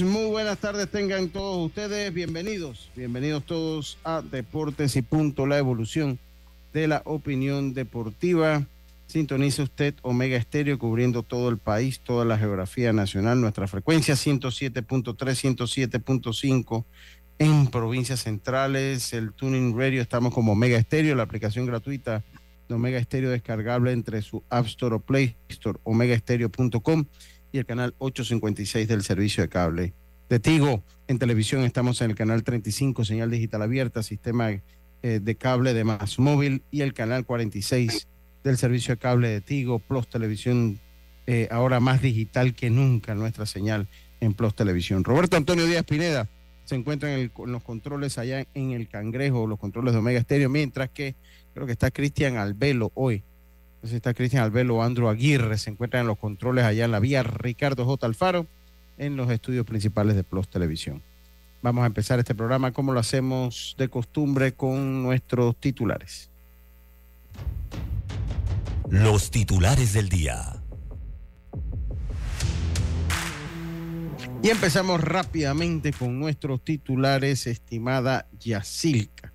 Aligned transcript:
Muy 0.00 0.26
buenas 0.26 0.58
tardes 0.58 0.88
tengan 0.88 1.28
todos 1.28 1.66
ustedes. 1.66 2.14
Bienvenidos, 2.14 2.88
bienvenidos 2.94 3.44
todos 3.44 3.98
a 4.04 4.22
Deportes 4.22 4.94
y 4.94 5.02
Punto, 5.02 5.44
la 5.44 5.58
evolución 5.58 6.20
de 6.72 6.86
la 6.86 7.02
opinión 7.04 7.74
deportiva. 7.74 8.64
Sintoniza 9.08 9.64
usted 9.64 9.94
Omega 10.02 10.36
Estéreo 10.36 10.78
cubriendo 10.78 11.24
todo 11.24 11.48
el 11.48 11.58
país, 11.58 11.98
toda 11.98 12.24
la 12.24 12.38
geografía 12.38 12.92
nacional, 12.92 13.40
nuestra 13.40 13.66
frecuencia 13.66 14.14
107.3, 14.14 15.16
107.5 15.16 16.84
en 17.40 17.66
provincias 17.66 18.20
centrales, 18.20 19.12
el 19.12 19.32
Tuning 19.32 19.76
Radio, 19.76 20.00
estamos 20.00 20.32
como 20.32 20.52
Omega 20.52 20.78
Estéreo, 20.78 21.16
la 21.16 21.24
aplicación 21.24 21.66
gratuita 21.66 22.22
de 22.68 22.74
Omega 22.74 22.98
Estéreo 22.98 23.30
descargable 23.30 23.90
entre 23.90 24.22
su 24.22 24.44
App 24.48 24.66
Store 24.66 24.94
o 24.94 25.00
Play 25.00 25.34
Store, 25.48 25.80
omegaestereo.com 25.82 27.04
y 27.52 27.58
el 27.58 27.66
canal 27.66 27.94
856 27.98 28.88
del 28.88 29.02
servicio 29.02 29.42
de 29.42 29.48
cable. 29.48 29.94
De 30.28 30.40
Tigo, 30.40 30.82
en 31.08 31.18
televisión 31.18 31.62
estamos 31.62 32.00
en 32.00 32.10
el 32.10 32.16
canal 32.16 32.42
35, 32.42 33.04
señal 33.04 33.30
digital 33.30 33.62
abierta, 33.62 34.02
sistema 34.02 34.50
eh, 34.50 34.62
de 35.02 35.34
cable 35.36 35.72
de 35.72 35.84
más 35.84 36.18
móvil 36.18 36.62
y 36.70 36.80
el 36.80 36.94
canal 36.94 37.24
46 37.24 38.08
del 38.42 38.56
servicio 38.56 38.94
de 38.94 38.98
cable 38.98 39.28
de 39.28 39.40
Tigo, 39.40 39.78
Plus 39.78 40.08
Televisión, 40.08 40.80
eh, 41.26 41.48
ahora 41.50 41.80
más 41.80 42.02
digital 42.02 42.54
que 42.54 42.70
nunca 42.70 43.14
nuestra 43.14 43.46
señal 43.46 43.88
en 44.20 44.34
Plus 44.34 44.54
Televisión. 44.54 45.04
Roberto 45.04 45.36
Antonio 45.36 45.66
Díaz 45.66 45.84
Pineda 45.84 46.28
se 46.64 46.74
encuentra 46.74 47.14
en, 47.14 47.30
los 47.46 47.62
controles 47.62 48.18
allá 48.18 48.46
en 48.54 48.72
el 48.72 48.88
Cangrejo, 48.88 49.46
los 49.46 49.58
controles 49.58 49.92
de 49.92 50.00
Omega 50.00 50.18
Estéreo, 50.18 50.48
mientras 50.48 50.90
que 50.90 51.14
creo 51.54 51.66
que 51.66 51.72
está 51.72 51.90
Cristian 51.90 52.36
Albelo 52.36 52.90
hoy 52.94 53.22
está 53.92 54.14
Cristian 54.14 54.42
Albelo, 54.42 54.82
Andro 54.82 55.08
Aguirre, 55.08 55.58
se 55.58 55.70
encuentran 55.70 56.02
en 56.02 56.06
los 56.06 56.18
controles 56.18 56.64
allá 56.64 56.84
en 56.84 56.90
la 56.90 57.00
vía 57.00 57.22
Ricardo 57.22 57.84
J. 57.84 58.06
Alfaro, 58.06 58.46
en 58.98 59.16
los 59.16 59.30
estudios 59.30 59.66
principales 59.66 60.16
de 60.16 60.24
Plus 60.24 60.48
Televisión. 60.48 61.02
Vamos 61.62 61.84
a 61.84 61.86
empezar 61.86 62.18
este 62.18 62.34
programa 62.34 62.72
como 62.72 62.92
lo 62.92 63.00
hacemos 63.00 63.74
de 63.78 63.88
costumbre 63.88 64.52
con 64.52 65.02
nuestros 65.02 65.56
titulares. 65.56 66.30
Los 68.88 69.30
titulares 69.30 69.92
del 69.92 70.08
día. 70.08 70.62
Y 74.42 74.50
empezamos 74.50 75.00
rápidamente 75.00 75.92
con 75.92 76.20
nuestros 76.20 76.62
titulares, 76.62 77.46
estimada 77.46 78.28
Yacilca. 78.38 79.32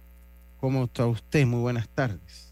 ¿Cómo 0.57 0.85
está 0.85 1.05
usted? 1.07 1.45
Muy 1.45 1.59
buenas 1.59 1.89
tardes. 1.89 2.50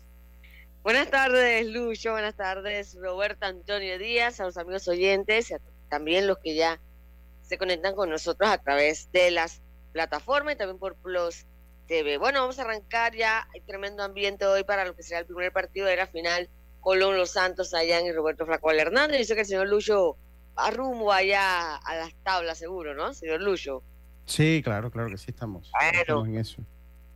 Buenas 0.83 1.11
tardes, 1.11 1.67
Lucho. 1.67 2.11
Buenas 2.11 2.35
tardes, 2.35 2.97
Roberto 2.99 3.45
Antonio 3.45 3.99
Díaz, 3.99 4.39
a 4.39 4.45
los 4.45 4.57
amigos 4.57 4.87
oyentes 4.87 5.51
y 5.51 5.55
también 5.89 6.25
los 6.25 6.37
que 6.37 6.55
ya 6.55 6.79
se 7.41 7.57
conectan 7.57 7.95
con 7.95 8.09
nosotros 8.09 8.49
a 8.49 8.57
través 8.59 9.11
de 9.11 9.31
las 9.31 9.61
plataformas 9.91 10.55
y 10.55 10.57
también 10.57 10.79
por 10.79 10.95
Plus 10.95 11.45
TV. 11.87 12.17
Bueno, 12.17 12.41
vamos 12.41 12.59
a 12.59 12.61
arrancar 12.61 13.13
ya. 13.13 13.47
Hay 13.53 13.61
tremendo 13.61 14.03
ambiente 14.03 14.45
hoy 14.45 14.63
para 14.63 14.85
lo 14.85 14.95
que 14.95 15.03
será 15.03 15.19
el 15.19 15.25
primer 15.25 15.51
partido 15.51 15.85
de 15.85 15.97
la 15.97 16.07
final. 16.07 16.49
Colón 16.79 17.17
Los 17.17 17.31
Santos 17.31 17.73
allá 17.73 17.99
en 17.99 18.15
Roberto 18.15 18.45
Flaco 18.45 18.71
Hernández. 18.71 19.17
Dice 19.17 19.35
que 19.35 19.41
el 19.41 19.47
señor 19.47 19.67
Lucho 19.67 20.15
va 20.57 20.71
rumbo 20.71 21.11
allá 21.11 21.75
a 21.75 21.95
las 21.95 22.13
tablas, 22.23 22.57
seguro, 22.57 22.95
¿no, 22.95 23.13
señor 23.13 23.41
Lucho? 23.41 23.83
Sí, 24.25 24.61
claro, 24.63 24.89
claro 24.91 25.09
que 25.09 25.17
sí 25.17 25.31
estamos. 25.31 25.69
estamos 25.91 26.27
en 26.27 26.37
eso. 26.37 26.63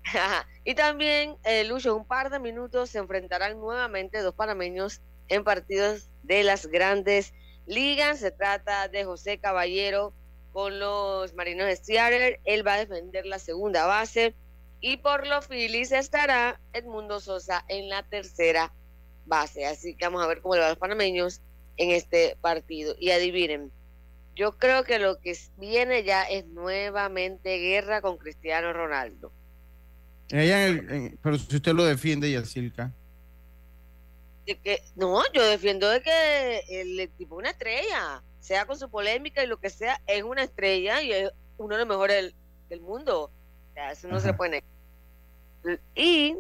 y 0.64 0.76
también, 0.76 1.38
eh, 1.44 1.64
Lucho, 1.64 1.96
un 1.96 2.06
par 2.06 2.30
de 2.30 2.40
minutos 2.40 2.90
se 2.90 3.00
enfrentarán 3.00 3.60
nuevamente 3.60 4.22
dos 4.22 4.36
panameños 4.36 5.02
en 5.28 5.44
partidos 5.44 6.10
de 6.24 6.44
las 6.44 6.68
grandes 6.68 7.34
ligas. 7.66 8.20
Se 8.20 8.32
trata 8.32 8.88
de 8.88 9.06
José 9.06 9.40
Caballero 9.40 10.14
con 10.52 10.80
los 10.80 11.34
Marinos 11.34 11.68
de 11.68 11.76
Seattle. 11.78 12.40
Él 12.44 12.66
va 12.66 12.74
a 12.74 12.86
defender 12.86 13.26
la 13.26 13.40
segunda 13.40 13.86
base. 13.86 14.36
Y 14.82 14.98
por 14.98 15.26
los 15.26 15.48
Phillies 15.48 15.94
estará 15.94 16.60
Edmundo 16.74 17.22
Sosa 17.22 17.64
en 17.70 17.88
la 17.88 18.04
tercera 18.04 18.74
base. 19.26 19.66
Así 19.66 19.96
que 19.96 20.06
vamos 20.06 20.24
a 20.24 20.28
ver 20.28 20.42
cómo 20.42 20.56
le 20.56 20.62
va 20.62 20.68
a 20.68 20.70
los 20.70 20.78
panameños 20.78 21.42
en 21.78 21.92
este 21.92 22.38
partido. 22.42 22.94
Y 23.00 23.12
adivinen, 23.12 23.72
yo 24.36 24.58
creo 24.58 24.84
que 24.84 25.00
lo 25.00 25.20
que 25.22 25.38
viene 25.56 26.04
ya 26.04 26.24
es 26.24 26.46
nuevamente 26.48 27.58
guerra 27.60 28.02
con 28.02 28.18
Cristiano 28.18 28.74
Ronaldo 28.74 29.32
pero 31.22 31.38
si 31.38 31.56
usted 31.58 31.74
lo 31.74 31.86
defiende, 31.86 32.32
Yacilca. 32.32 32.92
De 34.48 34.58
que, 34.58 34.82
no, 34.96 35.22
yo 35.32 35.46
defiendo 35.46 35.88
de 35.90 36.02
que 36.02 36.64
el 36.70 37.10
tipo 37.12 37.36
una 37.36 37.52
estrella, 37.52 38.24
sea 38.40 38.66
con 38.66 38.78
su 38.78 38.90
polémica 38.90 39.44
y 39.44 39.48
lo 39.48 39.60
que 39.60 39.70
sea, 39.70 40.02
es 40.08 40.24
una 40.24 40.44
estrella 40.44 41.02
y 41.04 41.12
es 41.12 41.32
uno 41.58 41.76
de 41.76 41.80
los 41.82 41.88
mejores 41.88 42.34
del, 42.68 42.82
mundo. 42.82 43.26
O 43.26 43.74
sea, 43.76 43.92
eso 43.92 44.08
no 44.08 44.20
se 44.20 44.34
pone. 44.34 44.64
Y 45.94 46.36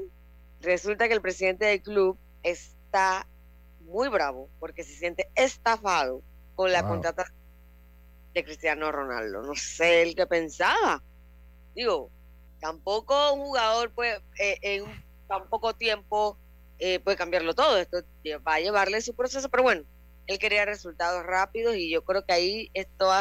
resulta 0.61 1.07
que 1.07 1.13
el 1.13 1.21
presidente 1.21 1.65
del 1.65 1.81
club 1.81 2.17
está 2.41 3.27
muy 3.81 4.09
bravo 4.09 4.49
porque 4.59 4.83
se 4.83 4.95
siente 4.95 5.29
estafado 5.35 6.23
con 6.55 6.71
la 6.71 6.85
contrata 6.87 7.31
de 8.33 8.43
Cristiano 8.43 8.91
Ronaldo. 8.91 9.43
No 9.43 9.55
sé 9.55 10.01
el 10.01 10.15
que 10.15 10.25
pensaba. 10.25 11.03
Digo, 11.75 12.09
tampoco 12.63 13.33
un 13.33 13.41
jugador 13.41 13.91
puede, 13.91 14.21
eh, 14.39 14.57
en 14.61 14.85
tan 15.27 15.49
poco 15.49 15.75
tiempo 15.75 16.37
eh, 16.79 16.99
puede 17.01 17.17
cambiarlo 17.17 17.53
todo. 17.53 17.77
Esto 17.77 17.97
va 18.47 18.55
a 18.55 18.59
llevarle 18.59 19.01
su 19.01 19.13
proceso, 19.13 19.49
pero 19.49 19.63
bueno, 19.63 19.83
él 20.27 20.39
quería 20.39 20.63
resultados 20.63 21.25
rápidos 21.25 21.75
y 21.75 21.91
yo 21.91 22.03
creo 22.05 22.25
que 22.25 22.33
ahí 22.33 22.71
esto 22.73 23.11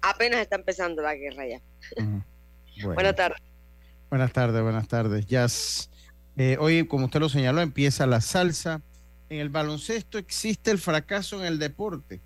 apenas 0.00 0.40
está 0.40 0.56
empezando 0.56 1.02
la 1.02 1.16
guerra 1.16 1.44
ya. 1.46 1.60
Buenas 2.84 3.16
tardes. 3.16 3.42
Buenas 4.10 4.32
tardes, 4.32 4.62
buenas 4.62 4.88
tardes. 4.88 5.26
Jazz. 5.26 5.90
Eh, 6.36 6.56
hoy, 6.60 6.86
como 6.86 7.06
usted 7.06 7.20
lo 7.20 7.28
señaló, 7.28 7.60
empieza 7.60 8.06
la 8.06 8.20
salsa. 8.20 8.80
En 9.28 9.40
el 9.40 9.48
baloncesto 9.48 10.18
existe 10.18 10.70
el 10.70 10.78
fracaso 10.78 11.40
en 11.40 11.46
el 11.46 11.58
deporte. 11.58 12.20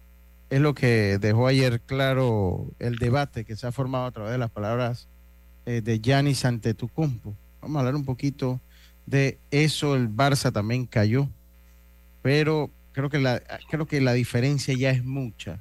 Es 0.51 0.61
lo 0.61 0.75
que 0.75 1.19
dejó 1.19 1.47
ayer 1.47 1.81
claro 1.81 2.67
el 2.79 2.97
debate 2.97 3.45
que 3.45 3.57
se 3.57 3.67
ha 3.67 3.73
formado 3.73 4.07
a 4.07 4.13
través 4.13 4.33
de 4.33 4.39
las 4.39 4.51
palabras 4.51 5.09
eh, 5.69 5.83
de 5.83 6.01
Giannis 6.01 6.47
Antetokounmpo. 6.47 7.37
Vamos 7.61 7.77
a 7.77 7.81
hablar 7.81 7.95
un 7.95 8.07
poquito 8.07 8.59
de 9.05 9.39
eso. 9.51 9.97
El 9.97 10.09
Barça 10.09 10.51
también 10.51 10.87
cayó, 10.87 11.29
pero 12.23 12.71
creo 12.93 13.11
que 13.11 13.19
la, 13.19 13.43
creo 13.69 13.87
que 13.87 14.01
la 14.01 14.15
diferencia 14.15 14.73
ya 14.73 14.89
es 14.89 15.05
mucha. 15.05 15.61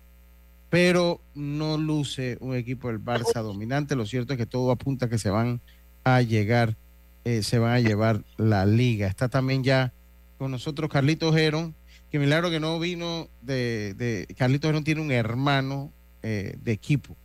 Pero 0.69 1.19
no 1.35 1.77
luce 1.77 2.37
un 2.39 2.55
equipo 2.55 2.87
del 2.87 3.03
Barça 3.03 3.41
dominante. 3.41 3.97
Lo 3.97 4.05
cierto 4.05 4.31
es 4.31 4.37
que 4.37 4.45
todo 4.45 4.71
apunta 4.71 5.07
a 5.07 5.09
que 5.09 5.17
se 5.17 5.29
van 5.29 5.59
a 6.05 6.21
llegar, 6.21 6.77
eh, 7.25 7.43
se 7.43 7.59
van 7.59 7.73
a 7.73 7.81
llevar 7.81 8.23
la 8.37 8.65
liga. 8.65 9.07
Está 9.07 9.27
también 9.27 9.61
ya 9.61 9.91
con 10.37 10.51
nosotros 10.51 10.89
Carlitos 10.89 11.35
Gerón, 11.35 11.75
que 12.09 12.17
milagro 12.17 12.49
que 12.49 12.61
no 12.61 12.79
vino 12.79 13.27
de, 13.41 14.25
Carlitos 14.37 14.69
Gerón 14.69 14.85
tiene 14.85 15.01
un 15.01 15.11
hermano 15.11 15.91
eh, 16.23 16.55
de 16.63 16.71
equipo. 16.71 17.17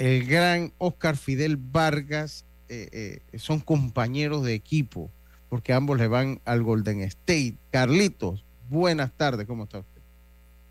El 0.00 0.24
gran 0.24 0.72
Oscar 0.78 1.14
Fidel 1.18 1.58
Vargas 1.58 2.46
eh, 2.70 3.20
son 3.36 3.60
compañeros 3.60 4.42
de 4.42 4.54
equipo, 4.54 5.10
porque 5.50 5.74
ambos 5.74 5.98
le 5.98 6.08
van 6.08 6.40
al 6.46 6.62
Golden 6.62 7.02
State. 7.02 7.58
Carlitos, 7.70 8.46
buenas 8.70 9.12
tardes, 9.12 9.46
¿cómo 9.46 9.64
está 9.64 9.80
usted? 9.80 10.00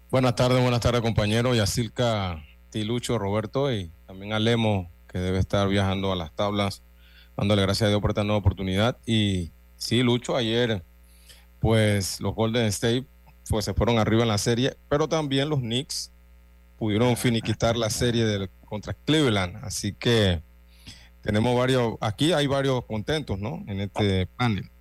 Buenas 0.09 0.33
tardes, 0.33 0.59
buenas 0.59 0.79
tardes 0.79 1.01
compañero, 1.01 1.53
Yacilca 1.53 2.43
Tilucho, 2.71 3.19
Roberto 3.19 3.71
y 3.71 3.91
también 4.07 4.33
a 4.33 4.39
Lemo, 4.39 4.89
que 5.07 5.19
debe 5.19 5.37
estar 5.37 5.69
viajando 5.69 6.11
a 6.11 6.15
las 6.15 6.33
tablas 6.33 6.81
dándole 7.37 7.61
gracias 7.61 7.85
a 7.85 7.89
Dios 7.89 8.01
por 8.01 8.09
esta 8.09 8.23
nueva 8.23 8.39
oportunidad. 8.39 8.97
Y 9.05 9.51
sí, 9.77 10.01
Lucho, 10.01 10.37
ayer, 10.37 10.83
pues 11.59 12.19
los 12.19 12.33
Golden 12.33 12.65
State 12.65 13.05
pues, 13.47 13.63
se 13.63 13.75
fueron 13.75 13.99
arriba 13.99 14.23
en 14.23 14.29
la 14.29 14.39
serie, 14.39 14.75
pero 14.89 15.07
también 15.07 15.49
los 15.49 15.59
Knicks 15.59 16.11
pudieron 16.79 17.17
finiquitar 17.17 17.75
la 17.75 17.89
serie 17.89 18.25
del, 18.25 18.49
contra 18.65 18.93
Cleveland. 18.93 19.57
Así 19.63 19.93
que 19.93 20.41
tenemos 21.21 21.55
varios, 21.55 21.95
aquí 21.99 22.31
hay 22.31 22.47
varios 22.47 22.85
contentos, 22.85 23.37
¿no? 23.37 23.63
En 23.67 23.81
este 23.81 24.25
panel. 24.25 24.71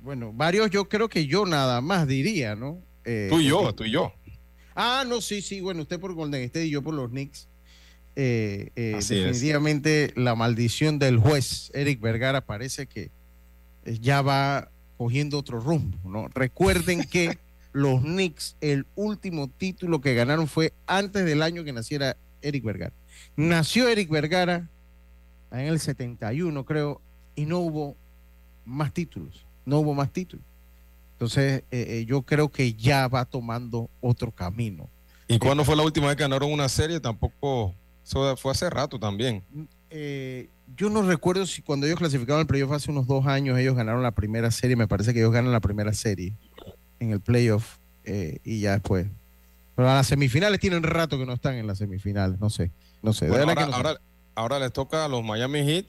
Bueno, 0.00 0.32
varios 0.32 0.70
yo 0.70 0.88
creo 0.88 1.08
que 1.08 1.26
yo 1.26 1.44
nada 1.44 1.80
más 1.80 2.08
diría, 2.08 2.56
¿no? 2.56 2.82
Eh, 3.04 3.28
tú 3.30 3.40
y 3.40 3.46
yo, 3.46 3.74
tú 3.74 3.84
y 3.84 3.90
yo. 3.90 4.12
Ah, 4.74 5.04
no, 5.06 5.20
sí, 5.20 5.42
sí, 5.42 5.60
bueno, 5.60 5.82
usted 5.82 6.00
por 6.00 6.14
Golden 6.14 6.42
State 6.42 6.66
y 6.66 6.70
yo 6.70 6.82
por 6.82 6.94
los 6.94 7.10
Knicks. 7.10 7.48
Eh, 8.16 8.70
eh, 8.76 8.96
definitivamente 8.96 10.12
la 10.14 10.36
maldición 10.36 11.00
del 11.00 11.18
juez 11.18 11.72
Eric 11.74 12.00
Vergara 12.00 12.46
parece 12.46 12.86
que 12.86 13.10
ya 13.84 14.22
va 14.22 14.70
cogiendo 14.96 15.38
otro 15.38 15.60
rumbo. 15.60 15.98
¿no? 16.08 16.28
Recuerden 16.28 17.04
que 17.04 17.38
los 17.74 18.02
Knicks, 18.02 18.56
el 18.60 18.86
último 18.94 19.48
título 19.48 20.00
que 20.00 20.14
ganaron 20.14 20.46
fue 20.46 20.72
antes 20.86 21.24
del 21.24 21.42
año 21.42 21.64
que 21.64 21.72
naciera 21.72 22.16
Eric 22.40 22.62
Vergara. 22.62 22.92
Nació 23.36 23.88
Eric 23.88 24.08
Vergara 24.08 24.70
en 25.50 25.66
el 25.66 25.80
71, 25.80 26.64
creo, 26.64 27.00
y 27.34 27.46
no 27.46 27.58
hubo 27.58 27.96
más 28.64 28.94
títulos. 28.94 29.44
No 29.66 29.80
hubo 29.80 29.92
más 29.92 30.12
títulos. 30.12 30.46
Entonces, 31.14 31.64
yo 32.06 32.22
creo 32.22 32.48
que 32.48 32.74
ya 32.74 33.08
va 33.08 33.24
tomando 33.24 33.90
otro 34.00 34.30
camino. 34.30 34.88
¿Y 35.26 35.40
cuándo 35.40 35.64
fue 35.64 35.74
la 35.74 35.82
última 35.82 36.06
vez 36.06 36.16
que 36.16 36.22
ganaron 36.22 36.52
una 36.52 36.68
serie? 36.68 37.00
Tampoco 37.00 37.74
eso 38.04 38.36
fue 38.36 38.52
hace 38.52 38.70
rato 38.70 39.00
también. 39.00 39.42
Eh, 39.90 40.48
yo 40.76 40.90
no 40.90 41.02
recuerdo 41.02 41.44
si 41.44 41.60
cuando 41.62 41.86
ellos 41.86 41.98
clasificaron 41.98 42.42
el 42.42 42.46
playoff 42.46 42.70
hace 42.70 42.92
unos 42.92 43.08
dos 43.08 43.26
años, 43.26 43.58
ellos 43.58 43.74
ganaron 43.74 44.02
la 44.02 44.12
primera 44.12 44.52
serie. 44.52 44.76
Me 44.76 44.86
parece 44.86 45.12
que 45.12 45.18
ellos 45.18 45.32
ganan 45.32 45.50
la 45.50 45.60
primera 45.60 45.92
serie 45.92 46.34
en 47.04 47.12
el 47.12 47.20
playoff 47.20 47.76
eh, 48.04 48.38
y 48.44 48.60
ya 48.60 48.72
después. 48.72 49.06
Pero 49.76 49.90
a 49.90 49.94
las 49.94 50.06
semifinales 50.06 50.60
tienen 50.60 50.82
rato 50.82 51.18
que 51.18 51.26
no 51.26 51.32
están 51.32 51.54
en 51.54 51.66
las 51.66 51.78
semifinales. 51.78 52.40
No 52.40 52.50
sé. 52.50 52.70
No 53.02 53.12
sé. 53.12 53.28
ahora, 54.36 54.58
les 54.58 54.72
toca 54.72 55.04
a 55.04 55.08
los 55.08 55.22
Miami 55.22 55.64
Heat 55.64 55.86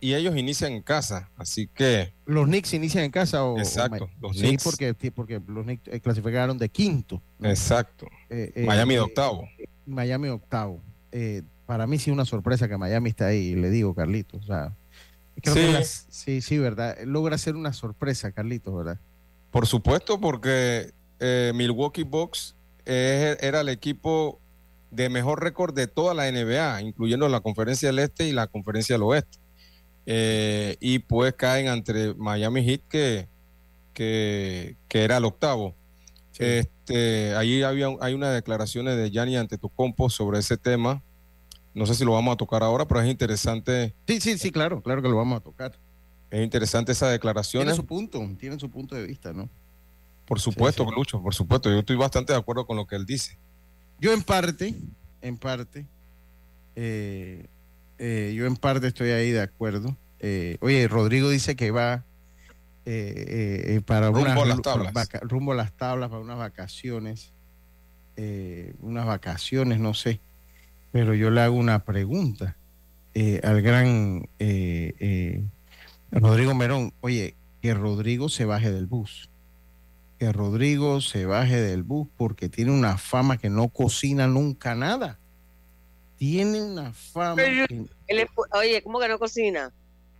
y, 0.00 0.14
ellos 0.14 0.36
inician 0.36 0.72
en 0.72 0.82
casa. 0.82 1.30
Así 1.36 1.66
que. 1.66 2.12
¿Los 2.24 2.46
Knicks 2.46 2.74
inician 2.74 3.04
en 3.04 3.10
casa 3.10 3.44
o.? 3.44 3.58
Exacto. 3.58 4.08
los 4.20 4.36
sí, 4.36 4.56
Porque, 4.62 4.94
porque 5.14 5.40
los 5.46 5.64
Knicks 5.64 5.88
eh, 5.88 6.00
clasificaron 6.00 6.58
de 6.58 6.68
quinto. 6.68 7.22
Exacto. 7.42 8.06
Miami 8.56 8.94
de 8.94 9.00
octavo. 9.00 9.48
Miami 9.86 10.28
octavo. 10.28 10.80
Eh, 11.12 11.42
para 11.66 11.86
mí 11.86 11.98
sí 11.98 12.10
una 12.10 12.24
sorpresa 12.24 12.68
que 12.68 12.76
Miami 12.76 13.10
está 13.10 13.26
ahí, 13.26 13.54
le 13.54 13.70
digo, 13.70 13.94
Carlitos. 13.94 14.42
O 14.42 14.46
sea, 14.46 14.72
creo 15.42 15.82
sí. 15.82 16.06
sí, 16.08 16.40
sí, 16.40 16.58
¿verdad? 16.58 16.98
Logra 17.04 17.38
ser 17.38 17.56
una 17.56 17.72
sorpresa, 17.72 18.32
Carlitos, 18.32 18.74
¿verdad? 18.74 18.98
Por 19.56 19.66
supuesto, 19.66 20.20
porque 20.20 20.92
eh, 21.18 21.50
Milwaukee 21.54 22.02
Bucks 22.02 22.54
era 22.84 23.62
el 23.62 23.70
equipo 23.70 24.38
de 24.90 25.08
mejor 25.08 25.42
récord 25.42 25.74
de 25.74 25.86
toda 25.86 26.12
la 26.12 26.30
NBA, 26.30 26.82
incluyendo 26.82 27.26
la 27.30 27.40
Conferencia 27.40 27.88
del 27.88 28.00
Este 28.00 28.28
y 28.28 28.32
la 28.32 28.48
Conferencia 28.48 28.96
del 28.96 29.04
Oeste. 29.04 29.38
Eh, 30.04 30.76
y 30.78 30.98
pues 30.98 31.32
caen 31.32 31.68
entre 31.68 32.12
Miami 32.12 32.64
Heat, 32.66 32.82
que, 32.90 33.28
que, 33.94 34.76
era 34.90 35.16
el 35.16 35.24
octavo. 35.24 35.74
Este, 36.38 37.34
ahí 37.34 37.62
había, 37.62 37.88
hay 38.02 38.12
unas 38.12 38.34
declaraciones 38.34 38.98
de 38.98 39.10
Gianni 39.10 39.38
Antetokounmpo 39.38 40.10
sobre 40.10 40.38
ese 40.38 40.58
tema, 40.58 41.02
no 41.72 41.86
sé 41.86 41.94
si 41.94 42.04
lo 42.04 42.12
vamos 42.12 42.34
a 42.34 42.36
tocar 42.36 42.62
ahora, 42.62 42.86
pero 42.86 43.00
es 43.00 43.08
interesante. 43.08 43.94
Sí, 44.06 44.20
sí, 44.20 44.36
sí, 44.36 44.50
claro, 44.50 44.82
claro 44.82 45.00
que 45.00 45.08
lo 45.08 45.16
vamos 45.16 45.38
a 45.38 45.42
tocar. 45.42 45.72
Es 46.30 46.42
interesante 46.42 46.92
esa 46.92 47.08
declaración. 47.08 47.62
Tiene 47.62 47.76
su 47.76 47.86
punto, 47.86 48.28
tiene 48.38 48.58
su 48.58 48.70
punto 48.70 48.94
de 48.94 49.06
vista, 49.06 49.32
¿no? 49.32 49.48
Por 50.26 50.40
supuesto, 50.40 50.90
Lucho, 50.90 51.22
por 51.22 51.34
supuesto. 51.34 51.70
Yo 51.70 51.78
estoy 51.78 51.96
bastante 51.96 52.32
de 52.32 52.38
acuerdo 52.38 52.66
con 52.66 52.76
lo 52.76 52.86
que 52.86 52.96
él 52.96 53.06
dice. 53.06 53.38
Yo 54.00 54.12
en 54.12 54.22
parte, 54.22 54.74
en 55.22 55.38
parte, 55.38 55.86
eh, 56.74 57.46
eh, 57.98 58.34
yo 58.36 58.46
en 58.46 58.56
parte 58.56 58.88
estoy 58.88 59.10
ahí 59.10 59.30
de 59.30 59.42
acuerdo. 59.42 59.96
Eh, 60.18 60.58
oye, 60.60 60.88
Rodrigo 60.88 61.30
dice 61.30 61.54
que 61.54 61.70
va 61.70 62.04
para 63.84 64.10
rumbo 64.10 64.42
a 64.42 64.46
las 64.46 64.62
tablas. 64.62 64.92
rumbo 65.22 65.52
a 65.52 65.56
las 65.56 65.72
tablas 65.72 66.10
para 66.10 66.22
unas 66.22 66.38
vacaciones, 66.38 67.32
unas 68.80 69.06
vacaciones, 69.06 69.78
no 69.78 69.94
sé. 69.94 70.20
Pero 70.92 71.14
yo 71.14 71.30
le 71.30 71.40
hago 71.40 71.56
una 71.56 71.84
pregunta 71.84 72.56
eh, 73.18 73.40
al 73.44 73.62
gran 73.62 74.28
eh, 74.38 74.94
eh, 75.00 75.42
Rodrigo 76.20 76.54
Merón. 76.54 76.92
Oye, 77.00 77.34
que 77.62 77.74
Rodrigo 77.74 78.28
se 78.28 78.44
baje 78.44 78.70
del 78.72 78.86
bus. 78.86 79.30
Que 80.18 80.32
Rodrigo 80.32 81.00
se 81.00 81.26
baje 81.26 81.60
del 81.60 81.82
bus 81.82 82.08
porque 82.16 82.48
tiene 82.48 82.72
una 82.72 82.98
fama 82.98 83.38
que 83.38 83.50
no 83.50 83.68
cocina 83.68 84.26
nunca 84.26 84.74
nada. 84.74 85.18
Tiene 86.16 86.62
una 86.62 86.92
fama. 86.92 87.42
oye, 88.52 88.82
¿cómo 88.82 89.00
que 89.00 89.08
no 89.08 89.18
cocina? 89.18 89.72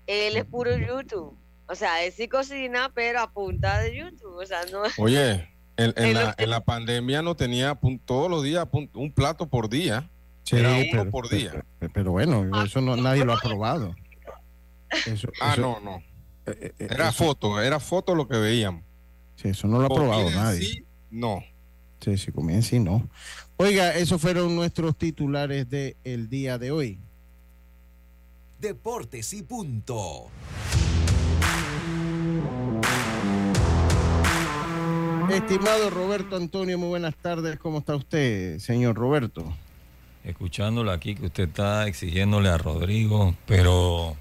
Él 0.06 0.36
es 0.36 0.44
puro 0.44 0.76
YouTube. 0.76 1.36
O 1.68 1.74
sea, 1.74 2.04
él 2.04 2.12
sí 2.12 2.28
cocina, 2.28 2.92
pero 2.94 3.20
a 3.20 3.32
punta 3.32 3.80
de 3.80 3.96
YouTube. 3.96 4.36
O 4.36 4.46
sea, 4.46 4.60
no. 4.70 4.82
Oye, 4.98 5.48
en, 5.76 6.14
la, 6.14 6.34
en 6.38 6.50
la, 6.50 6.60
pandemia 6.60 7.22
no 7.22 7.34
tenía 7.34 7.78
todos 8.04 8.30
los 8.30 8.44
días 8.44 8.66
un 8.72 9.12
plato 9.12 9.48
por 9.48 9.68
día. 9.68 10.08
Sí, 10.46 10.56
pero, 10.92 11.10
por 11.10 11.28
día. 11.28 11.64
Pero, 11.92 12.12
bueno, 12.12 12.48
ah, 12.52 12.64
eso 12.66 12.80
no, 12.80 12.96
nadie 12.96 13.24
lo 13.24 13.32
ha 13.32 13.40
probado. 13.40 13.96
Ah, 15.40 15.56
no, 15.58 15.80
no. 15.80 15.96
Eh, 16.46 16.58
eh, 16.60 16.72
eh, 16.78 16.88
era 16.90 17.12
foto, 17.12 17.60
era 17.60 17.80
foto 17.80 18.14
lo 18.14 18.28
que 18.28 18.36
veíamos. 18.36 18.82
Sí, 19.36 19.48
eso 19.48 19.68
no 19.68 19.78
lo 19.80 19.86
ha 19.86 19.88
probado 19.88 20.30
nadie. 20.30 20.60
Sí, 20.62 20.84
no. 21.10 21.42
Sí, 22.00 22.16
si 22.18 22.32
comienza 22.32 22.76
y 22.76 22.80
no. 22.80 23.08
Oiga, 23.56 23.94
esos 23.96 24.20
fueron 24.20 24.54
nuestros 24.54 24.96
titulares 24.96 25.68
del 25.68 25.96
el 26.04 26.28
día 26.28 26.58
de 26.58 26.70
hoy. 26.70 27.00
Deportes 28.60 29.32
y 29.32 29.42
punto. 29.42 30.28
Estimado 35.30 35.90
Roberto 35.90 36.36
Antonio, 36.36 36.78
muy 36.78 36.88
buenas 36.88 37.16
tardes. 37.16 37.58
¿Cómo 37.58 37.78
está 37.78 37.96
usted, 37.96 38.58
señor 38.58 38.96
Roberto? 38.96 39.44
escuchándolo 40.26 40.90
aquí 40.90 41.14
que 41.14 41.26
usted 41.26 41.44
está 41.44 41.86
exigiéndole 41.86 42.48
a 42.48 42.58
Rodrigo, 42.58 43.34
pero 43.46 44.16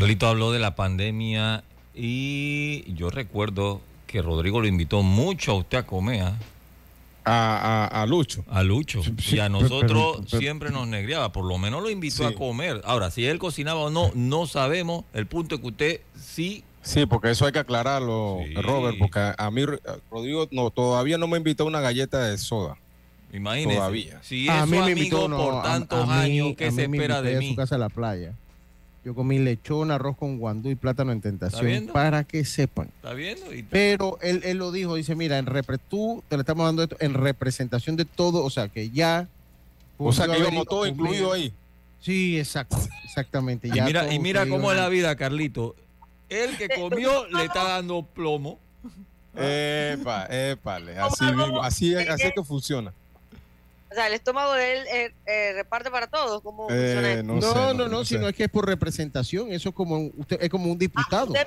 Carlito 0.00 0.26
habló 0.26 0.52
de 0.52 0.58
la 0.58 0.74
pandemia 0.74 1.64
y 1.94 2.92
yo 2.92 3.10
recuerdo 3.10 3.80
que 4.06 4.22
Rodrigo 4.22 4.60
lo 4.60 4.66
invitó 4.66 5.02
mucho 5.02 5.52
a 5.52 5.54
usted 5.54 5.78
a 5.78 5.86
comer. 5.86 6.22
¿ah? 6.22 6.36
A, 7.24 8.02
a, 8.02 8.06
Lucho. 8.06 8.44
A 8.48 8.62
Lucho. 8.62 9.00
y 9.32 9.38
a 9.38 9.48
nosotros 9.48 10.18
siempre 10.28 10.70
nos 10.70 10.86
negreaba, 10.86 11.32
por 11.32 11.44
lo 11.44 11.58
menos 11.58 11.82
lo 11.82 11.90
invitó 11.90 12.26
a 12.26 12.32
comer. 12.32 12.82
Ahora, 12.84 13.10
si 13.10 13.26
él 13.26 13.38
cocinaba 13.38 13.80
o 13.80 13.90
no, 13.90 14.12
no 14.14 14.46
sabemos. 14.46 15.04
El 15.12 15.26
punto 15.26 15.56
es 15.56 15.60
que 15.60 15.66
usted 15.66 16.00
sí 16.14 16.62
Sí, 16.82 17.04
porque 17.04 17.32
eso 17.32 17.44
hay 17.46 17.52
que 17.52 17.58
aclararlo, 17.58 18.38
Robert, 18.62 18.96
porque 18.96 19.32
a 19.36 19.50
mí 19.50 19.62
Rodrigo 20.08 20.46
no, 20.52 20.70
todavía 20.70 21.18
no 21.18 21.26
me 21.26 21.36
invitó 21.36 21.64
a 21.64 21.66
una 21.66 21.80
galleta 21.80 22.28
de 22.28 22.38
soda. 22.38 22.76
Imagínese. 23.32 23.78
Todavía. 23.78 24.20
Si 24.22 24.46
es 24.46 24.54
a 24.54 24.66
mí 24.66 24.78
me 24.78 24.92
invitó 24.92 25.28
por 25.28 25.64
tantos 25.64 26.08
años, 26.08 26.54
¿qué 26.56 26.70
se 26.70 26.84
espera 26.84 27.22
de 27.22 27.38
mí? 27.38 27.46
A 27.46 27.48
su 27.50 27.56
casa 27.56 27.74
a 27.74 27.78
la 27.78 27.88
playa. 27.88 28.34
Yo 29.06 29.14
comí 29.14 29.38
lechón, 29.38 29.92
arroz 29.92 30.16
con 30.16 30.36
guandú 30.36 30.68
y 30.68 30.74
plátano 30.74 31.12
en 31.12 31.20
tentación 31.20 31.86
para 31.92 32.24
que 32.24 32.44
sepan. 32.44 32.90
¿Está 32.96 33.12
viendo? 33.12 33.46
Pero 33.70 34.18
él, 34.20 34.40
él, 34.42 34.58
lo 34.58 34.72
dijo, 34.72 34.96
dice, 34.96 35.14
mira, 35.14 35.38
en 35.38 35.46
repre, 35.46 35.78
tú 35.78 36.24
te 36.28 36.36
le 36.36 36.40
estamos 36.40 36.66
dando 36.66 36.82
esto 36.82 36.96
en 36.98 37.14
representación 37.14 37.94
de 37.94 38.04
todo, 38.04 38.42
o 38.42 38.50
sea, 38.50 38.66
que 38.66 38.90
ya... 38.90 39.28
O 39.96 40.12
sea, 40.12 40.26
que 40.26 40.40
íbamos 40.40 40.66
todo 40.66 40.88
incluido 40.88 41.32
ahí. 41.32 41.52
Sí, 42.00 42.36
exacto, 42.36 42.78
exactamente. 43.04 43.68
y 43.68 43.80
mira, 43.80 44.12
y 44.12 44.18
mira 44.18 44.44
cómo 44.48 44.72
es 44.72 44.76
la 44.76 44.88
vida, 44.88 45.14
Carlito. 45.14 45.76
El 46.28 46.56
que 46.56 46.68
comió 46.68 47.28
le 47.28 47.44
está 47.44 47.62
dando 47.62 48.02
plomo. 48.02 48.58
Epa, 49.36 50.26
epa, 50.28 50.80
así 51.02 51.24
mismo, 51.26 51.62
así, 51.62 51.94
así 51.94 52.24
es 52.24 52.32
que 52.34 52.42
funciona. 52.42 52.92
O 53.90 53.94
sea, 53.94 54.08
el 54.08 54.14
estómago 54.14 54.52
de 54.54 54.72
él 54.72 54.86
eh, 54.88 55.14
eh, 55.26 55.52
reparte 55.54 55.90
para 55.90 56.08
todos. 56.08 56.42
¿Cómo 56.42 56.66
eh, 56.70 57.22
no, 57.24 57.36
no, 57.38 57.74
no, 57.74 57.88
no, 57.88 58.04
sino 58.04 58.28
es 58.28 58.34
que 58.34 58.44
es 58.44 58.50
por 58.50 58.66
representación. 58.66 59.52
Eso 59.52 59.68
es 59.68 59.74
como, 59.74 60.10
usted, 60.16 60.38
es 60.42 60.50
como 60.50 60.70
un 60.70 60.78
diputado. 60.78 61.32
Ah, 61.36 61.46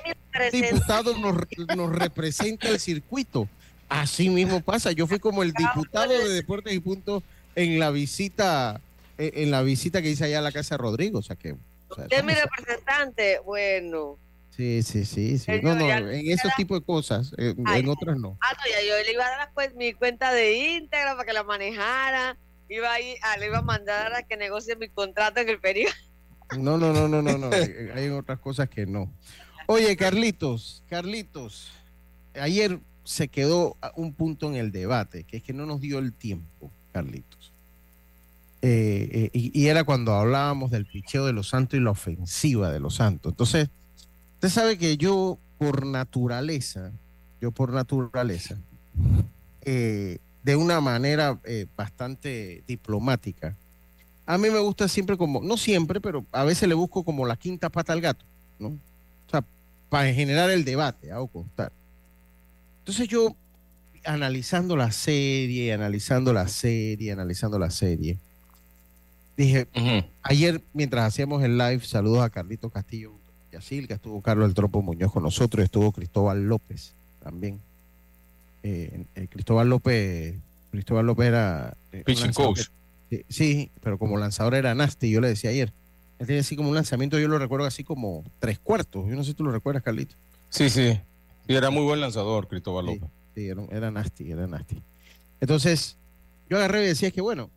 un 0.52 0.60
diputado 0.60 1.16
nos, 1.18 1.36
nos 1.76 1.92
representa 1.92 2.68
el 2.68 2.80
circuito. 2.80 3.46
Así 3.88 4.30
mismo 4.30 4.60
pasa. 4.60 4.92
Yo 4.92 5.06
fui 5.06 5.18
como 5.18 5.42
el 5.42 5.52
diputado 5.52 6.12
de 6.12 6.28
Deportes 6.30 6.72
y 6.72 6.80
Puntos 6.80 7.22
en 7.54 7.78
la 7.78 7.90
visita 7.90 8.80
en 9.18 9.50
la 9.50 9.60
visita 9.60 10.00
que 10.00 10.08
hice 10.08 10.24
allá 10.24 10.38
a 10.38 10.42
la 10.42 10.52
casa 10.52 10.76
de 10.76 10.78
Rodrigo. 10.78 11.18
O 11.18 11.22
sea 11.22 11.36
que. 11.36 11.56
usted 11.90 12.06
es 12.10 12.24
mi 12.24 12.32
representante. 12.32 13.40
Bueno. 13.44 14.18
Sí, 14.60 14.82
sí, 14.82 15.06
sí, 15.06 15.38
sí. 15.38 15.52
No, 15.62 15.74
no, 15.74 15.88
en 15.88 16.30
esos 16.30 16.54
tipos 16.54 16.80
de 16.80 16.84
cosas, 16.84 17.32
en, 17.38 17.88
otras 17.88 18.18
no. 18.18 18.36
Ah, 18.42 18.52
no, 18.52 18.70
ya 18.70 18.86
yo 18.86 19.02
le 19.06 19.12
iba 19.14 19.24
a 19.24 19.30
dar 19.30 19.52
pues, 19.54 19.74
mi 19.74 19.94
cuenta 19.94 20.34
de 20.34 20.76
íntegra 20.76 21.12
para 21.12 21.24
que 21.24 21.32
la 21.32 21.44
manejara. 21.44 22.36
Iba 22.68 22.92
a 22.92 23.00
ir, 23.00 23.16
ah, 23.22 23.38
le 23.38 23.46
iba 23.46 23.58
a 23.58 23.62
mandar 23.62 24.12
a 24.12 24.22
que 24.22 24.36
negocie 24.36 24.76
mi 24.76 24.90
contrato 24.90 25.40
en 25.40 25.48
el 25.48 25.60
periodo. 25.60 25.94
No, 26.58 26.76
no, 26.76 26.92
no, 26.92 27.08
no, 27.08 27.22
no, 27.22 27.38
no. 27.38 27.48
Hay 27.94 28.10
otras 28.10 28.38
cosas 28.38 28.68
que 28.68 28.84
no. 28.84 29.10
Oye, 29.66 29.96
Carlitos, 29.96 30.82
Carlitos, 30.90 31.72
ayer 32.34 32.80
se 33.04 33.28
quedó 33.28 33.78
un 33.96 34.12
punto 34.12 34.46
en 34.48 34.56
el 34.56 34.72
debate, 34.72 35.24
que 35.24 35.38
es 35.38 35.42
que 35.42 35.54
no 35.54 35.64
nos 35.64 35.80
dio 35.80 35.98
el 35.98 36.12
tiempo, 36.12 36.70
Carlitos. 36.92 37.54
Eh, 38.60 39.08
eh, 39.10 39.30
y, 39.32 39.58
y, 39.58 39.68
era 39.68 39.84
cuando 39.84 40.12
hablábamos 40.12 40.70
del 40.70 40.84
picheo 40.84 41.24
de 41.24 41.32
los 41.32 41.48
santos 41.48 41.78
y 41.78 41.82
la 41.82 41.92
ofensiva 41.92 42.70
de 42.70 42.78
los 42.78 42.96
santos. 42.96 43.32
Entonces, 43.32 43.70
Usted 44.40 44.48
sabe 44.48 44.78
que 44.78 44.96
yo, 44.96 45.38
por 45.58 45.84
naturaleza, 45.84 46.92
yo 47.42 47.50
por 47.50 47.74
naturaleza, 47.74 48.56
eh, 49.60 50.16
de 50.42 50.56
una 50.56 50.80
manera 50.80 51.38
eh, 51.44 51.66
bastante 51.76 52.64
diplomática, 52.66 53.54
a 54.24 54.38
mí 54.38 54.48
me 54.48 54.58
gusta 54.60 54.88
siempre 54.88 55.18
como, 55.18 55.42
no 55.42 55.58
siempre, 55.58 56.00
pero 56.00 56.24
a 56.32 56.44
veces 56.44 56.66
le 56.70 56.74
busco 56.74 57.04
como 57.04 57.26
la 57.26 57.36
quinta 57.36 57.68
pata 57.68 57.92
al 57.92 58.00
gato, 58.00 58.24
¿no? 58.58 58.68
O 58.68 59.30
sea, 59.30 59.44
para 59.90 60.10
generar 60.14 60.48
el 60.48 60.64
debate, 60.64 61.12
hago 61.12 61.26
constar. 61.26 61.70
Entonces 62.78 63.08
yo, 63.08 63.36
analizando 64.06 64.74
la 64.74 64.90
serie, 64.90 65.74
analizando 65.74 66.32
la 66.32 66.48
serie, 66.48 67.12
analizando 67.12 67.58
la 67.58 67.68
serie, 67.68 68.16
dije, 69.36 69.68
ayer 70.22 70.62
mientras 70.72 71.04
hacíamos 71.04 71.44
el 71.44 71.58
live, 71.58 71.84
saludos 71.84 72.22
a 72.22 72.30
Carlito 72.30 72.70
Castillo, 72.70 73.19
que 73.50 73.94
estuvo 73.94 74.22
Carlos 74.22 74.48
El 74.48 74.54
Tropo 74.54 74.80
Muñoz 74.82 75.12
con 75.12 75.22
nosotros, 75.22 75.64
estuvo 75.64 75.92
Cristóbal 75.92 76.46
López 76.46 76.94
también. 77.22 77.60
Eh, 78.62 79.04
eh, 79.14 79.26
Cristóbal 79.28 79.68
López, 79.68 80.36
Cristóbal 80.70 81.06
López 81.06 81.26
era 81.26 81.76
eh, 81.92 82.02
pitching 82.04 82.32
coach. 82.32 82.68
Sí, 83.28 83.70
pero 83.82 83.98
como 83.98 84.16
lanzador 84.18 84.54
era 84.54 84.74
nasty, 84.74 85.10
yo 85.10 85.20
le 85.20 85.28
decía 85.28 85.50
ayer. 85.50 85.72
Él 86.20 86.26
tenía 86.26 86.42
así 86.42 86.54
como 86.54 86.68
un 86.68 86.74
lanzamiento, 86.74 87.18
yo 87.18 87.26
lo 87.28 87.38
recuerdo 87.38 87.66
así 87.66 87.82
como 87.82 88.24
tres 88.38 88.58
cuartos. 88.58 89.08
Yo 89.08 89.16
no 89.16 89.24
sé 89.24 89.30
si 89.30 89.34
tú 89.34 89.42
lo 89.42 89.50
recuerdas, 89.50 89.82
Carlito. 89.82 90.14
Sí, 90.48 90.70
sí. 90.70 91.00
Y 91.48 91.54
era 91.54 91.70
muy 91.70 91.82
buen 91.82 92.00
lanzador, 92.00 92.46
Cristóbal 92.46 92.86
López. 92.86 93.10
Sí, 93.34 93.48
era, 93.48 93.64
era, 93.72 93.90
nasty, 93.90 94.30
era 94.30 94.46
nasty. 94.46 94.80
Entonces, 95.40 95.96
yo 96.48 96.58
agarré 96.58 96.84
y 96.84 96.88
decía 96.88 97.10
que 97.10 97.20
bueno, 97.20 97.50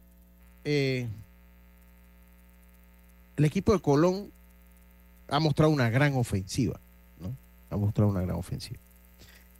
el 0.63 1.07
equipo 3.37 3.73
de 3.73 3.79
Colón 3.79 4.31
ha 5.27 5.39
mostrado 5.39 5.71
una 5.71 5.89
gran 5.89 6.15
ofensiva, 6.15 6.79
¿no? 7.19 7.35
Ha 7.69 7.77
mostrado 7.77 8.11
una 8.11 8.21
gran 8.21 8.35
ofensiva. 8.35 8.79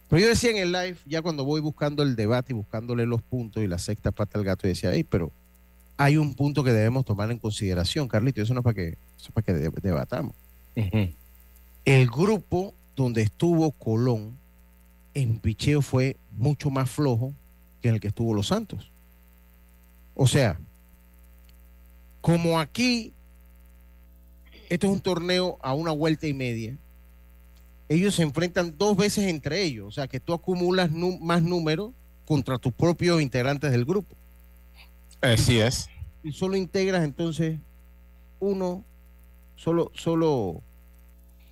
Pero 0.10 0.22
yo 0.22 0.27
decía 0.27 0.51
en 0.51 0.58
el 0.58 0.72
live, 0.72 0.98
ya 1.05 1.22
cuando 1.22 1.43
voy 1.43 1.62
buscando 1.62 2.03
el 2.03 2.15
debate 2.15 2.53
y 2.53 2.55
buscándole 2.55 3.05
los 3.05 3.22
puntos 3.22 3.63
y 3.63 3.67
la 3.67 3.79
sexta 3.79 4.12
pata 4.12 4.38
al 4.38 4.46
gato, 4.46 4.67
decía, 4.67 4.91
hey, 4.93 5.03
pero 5.03 5.32
hay 5.98 6.17
un 6.17 6.34
punto 6.36 6.63
que 6.63 6.72
debemos 6.72 7.05
tomar 7.05 7.32
en 7.32 7.39
consideración, 7.39 8.08
Carlito, 8.08 8.41
eso 8.41 8.53
no 8.53 8.60
es 8.60 8.63
para 8.63 8.74
que, 8.75 8.98
eso 9.20 9.32
para 9.32 9.46
que 9.46 9.53
debatamos. 9.53 10.36
El 11.86 12.08
grupo 12.08 12.74
donde 12.96 13.22
estuvo 13.24 13.72
Colón 13.72 14.38
en 15.13 15.39
picheo 15.39 15.82
fue 15.82 16.17
mucho 16.32 16.70
más 16.70 16.89
flojo 16.89 17.34
que 17.82 17.89
en 17.89 17.96
el 17.96 18.01
que 18.01 18.08
estuvo 18.10 18.34
Los 18.34 18.48
Santos. 18.48 18.91
O 20.15 20.27
sea, 20.27 20.60
como 22.22 22.60
aquí 22.60 23.13
esto 24.74 24.88
es 24.88 24.94
un 24.94 25.01
torneo 25.01 25.60
a 25.62 25.75
una 25.75 25.92
vuelta 25.92 26.25
y 26.25 26.34
media. 26.34 26.75
Ellos 27.89 28.15
se 28.15 28.24
enfrentan 28.24 28.75
dos 28.75 28.98
veces 28.98 29.25
entre 29.25 29.62
ellos, 29.62 29.88
o 29.88 29.92
sea 29.92 30.08
que 30.08 30.20
tú 30.20 30.34
acumulas 30.34 30.89
más 30.92 31.44
números 31.44 31.92
contra 32.25 32.58
tus 32.58 32.74
propios 32.74 33.22
integrantes 33.22 33.70
del 33.70 33.86
grupo. 33.86 34.15
Así 35.22 35.60
es. 35.60 35.88
Y 36.24 36.32
solo 36.32 36.58
integras 36.58 37.03
entonces 37.03 37.60
uno, 38.39 38.84
solo, 39.56 39.92
solo. 39.94 40.63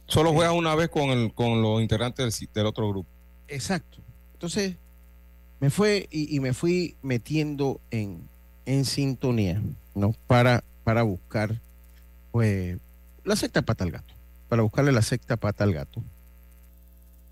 Solo 0.08 0.34
juegas 0.34 0.56
una 0.56 0.74
vez 0.74 0.90
con, 0.90 1.12
el, 1.12 1.32
con 1.32 1.62
los 1.62 1.80
integrantes 1.80 2.48
del, 2.52 2.66
otro 2.66 2.90
grupo. 2.90 3.08
Exacto. 3.48 4.00
Entonces, 4.34 4.78
me 5.60 5.70
fue 5.70 6.08
y, 6.10 6.40
me 6.40 6.54
fui 6.54 6.96
metiendo 7.04 7.82
en, 7.92 8.28
en 8.66 8.84
sintonía, 8.84 9.62
¿no? 9.94 10.16
Para, 10.26 10.64
para 10.84 11.04
buscar, 11.04 11.62
pues, 12.32 12.80
la 13.24 13.36
sexta 13.36 13.62
pata 13.62 13.84
al 13.84 13.92
gato, 13.92 14.14
para 14.50 14.62
buscarle 14.62 14.92
la 14.92 15.02
sexta 15.02 15.38
pata 15.38 15.64
al 15.64 15.74
gato, 15.74 16.04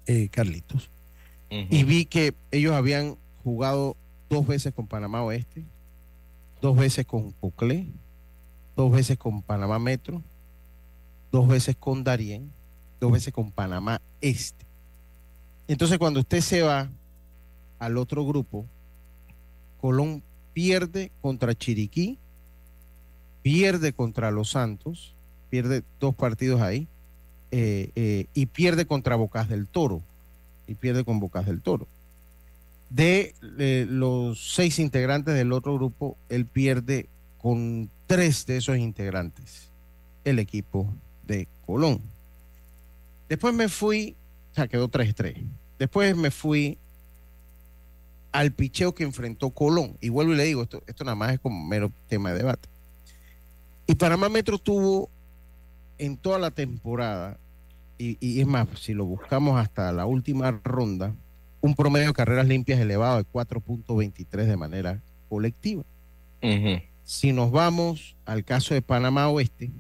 eh, 0.06 0.30
Carlitos. 0.30 0.90
Y 1.52 1.84
vi 1.84 2.06
que 2.06 2.36
ellos 2.52 2.74
habían 2.74 3.18
jugado 3.44 3.98
dos 4.30 4.46
veces 4.46 4.72
con 4.72 4.86
Panamá 4.86 5.24
Oeste, 5.24 5.66
dos 6.62 6.78
veces 6.78 7.08
con 7.08 7.32
Coclé, 7.32 7.88
dos 8.76 8.92
veces 8.92 9.18
con 9.18 9.42
Panamá 9.42 9.80
Metro, 9.80 10.22
dos 11.32 11.48
veces 11.48 11.76
con 11.76 12.04
Darién, 12.04 12.52
dos 13.00 13.12
veces 13.12 13.34
con 13.34 13.52
Panamá 13.52 14.00
Este. 14.22 14.66
Entonces 15.68 15.98
cuando 15.98 16.20
usted 16.20 16.42
se 16.42 16.62
va 16.62 16.90
al 17.80 17.98
otro 17.98 18.26
grupo, 18.26 18.66
Colón 19.82 20.22
pierde 20.54 21.12
contra 21.22 21.56
Chiriquí, 21.56 22.20
pierde 23.42 23.94
contra 23.94 24.32
Los 24.32 24.52
Santos, 24.52 25.16
pierde 25.50 25.84
dos 26.00 26.16
partidos 26.16 26.62
ahí 26.62 26.88
eh, 27.52 27.92
eh, 27.96 28.26
y 28.34 28.46
pierde 28.48 28.86
contra 28.86 29.16
Bocas 29.16 29.50
del 29.50 29.68
Toro 29.68 30.02
y 30.68 30.76
pierde 30.76 31.04
con 31.04 31.20
Bocas 31.20 31.46
del 31.46 31.62
Toro. 31.62 31.88
De 32.90 33.36
los 33.88 34.54
seis 34.56 34.80
integrantes 34.80 35.36
del 35.36 35.54
otro 35.54 35.76
grupo, 35.76 36.18
él 36.28 36.46
pierde 36.46 37.08
con 37.38 37.90
tres 38.08 38.46
de 38.48 38.58
esos 38.58 38.78
integrantes, 38.78 39.70
el 40.24 40.40
equipo 40.40 40.92
de 41.28 41.48
Colón. 41.66 42.02
Después 43.30 43.54
me 43.54 43.70
fui, 43.70 44.16
o 44.52 44.56
sea, 44.56 44.68
quedó 44.68 44.90
3-3. 44.90 45.36
Después 45.78 46.16
me 46.18 46.32
fui 46.32 46.80
al 48.32 48.52
picheo 48.52 48.94
que 48.94 49.04
enfrentó 49.04 49.52
Colón. 49.52 49.96
Y 50.02 50.10
vuelvo 50.10 50.34
y 50.34 50.38
le 50.38 50.44
digo, 50.46 50.64
esto, 50.64 50.84
esto 50.88 51.04
nada 51.04 51.16
más 51.16 51.34
es 51.34 51.40
como 51.40 51.64
mero 51.64 51.92
tema 52.08 52.32
de 52.32 52.40
debate. 52.40 52.68
Y 53.88 53.96
Panamá 53.96 54.30
Metro 54.30 54.58
tuvo 54.58 55.10
en 56.00 56.18
toda 56.18 56.40
la 56.40 56.52
temporada, 56.52 57.38
y, 57.98 58.40
es 58.40 58.48
más, 58.48 58.68
si 58.80 58.94
lo 58.94 59.06
buscamos 59.06 59.60
hasta 59.60 59.92
la 59.92 60.06
última 60.06 60.52
ronda, 60.64 61.14
un 61.62 61.76
promedio 61.76 62.08
de 62.08 62.14
carreras 62.14 62.48
limpias 62.48 62.80
elevado 62.80 63.18
de 63.18 63.26
4.23 63.26 64.46
de 64.46 64.58
manera 64.58 65.02
colectiva. 65.28 65.84
Si 67.04 67.34
nos 67.34 67.52
vamos 67.52 68.16
al 68.26 68.46
caso 68.46 68.74
de 68.74 68.82
Panamá 68.82 69.28
Oeste, 69.28 69.72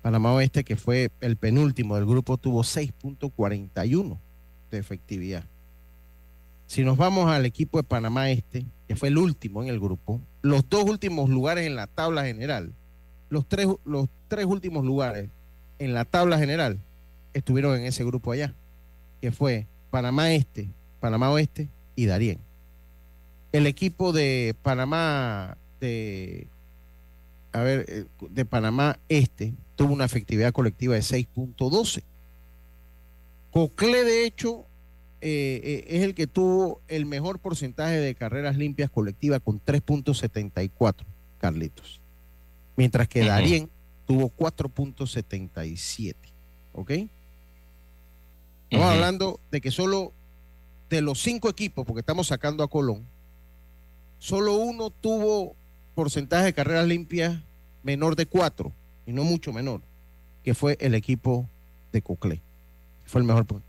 Panamá 0.00 0.32
Oeste, 0.32 0.64
que 0.64 0.76
fue 0.76 1.10
el 1.20 1.36
penúltimo 1.36 1.96
del 1.96 2.06
grupo, 2.06 2.38
tuvo 2.38 2.62
6.41 2.62 4.18
de 4.70 4.78
efectividad. 4.78 5.44
Si 6.66 6.82
nos 6.82 6.96
vamos 6.96 7.30
al 7.30 7.44
equipo 7.44 7.78
de 7.78 7.84
Panamá 7.84 8.30
Este, 8.30 8.64
que 8.88 8.96
fue 8.96 9.08
el 9.08 9.18
último 9.18 9.62
en 9.62 9.68
el 9.68 9.78
grupo, 9.78 10.20
los 10.40 10.68
dos 10.68 10.84
últimos 10.84 11.28
lugares 11.28 11.66
en 11.66 11.76
la 11.76 11.86
tabla 11.86 12.24
general 12.24 12.72
los 13.28 13.46
tres, 13.46 13.68
los 13.84 14.08
tres 14.28 14.46
últimos 14.46 14.84
lugares 14.84 15.30
en 15.78 15.94
la 15.94 16.04
tabla 16.04 16.38
general 16.38 16.78
estuvieron 17.32 17.76
en 17.76 17.84
ese 17.84 18.04
grupo 18.04 18.32
allá, 18.32 18.54
que 19.20 19.32
fue 19.32 19.66
Panamá 19.90 20.32
Este, 20.32 20.70
Panamá 21.00 21.30
Oeste 21.30 21.68
y 21.96 22.06
Darién. 22.06 22.38
El 23.52 23.66
equipo 23.66 24.12
de 24.12 24.54
Panamá 24.62 25.56
de 25.80 26.48
a 27.52 27.62
ver, 27.62 27.86
eh, 27.88 28.04
de 28.30 28.44
Panamá 28.44 28.98
Este 29.08 29.54
tuvo 29.76 29.92
una 29.92 30.04
efectividad 30.04 30.52
colectiva 30.52 30.94
de 30.94 31.00
6.12. 31.00 32.02
Cocle, 33.50 34.04
de 34.04 34.26
hecho, 34.26 34.66
eh, 35.20 35.60
eh, 35.62 35.84
es 35.88 36.02
el 36.02 36.14
que 36.14 36.26
tuvo 36.26 36.82
el 36.88 37.06
mejor 37.06 37.38
porcentaje 37.38 37.96
de 37.96 38.14
carreras 38.16 38.56
limpias 38.56 38.90
colectivas 38.90 39.40
con 39.40 39.60
3.74, 39.60 41.04
Carlitos. 41.38 42.00
Mientras 42.76 43.08
que 43.08 43.24
Darien 43.24 43.70
tuvo 44.06 44.30
4.77. 44.30 46.14
¿Ok? 46.72 46.90
Estamos 48.70 48.92
hablando 48.92 49.40
de 49.50 49.60
que 49.60 49.70
solo 49.70 50.12
de 50.90 51.00
los 51.00 51.20
cinco 51.20 51.48
equipos, 51.48 51.86
porque 51.86 52.00
estamos 52.00 52.26
sacando 52.26 52.64
a 52.64 52.68
Colón, 52.68 53.06
solo 54.18 54.56
uno 54.56 54.90
tuvo 54.90 55.54
porcentaje 55.94 56.46
de 56.46 56.52
carreras 56.52 56.86
limpias 56.86 57.38
menor 57.82 58.16
de 58.16 58.26
4, 58.26 58.72
y 59.06 59.12
no 59.12 59.24
mucho 59.24 59.52
menor, 59.52 59.80
que 60.42 60.54
fue 60.54 60.76
el 60.80 60.94
equipo 60.94 61.48
de 61.92 62.02
Cocle. 62.02 62.42
Fue 63.04 63.20
el 63.20 63.26
mejor 63.26 63.44
punto. 63.44 63.64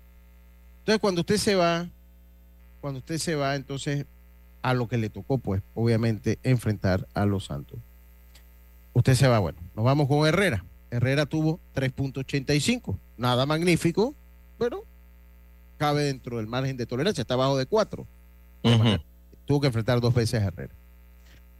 Entonces, 0.79 1.01
cuando 1.01 1.21
usted 1.21 1.37
se 1.37 1.55
va, 1.55 1.89
cuando 2.81 2.99
usted 2.99 3.17
se 3.17 3.35
va, 3.35 3.55
entonces 3.55 4.05
a 4.61 4.73
lo 4.73 4.87
que 4.87 4.97
le 4.97 5.09
tocó, 5.09 5.37
pues, 5.37 5.61
obviamente, 5.75 6.39
enfrentar 6.43 7.07
a 7.13 7.25
los 7.25 7.45
Santos. 7.45 7.79
Usted 8.95 9.13
se 9.13 9.27
va, 9.27 9.37
bueno, 9.37 9.59
nos 9.75 9.85
vamos 9.85 10.07
con 10.07 10.25
Herrera. 10.25 10.65
Herrera 10.89 11.27
tuvo 11.27 11.59
3.85, 11.75 12.97
nada 13.17 13.45
magnífico, 13.45 14.15
pero 14.57 14.83
cabe 15.77 16.05
dentro 16.05 16.37
del 16.37 16.47
margen 16.47 16.77
de 16.77 16.87
tolerancia, 16.87 17.21
está 17.21 17.35
abajo 17.35 17.57
de 17.57 17.67
4. 17.67 18.07
Tuvo 19.45 19.61
que 19.61 19.67
enfrentar 19.67 20.01
dos 20.01 20.13
veces 20.13 20.41
a 20.41 20.47
Herrera. 20.47 20.73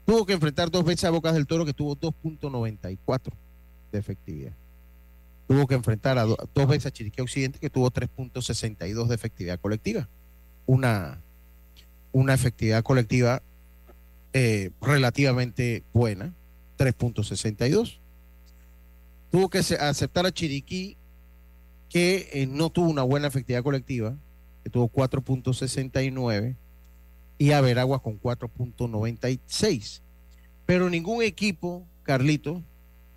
Tuvo 0.05 0.25
que 0.25 0.33
enfrentar 0.33 0.71
dos 0.71 0.83
veces 0.83 1.03
a 1.03 1.11
Bocas 1.11 1.35
del 1.35 1.45
Toro, 1.45 1.65
que 1.65 1.73
tuvo 1.73 1.95
2.94 1.95 3.31
de 3.91 3.99
efectividad 3.99 4.53
tuvo 5.47 5.67
que 5.67 5.75
enfrentar 5.75 6.17
a 6.17 6.25
dos 6.25 6.67
veces 6.67 6.87
a 6.87 6.91
Chiriquí 6.91 7.21
Occidente, 7.21 7.59
que 7.59 7.69
tuvo 7.69 7.91
3.62 7.91 9.07
de 9.07 9.15
efectividad 9.15 9.59
colectiva. 9.59 10.07
Una, 10.65 11.21
una 12.11 12.33
efectividad 12.33 12.83
colectiva 12.83 13.41
eh, 14.33 14.71
relativamente 14.81 15.83
buena, 15.93 16.33
3.62. 16.77 17.99
Tuvo 19.31 19.49
que 19.49 19.59
aceptar 19.59 20.25
a 20.25 20.31
Chiriquí, 20.31 20.97
que 21.89 22.29
eh, 22.33 22.47
no 22.47 22.69
tuvo 22.69 22.89
una 22.89 23.03
buena 23.03 23.27
efectividad 23.27 23.63
colectiva, 23.63 24.15
que 24.63 24.69
tuvo 24.69 24.89
4.69, 24.89 26.55
y 27.37 27.51
a 27.51 27.61
Veragua 27.61 28.01
con 28.01 28.19
4.96. 28.19 30.01
Pero 30.65 30.89
ningún 30.89 31.21
equipo, 31.21 31.85
Carlito, 32.03 32.63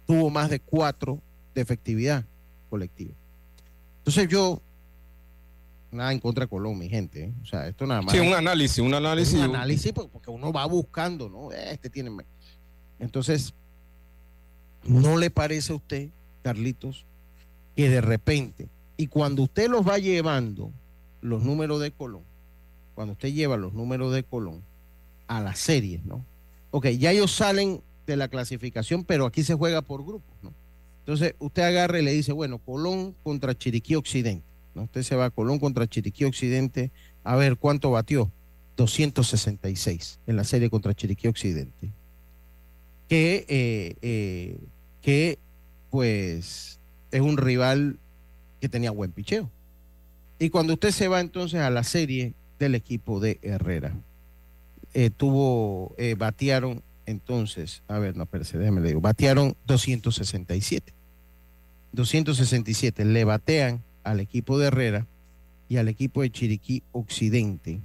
tuvo 0.07 0.31
más 0.31 0.51
de 0.51 0.61
4 0.61 1.21
de 1.55 1.61
efectividad 1.61 2.25
colectiva. 2.69 3.15
Entonces 3.99 4.29
yo, 4.29 4.61
nada 5.91 6.13
en 6.13 6.19
contra 6.19 6.45
de 6.45 6.49
Colón, 6.49 6.79
mi 6.79 6.89
gente. 6.89 7.25
¿eh? 7.25 7.33
O 7.43 7.47
sea, 7.47 7.69
esto 7.69 7.87
nada 7.87 8.03
más. 8.03 8.15
Sí, 8.15 8.21
un 8.21 8.35
análisis, 8.35 8.79
un 8.79 8.95
análisis. 8.95 9.35
Un 9.35 9.55
análisis 9.55 9.93
porque 9.93 10.31
uno 10.31 10.53
va 10.53 10.67
buscando, 10.67 11.29
¿no? 11.29 11.53
Este 11.53 11.91
tiene. 11.91 12.11
Entonces, 12.99 13.55
¿no 14.85 15.17
le 15.17 15.31
parece 15.31 15.73
a 15.73 15.77
usted, 15.77 16.09
Carlitos, 16.43 17.05
que 17.77 17.89
de 17.89 18.01
repente, 18.01 18.69
y 18.97 19.07
cuando 19.07 19.43
usted 19.43 19.69
los 19.69 19.87
va 19.87 19.99
llevando, 19.99 20.73
los 21.21 21.43
números 21.43 21.81
de 21.81 21.91
Colón, 21.91 22.23
cuando 22.95 23.13
usted 23.13 23.33
lleva 23.33 23.57
los 23.57 23.73
números 23.73 24.13
de 24.13 24.23
Colón 24.23 24.63
a 25.27 25.41
las 25.41 25.59
series, 25.59 26.05
¿no? 26.05 26.25
Ok, 26.71 26.87
ya 26.89 27.13
ellos 27.13 27.33
salen 27.33 27.83
de 28.07 28.17
la 28.17 28.29
clasificación, 28.29 29.05
pero 29.05 29.27
aquí 29.27 29.43
se 29.43 29.55
juega 29.55 29.83
por 29.83 30.05
grupos, 30.05 30.37
¿no? 30.43 30.53
Entonces, 31.09 31.35
usted 31.39 31.63
agarra 31.63 31.99
y 31.99 32.05
le 32.05 32.13
dice, 32.13 32.33
bueno, 32.33 32.59
Colón 32.59 33.15
contra 33.23 33.57
Chiriquí 33.57 33.95
Occidente. 33.95 34.45
¿no? 34.75 34.83
Usted 34.83 35.03
se 35.03 35.17
va 35.17 35.25
a 35.25 35.31
Colón 35.31 35.59
contra 35.59 35.87
Chiriquí 35.87 36.25
Occidente 36.25 36.91
a 37.25 37.35
ver 37.35 37.57
cuánto 37.57 37.91
batió. 37.91 38.31
266 38.77 40.21
en 40.27 40.37
la 40.37 40.45
serie 40.45 40.69
contra 40.69 40.95
Chiriquí 40.95 41.27
Occidente. 41.27 41.93
Que, 43.09 43.47
eh, 43.49 43.97
eh, 44.03 44.59
que 45.01 45.39
pues, 45.91 46.79
es 47.11 47.21
un 47.21 47.37
rival 47.37 47.99
que 48.61 48.69
tenía 48.69 48.91
buen 48.91 49.13
picheo. 49.13 49.51
Y 50.39 50.51
cuando 50.51 50.75
usted 50.75 50.91
se 50.91 51.09
va 51.09 51.21
entonces 51.21 51.61
a 51.61 51.71
la 51.71 51.85
serie 51.85 52.35
del 52.59 52.75
equipo 52.75 53.19
de 53.19 53.39
Herrera, 53.43 53.95
eh, 54.95 55.11
tuvo, 55.11 55.95
batearon 56.17 56.83
entonces, 57.09 57.83
a 57.89 57.99
ver, 57.99 58.15
no, 58.17 58.25
espérese, 58.25 58.59
déjeme 58.59 58.83
le 58.83 58.89
digo, 58.89 59.01
batearon 59.01 59.57
267. 59.67 60.93
267 61.93 63.05
le 63.07 63.25
batean 63.25 63.83
al 64.05 64.21
equipo 64.21 64.59
de 64.59 64.67
Herrera 64.67 65.07
y 65.71 65.79
al 65.79 65.89
equipo 65.89 66.21
de 66.21 66.31
Chiriquí 66.31 66.83
Occidente. 66.93 67.81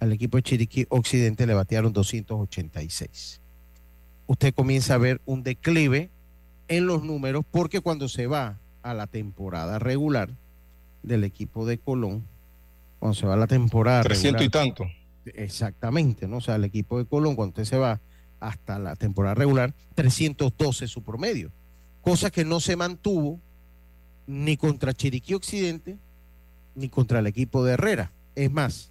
Al 0.00 0.12
equipo 0.12 0.38
de 0.38 0.44
Chiriquí 0.44 0.86
Occidente 0.88 1.46
le 1.46 1.52
batearon 1.52 1.92
286. 1.92 3.41
Usted 4.32 4.54
comienza 4.54 4.94
a 4.94 4.98
ver 4.98 5.20
un 5.26 5.42
declive 5.42 6.10
en 6.68 6.86
los 6.86 7.02
números 7.02 7.44
porque 7.50 7.80
cuando 7.80 8.08
se 8.08 8.26
va 8.26 8.58
a 8.82 8.94
la 8.94 9.06
temporada 9.06 9.78
regular 9.78 10.30
del 11.02 11.24
equipo 11.24 11.66
de 11.66 11.76
Colón, 11.76 12.26
cuando 12.98 13.14
se 13.14 13.26
va 13.26 13.34
a 13.34 13.36
la 13.36 13.46
temporada 13.46 14.02
300 14.02 14.42
y 14.42 14.48
tanto. 14.48 14.86
Exactamente, 15.26 16.26
¿no? 16.26 16.38
O 16.38 16.40
sea, 16.40 16.54
el 16.54 16.64
equipo 16.64 16.96
de 16.98 17.04
Colón, 17.04 17.36
cuando 17.36 17.50
usted 17.50 17.64
se 17.64 17.76
va 17.76 18.00
hasta 18.40 18.78
la 18.78 18.96
temporada 18.96 19.34
regular, 19.34 19.74
312 19.94 20.88
su 20.88 21.02
promedio 21.02 21.52
cosa 22.02 22.30
que 22.30 22.44
no 22.44 22.60
se 22.60 22.76
mantuvo 22.76 23.40
ni 24.26 24.56
contra 24.56 24.92
Chiriquí 24.92 25.34
Occidente 25.34 25.96
ni 26.74 26.88
contra 26.88 27.20
el 27.20 27.26
equipo 27.26 27.64
de 27.64 27.74
Herrera. 27.74 28.12
Es 28.34 28.50
más, 28.50 28.90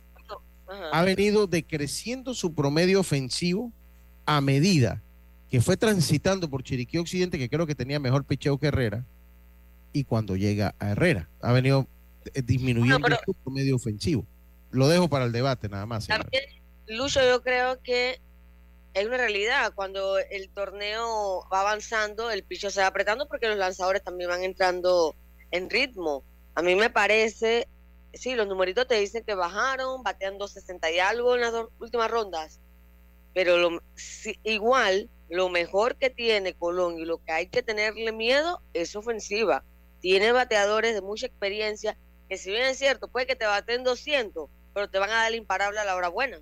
ha 0.91 1.03
venido 1.03 1.47
decreciendo 1.47 2.33
su 2.33 2.53
promedio 2.53 2.99
ofensivo 2.99 3.71
a 4.25 4.39
medida 4.39 5.01
que 5.51 5.59
fue 5.59 5.75
transitando 5.75 6.49
por 6.49 6.63
Chiriquí 6.63 6.97
Occidente, 6.97 7.37
que 7.37 7.49
creo 7.49 7.67
que 7.67 7.75
tenía 7.75 7.99
mejor 7.99 8.23
picheo 8.23 8.57
que 8.57 8.67
Herrera, 8.67 9.05
y 9.91 10.05
cuando 10.05 10.37
llega 10.37 10.73
a 10.79 10.91
Herrera, 10.91 11.27
ha 11.41 11.51
venido 11.51 11.87
eh, 12.33 12.41
disminuyendo 12.41 13.09
su 13.25 13.33
promedio 13.33 13.75
ofensivo. 13.75 14.25
Lo 14.71 14.87
dejo 14.87 15.09
para 15.09 15.25
el 15.25 15.33
debate 15.33 15.67
nada 15.67 15.85
más. 15.85 16.07
También, 16.07 16.43
Lucho, 16.87 17.19
yo 17.21 17.43
creo 17.43 17.81
que 17.81 18.21
es 18.93 19.05
una 19.05 19.17
realidad. 19.17 19.73
Cuando 19.75 20.17
el 20.19 20.49
torneo 20.51 21.45
va 21.51 21.59
avanzando, 21.59 22.31
el 22.31 22.43
picho 22.43 22.69
se 22.69 22.79
va 22.79 22.87
apretando 22.87 23.27
porque 23.27 23.49
los 23.49 23.57
lanzadores 23.57 24.01
también 24.01 24.29
van 24.29 24.43
entrando 24.45 25.17
en 25.51 25.69
ritmo. 25.69 26.23
A 26.55 26.61
mí 26.61 26.75
me 26.75 26.89
parece, 26.89 27.67
sí, 28.13 28.35
los 28.35 28.47
numeritos 28.47 28.87
te 28.87 28.95
dicen 28.95 29.25
que 29.25 29.35
bajaron, 29.35 30.01
bateando 30.01 30.47
60 30.47 30.91
y 30.91 30.99
algo 30.99 31.35
en 31.35 31.41
las 31.41 31.51
dos 31.51 31.67
últimas 31.81 32.09
rondas, 32.09 32.61
pero 33.33 33.57
lo, 33.57 33.83
igual 34.43 35.09
lo 35.31 35.47
mejor 35.47 35.95
que 35.95 36.09
tiene 36.09 36.53
Colón 36.53 36.99
y 36.99 37.05
lo 37.05 37.23
que 37.23 37.31
hay 37.31 37.47
que 37.47 37.63
tenerle 37.63 38.11
miedo 38.11 38.61
es 38.73 38.97
ofensiva. 38.97 39.63
Tiene 40.01 40.33
bateadores 40.33 40.93
de 40.93 41.01
mucha 41.01 41.25
experiencia 41.25 41.97
que 42.27 42.37
si 42.37 42.51
bien 42.51 42.63
es 42.63 42.77
cierto, 42.77 43.07
puede 43.07 43.27
que 43.27 43.37
te 43.37 43.45
baten 43.45 43.85
200, 43.85 44.49
pero 44.73 44.89
te 44.89 44.99
van 44.99 45.09
a 45.09 45.23
dar 45.23 45.33
imparable 45.33 45.79
a 45.79 45.85
la 45.85 45.95
hora 45.95 46.09
buena. 46.09 46.41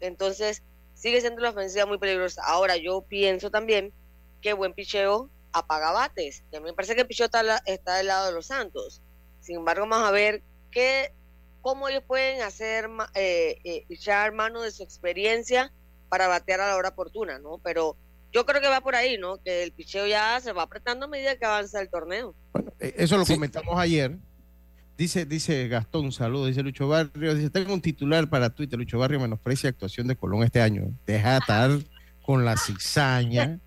Entonces, 0.00 0.64
sigue 0.94 1.20
siendo 1.20 1.40
una 1.40 1.50
ofensiva 1.50 1.86
muy 1.86 1.98
peligrosa. 1.98 2.42
Ahora, 2.44 2.76
yo 2.76 3.02
pienso 3.02 3.52
también 3.52 3.92
que 4.40 4.52
buen 4.52 4.74
picheo 4.74 5.30
apaga 5.52 5.92
bates. 5.92 6.42
Y 6.50 6.56
a 6.56 6.60
mí 6.60 6.66
me 6.66 6.72
parece 6.72 6.96
que 6.96 7.02
el 7.02 7.06
picheo 7.06 7.26
está, 7.26 7.62
está 7.66 7.98
del 7.98 8.08
lado 8.08 8.26
de 8.26 8.32
los 8.32 8.46
Santos. 8.46 9.00
Sin 9.40 9.58
embargo, 9.58 9.86
vamos 9.86 10.08
a 10.08 10.10
ver 10.10 10.42
qué, 10.72 11.12
cómo 11.60 11.88
ellos 11.88 12.02
pueden 12.04 12.42
hacer, 12.42 12.88
eh, 13.14 13.58
eh, 13.62 13.86
echar 13.88 14.32
mano 14.32 14.62
de 14.62 14.72
su 14.72 14.82
experiencia 14.82 15.72
para 16.08 16.26
batear 16.26 16.60
a 16.60 16.66
la 16.66 16.76
hora 16.76 16.88
oportuna, 16.88 17.38
¿no? 17.38 17.58
Pero 17.58 17.96
yo 18.32 18.46
creo 18.46 18.60
que 18.60 18.68
va 18.68 18.80
por 18.80 18.94
ahí, 18.94 19.18
¿no? 19.18 19.38
Que 19.38 19.62
el 19.62 19.72
picheo 19.72 20.06
ya 20.06 20.40
se 20.40 20.52
va 20.52 20.62
apretando 20.62 21.06
a 21.06 21.08
medida 21.08 21.36
que 21.36 21.44
avanza 21.44 21.80
el 21.80 21.88
torneo. 21.88 22.34
Bueno, 22.52 22.72
eh, 22.80 22.94
eso 22.96 23.16
lo 23.16 23.24
comentamos 23.24 23.78
ayer 23.78 24.18
Dice, 24.98 25.26
dice 25.26 25.68
Gastón, 25.68 26.10
saludos, 26.10 26.48
dice 26.48 26.64
Lucho 26.64 26.88
Barrio, 26.88 27.32
dice, 27.32 27.50
tengo 27.50 27.72
un 27.72 27.80
titular 27.80 28.28
para 28.28 28.50
Twitter, 28.50 28.76
Lucho 28.76 28.98
Barrio 28.98 29.20
menosprecia 29.20 29.70
actuación 29.70 30.08
de 30.08 30.16
Colón 30.16 30.42
este 30.42 30.60
año. 30.60 30.92
Deja 31.06 31.34
de 31.34 31.38
estar 31.38 31.70
con 32.20 32.44
la 32.44 32.56
cizaña, 32.56 33.60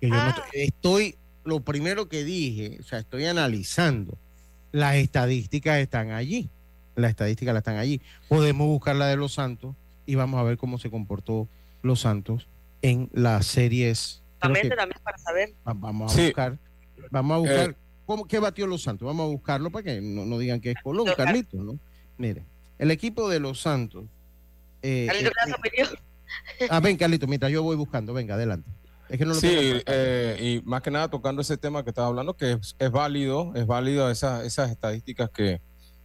que 0.00 0.08
yo 0.08 0.14
no 0.14 0.34
estoy, 0.54 1.16
lo 1.44 1.60
primero 1.60 2.08
que 2.08 2.24
dije, 2.24 2.78
o 2.80 2.82
sea, 2.82 3.00
estoy 3.00 3.26
analizando, 3.26 4.16
las 4.72 4.94
estadísticas 4.94 5.80
están 5.80 6.12
allí, 6.12 6.48
las 6.96 7.10
estadísticas 7.10 7.54
están 7.54 7.76
allí. 7.76 8.00
Podemos 8.26 8.66
buscar 8.66 8.96
la 8.96 9.08
de 9.08 9.16
los 9.16 9.34
Santos 9.34 9.76
y 10.06 10.14
vamos 10.14 10.40
a 10.40 10.44
ver 10.44 10.56
cómo 10.56 10.78
se 10.78 10.88
comportó 10.88 11.46
los 11.82 12.00
Santos 12.00 12.48
en 12.82 13.10
las 13.12 13.46
series. 13.46 14.22
También, 14.40 14.68
también 14.70 15.00
para 15.02 15.18
saber. 15.18 15.54
Vamos 15.64 16.16
a 16.16 16.22
buscar, 16.22 16.58
vamos 17.10 17.34
a 17.34 17.38
buscar. 17.38 17.70
Eh, 17.70 17.76
¿Qué 18.28 18.38
batió 18.38 18.66
los 18.66 18.82
Santos? 18.82 19.06
Vamos 19.06 19.24
a 19.24 19.28
buscarlo 19.28 19.70
para 19.70 19.84
que 19.84 20.00
no, 20.00 20.38
digan 20.38 20.60
que 20.60 20.72
es 20.72 20.76
Colón, 20.82 21.06
Carlitos, 21.16 21.60
¿no? 21.60 21.78
Mire, 22.18 22.44
el 22.78 22.90
equipo 22.90 23.28
de 23.28 23.40
los 23.40 23.60
Santos. 23.60 24.04
Eh, 24.82 25.06
Carlitos, 25.06 25.32
eh, 25.64 25.98
eh, 26.60 26.68
ah, 26.70 26.80
ven, 26.80 26.96
Carlitos, 26.96 27.28
mientras 27.28 27.52
yo 27.52 27.62
voy 27.62 27.76
buscando, 27.76 28.12
venga, 28.12 28.34
adelante. 28.34 28.68
Es 29.08 29.18
que 29.18 29.24
no 29.24 29.34
lo 29.34 29.40
sí, 29.40 29.48
eh, 29.50 30.36
y 30.40 30.68
más 30.68 30.82
que 30.82 30.90
nada 30.90 31.08
tocando 31.08 31.42
ese 31.42 31.56
tema 31.56 31.82
que 31.82 31.90
estaba 31.90 32.08
hablando, 32.08 32.36
que 32.36 32.58
es, 32.78 32.90
válido, 32.90 33.52
es 33.56 33.66
válido 33.66 34.08
esas, 34.10 34.44
esas 34.44 34.70
estadísticas 34.70 35.30
que, 35.30 35.60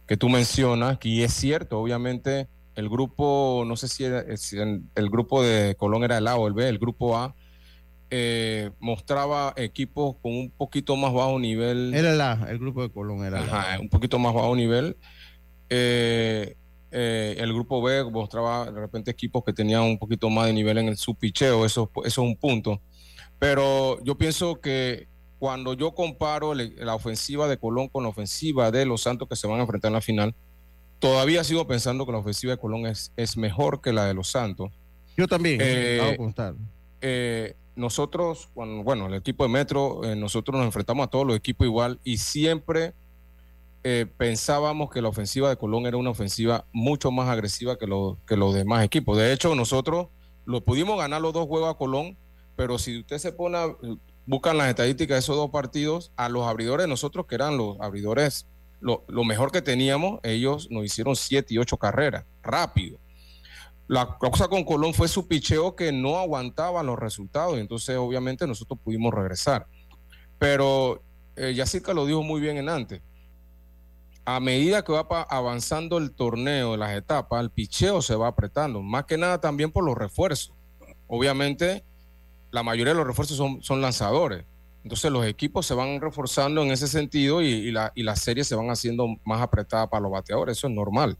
que 0.06 0.16
tú 0.16 0.28
mencionas, 0.28 0.98
y 1.02 1.22
es 1.22 1.32
cierto, 1.32 1.78
obviamente 1.78 2.48
el 2.76 2.88
grupo, 2.90 3.64
no 3.66 3.76
sé 3.76 3.88
si, 3.88 4.04
el, 4.04 5.10
grupo 5.10 5.42
de 5.42 5.74
Colón 5.76 6.04
era 6.04 6.18
el 6.18 6.28
A 6.28 6.36
o 6.36 6.46
el 6.46 6.52
B, 6.52 6.68
el 6.68 6.78
grupo 6.78 7.16
A, 7.16 7.34
eh, 8.10 8.70
mostraba 8.78 9.54
equipos 9.56 10.16
con 10.22 10.32
un 10.32 10.50
poquito 10.50 10.94
más 10.94 11.12
bajo 11.12 11.38
nivel. 11.38 11.94
Era 11.94 12.12
el 12.12 12.20
A, 12.20 12.46
el 12.48 12.58
grupo 12.58 12.82
de 12.82 12.90
Colón 12.90 13.24
era 13.24 13.40
Ajá, 13.40 13.80
un 13.80 13.88
poquito 13.88 14.18
más 14.18 14.34
bajo 14.34 14.54
nivel. 14.54 14.96
Eh, 15.70 16.54
eh, 16.92 17.36
el 17.38 17.52
grupo 17.52 17.82
B 17.82 18.04
mostraba 18.04 18.70
de 18.70 18.78
repente 18.78 19.10
equipos 19.10 19.42
que 19.42 19.54
tenían 19.54 19.82
un 19.82 19.98
poquito 19.98 20.28
más 20.28 20.46
de 20.46 20.52
nivel 20.52 20.76
en 20.78 20.88
el 20.88 20.98
subpicheo, 20.98 21.64
eso, 21.64 21.90
eso 21.96 22.06
es 22.06 22.18
un 22.18 22.36
punto. 22.36 22.82
Pero 23.38 24.02
yo 24.04 24.16
pienso 24.18 24.60
que 24.60 25.08
cuando 25.38 25.72
yo 25.72 25.94
comparo 25.94 26.54
la 26.54 26.94
ofensiva 26.94 27.48
de 27.48 27.58
Colón 27.58 27.88
con 27.88 28.02
la 28.02 28.10
ofensiva 28.10 28.70
de 28.70 28.84
los 28.84 29.02
Santos 29.02 29.28
que 29.28 29.36
se 29.36 29.46
van 29.46 29.58
a 29.58 29.62
enfrentar 29.62 29.88
en 29.88 29.94
la 29.94 30.00
final, 30.00 30.34
todavía 30.98 31.44
sigo 31.44 31.66
pensando 31.66 32.06
que 32.06 32.12
la 32.12 32.18
ofensiva 32.18 32.52
de 32.52 32.58
Colón 32.58 32.86
es, 32.86 33.12
es 33.16 33.36
mejor 33.36 33.80
que 33.80 33.92
la 33.92 34.06
de 34.06 34.14
los 34.14 34.28
Santos. 34.28 34.72
Yo 35.16 35.26
también, 35.26 35.60
eh, 35.62 36.16
eh, 37.00 37.56
nosotros, 37.74 38.50
bueno, 38.54 39.06
el 39.06 39.14
equipo 39.14 39.44
de 39.44 39.50
Metro, 39.50 40.04
eh, 40.04 40.16
nosotros 40.16 40.56
nos 40.56 40.66
enfrentamos 40.66 41.06
a 41.06 41.10
todos 41.10 41.26
los 41.26 41.36
equipos 41.36 41.66
igual 41.66 42.00
y 42.04 42.18
siempre 42.18 42.94
pensábamos 44.18 44.90
que 44.90 45.00
la 45.00 45.08
ofensiva 45.08 45.48
de 45.48 45.56
Colón 45.56 45.86
era 45.86 45.96
una 45.96 46.10
ofensiva 46.10 46.66
mucho 46.72 47.12
más 47.12 47.28
agresiva 47.28 47.78
que, 47.78 47.86
que 48.26 48.36
los 48.36 48.52
demás 48.52 48.84
equipos. 48.84 49.16
De 49.16 49.32
hecho, 49.32 49.54
nosotros 49.54 50.08
lo 50.44 50.64
pudimos 50.64 50.98
ganar 50.98 51.22
los 51.22 51.32
dos 51.32 51.46
juegos 51.46 51.72
a 51.72 51.78
Colón 51.78 52.16
pero 52.56 52.78
si 52.78 53.00
usted 53.00 53.18
se 53.18 53.32
pone, 53.32 53.58
a, 53.58 53.76
buscan 54.24 54.56
las 54.56 54.68
estadísticas 54.68 55.14
de 55.16 55.18
esos 55.20 55.36
dos 55.36 55.50
partidos, 55.50 56.10
a 56.16 56.28
los 56.28 56.46
abridores 56.46 56.88
nosotros, 56.88 57.26
que 57.26 57.36
eran 57.36 57.56
los 57.56 57.78
abridores, 57.80 58.46
lo, 58.86 59.24
mejor 59.24 59.50
que 59.50 59.62
teníamos, 59.62 60.20
ellos 60.22 60.68
nos 60.70 60.84
hicieron 60.84 61.16
siete 61.16 61.54
y 61.54 61.58
ocho 61.58 61.76
carreras, 61.76 62.24
rápido. 62.42 62.98
La 63.88 64.16
cosa 64.18 64.48
con 64.48 64.64
Colón 64.64 64.94
fue 64.94 65.08
su 65.08 65.26
picheo 65.26 65.74
que 65.74 65.92
no 65.92 66.18
aguantaba 66.18 66.82
los 66.82 66.98
resultados, 66.98 67.56
y 67.56 67.60
entonces 67.60 67.96
obviamente 67.96 68.46
nosotros 68.46 68.78
pudimos 68.82 69.12
regresar. 69.12 69.66
Pero 70.38 71.02
eh, 71.34 71.56
lo 71.94 72.06
dijo 72.06 72.22
muy 72.22 72.40
bien 72.40 72.58
en 72.58 72.68
antes. 72.68 73.02
A 74.24 74.40
medida 74.40 74.82
que 74.82 74.92
va 74.92 75.06
avanzando 75.28 75.98
el 75.98 76.12
torneo, 76.12 76.76
las 76.76 76.96
etapas, 76.96 77.42
el 77.42 77.50
picheo 77.50 78.02
se 78.02 78.16
va 78.16 78.28
apretando, 78.28 78.82
más 78.82 79.04
que 79.04 79.18
nada 79.18 79.40
también 79.40 79.70
por 79.70 79.84
los 79.84 79.96
refuerzos. 79.96 80.54
Obviamente, 81.06 81.84
la 82.50 82.62
mayoría 82.62 82.92
de 82.92 82.98
los 82.98 83.06
refuerzos 83.06 83.36
son, 83.36 83.62
son 83.62 83.80
lanzadores. 83.80 84.44
Entonces 84.86 85.10
los 85.10 85.26
equipos 85.26 85.66
se 85.66 85.74
van 85.74 86.00
reforzando 86.00 86.62
en 86.62 86.70
ese 86.70 86.86
sentido 86.86 87.42
y, 87.42 87.72
la, 87.72 87.90
y 87.96 88.04
las 88.04 88.20
series 88.20 88.46
se 88.46 88.54
van 88.54 88.70
haciendo 88.70 89.08
más 89.24 89.42
apretadas 89.42 89.88
para 89.88 90.00
los 90.00 90.12
bateadores. 90.12 90.58
Eso 90.58 90.68
es 90.68 90.74
normal. 90.74 91.18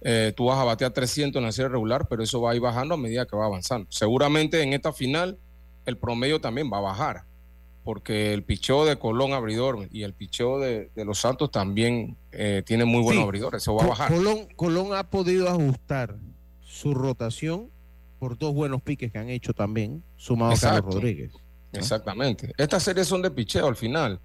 Eh, 0.00 0.32
tú 0.36 0.46
vas 0.46 0.58
a 0.58 0.64
batear 0.64 0.90
300 0.90 1.38
en 1.38 1.46
la 1.46 1.52
serie 1.52 1.68
regular, 1.68 2.08
pero 2.08 2.24
eso 2.24 2.40
va 2.40 2.50
a 2.50 2.54
ir 2.56 2.60
bajando 2.60 2.94
a 2.94 2.96
medida 2.96 3.24
que 3.24 3.36
va 3.36 3.46
avanzando. 3.46 3.86
Seguramente 3.88 4.60
en 4.62 4.72
esta 4.72 4.92
final 4.92 5.38
el 5.86 5.96
promedio 5.96 6.40
también 6.40 6.68
va 6.72 6.78
a 6.78 6.80
bajar, 6.80 7.22
porque 7.84 8.34
el 8.34 8.42
picheo 8.42 8.84
de 8.84 8.98
Colón 8.98 9.32
abridor 9.32 9.86
y 9.92 10.02
el 10.02 10.12
picheo 10.14 10.58
de, 10.58 10.90
los 10.96 11.20
Santos 11.20 11.52
también 11.52 12.16
eh, 12.32 12.64
tiene 12.66 12.84
muy 12.84 13.00
buenos 13.00 13.22
abridores. 13.22 13.62
Eso 13.62 13.76
va 13.76 13.84
a 13.84 13.86
bajar. 13.86 14.12
Colón, 14.12 14.48
Colón 14.56 14.92
ha 14.92 15.08
podido 15.08 15.48
ajustar 15.48 16.18
su 16.62 16.94
rotación 16.94 17.70
por 18.18 18.36
dos 18.36 18.52
buenos 18.52 18.82
piques 18.82 19.12
que 19.12 19.18
han 19.18 19.30
hecho 19.30 19.52
también, 19.52 20.02
sumado 20.16 20.54
a 20.54 20.58
Carlos 20.58 20.94
Rodríguez. 20.96 21.43
Exactamente. 21.78 22.52
Estas 22.56 22.82
series 22.82 23.06
son 23.06 23.22
de 23.22 23.30
picheo 23.30 23.66
al 23.66 23.76
final, 23.76 24.20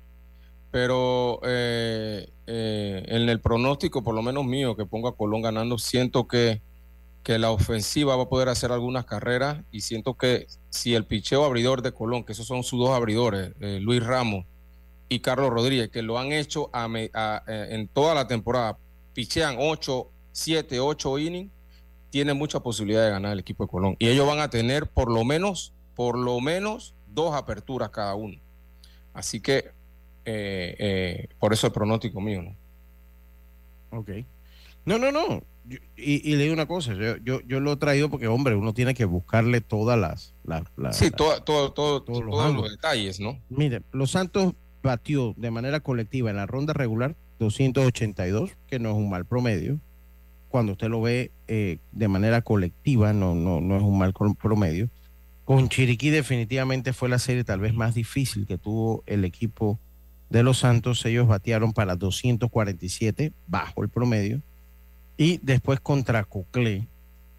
pero 0.72 1.40
eh, 1.44 2.30
eh, 2.48 3.04
en 3.08 3.30
el 3.30 3.40
pronóstico, 3.40 4.04
por 4.04 4.16
lo 4.16 4.22
menos 4.22 4.46
mío, 4.46 4.76
que 4.76 4.86
pongo 4.86 5.08
a 5.08 5.16
Colón 5.16 5.42
ganando, 5.42 5.78
siento 5.78 6.28
que, 6.28 6.62
que 7.24 7.40
la 7.40 7.52
ofensiva 7.52 8.16
va 8.16 8.24
a 8.24 8.30
poder 8.30 8.50
hacer 8.50 8.72
algunas 8.72 9.06
carreras 9.06 9.64
y 9.72 9.82
siento 9.82 10.16
que 10.16 10.48
si 10.70 10.96
el 10.96 11.06
picheo 11.06 11.44
abridor 11.44 11.82
de 11.82 11.92
Colón, 11.92 12.24
que 12.24 12.34
esos 12.34 12.48
son 12.48 12.64
sus 12.64 12.80
dos 12.80 12.92
abridores, 12.92 13.52
eh, 13.60 13.80
Luis 13.82 14.04
Ramos 14.04 14.46
y 15.10 15.20
Carlos 15.20 15.50
Rodríguez, 15.50 15.90
que 15.90 16.04
lo 16.04 16.20
han 16.20 16.32
hecho 16.32 16.70
en 17.48 17.88
toda 17.88 18.14
la 18.14 18.28
temporada, 18.28 18.78
pichean 19.14 19.56
8, 19.58 20.08
7, 20.32 20.80
8 20.80 21.18
innings, 21.18 21.52
tiene 22.12 22.34
mucha 22.34 22.60
posibilidad 22.60 23.06
de 23.06 23.12
ganar 23.12 23.34
el 23.34 23.40
equipo 23.40 23.64
de 23.64 23.70
Colón. 23.70 23.96
Y 24.00 24.08
ellos 24.08 24.28
van 24.28 24.40
a 24.40 24.50
tener 24.50 24.88
por 24.88 25.12
lo 25.12 25.24
menos, 25.24 25.74
por 25.96 26.18
lo 26.18 26.40
menos 26.42 26.96
dos 27.14 27.36
aperturas 27.36 27.90
cada 27.90 28.16
uno. 28.16 28.38
Así 29.14 29.40
que 29.40 29.72
eh, 30.26 30.76
eh, 30.80 31.28
por 31.40 31.54
eso 31.54 31.68
el 31.68 31.74
pronóstico 31.74 32.22
mío, 32.22 32.42
¿no? 32.44 33.98
Ok. 33.98 34.10
No, 34.86 34.98
no, 34.98 35.12
no. 35.12 35.44
y, 35.98 36.36
le 36.36 36.44
digo 36.44 36.54
una 36.54 36.68
cosa, 36.68 36.94
yo, 36.94 37.42
yo, 37.42 37.60
lo 37.60 37.74
he 37.74 37.78
traído 37.78 38.10
porque, 38.10 38.28
hombre, 38.28 38.56
uno 38.56 38.74
tiene 38.74 38.94
que 38.94 39.06
buscarle 39.06 39.62
todas 39.62 40.00
las... 40.00 40.34
las, 40.46 40.98
sí, 40.98 41.12
todo, 41.12 41.42
todo, 41.44 41.72
todos, 41.74 42.24
los, 42.24 42.72
detalles, 42.72 43.20
¿no? 43.20 43.40
Mire, 43.50 43.82
Los 43.92 44.12
Santos 44.12 44.54
batió 44.82 45.34
de 45.38 45.52
manera 45.52 45.80
colectiva 45.80 46.30
en 46.30 46.38
la 46.38 46.46
ronda 46.46 46.74
regular 46.74 47.16
282, 47.40 48.52
que 48.68 48.80
no 48.80 48.90
es 48.90 48.96
un 48.96 49.10
mal 49.10 49.26
promedio 49.26 49.80
cuando 50.50 50.74
usted 50.74 50.90
lo 50.90 51.02
ve 51.02 51.32
eh, 51.48 51.78
de 51.92 52.08
manera 52.08 52.42
colectiva, 52.42 53.14
no, 53.14 53.36
no, 53.36 53.62
no 53.62 53.78
es 53.78 53.84
un 53.84 53.98
mal 53.98 54.14
promedio. 54.14 54.90
Con 55.50 55.68
Chiriquí 55.68 56.12
definitivamente 56.12 56.94
fue 56.94 57.10
la 57.10 57.18
serie 57.18 57.44
tal 57.44 57.60
vez 57.60 57.74
más 57.74 57.96
difícil 57.96 58.46
que 58.46 58.60
tuvo 58.60 59.04
el 59.08 59.26
equipo 59.26 59.80
de 60.30 60.44
los 60.44 60.60
Santos. 60.60 61.04
Ellos 61.08 61.28
batearon 61.28 61.74
para 61.74 61.96
247, 61.96 63.34
bajo 63.48 63.82
el 63.82 63.90
promedio. 63.90 64.44
Y 65.18 65.40
después 65.42 65.80
contra 65.80 66.24
Coclé, 66.24 66.88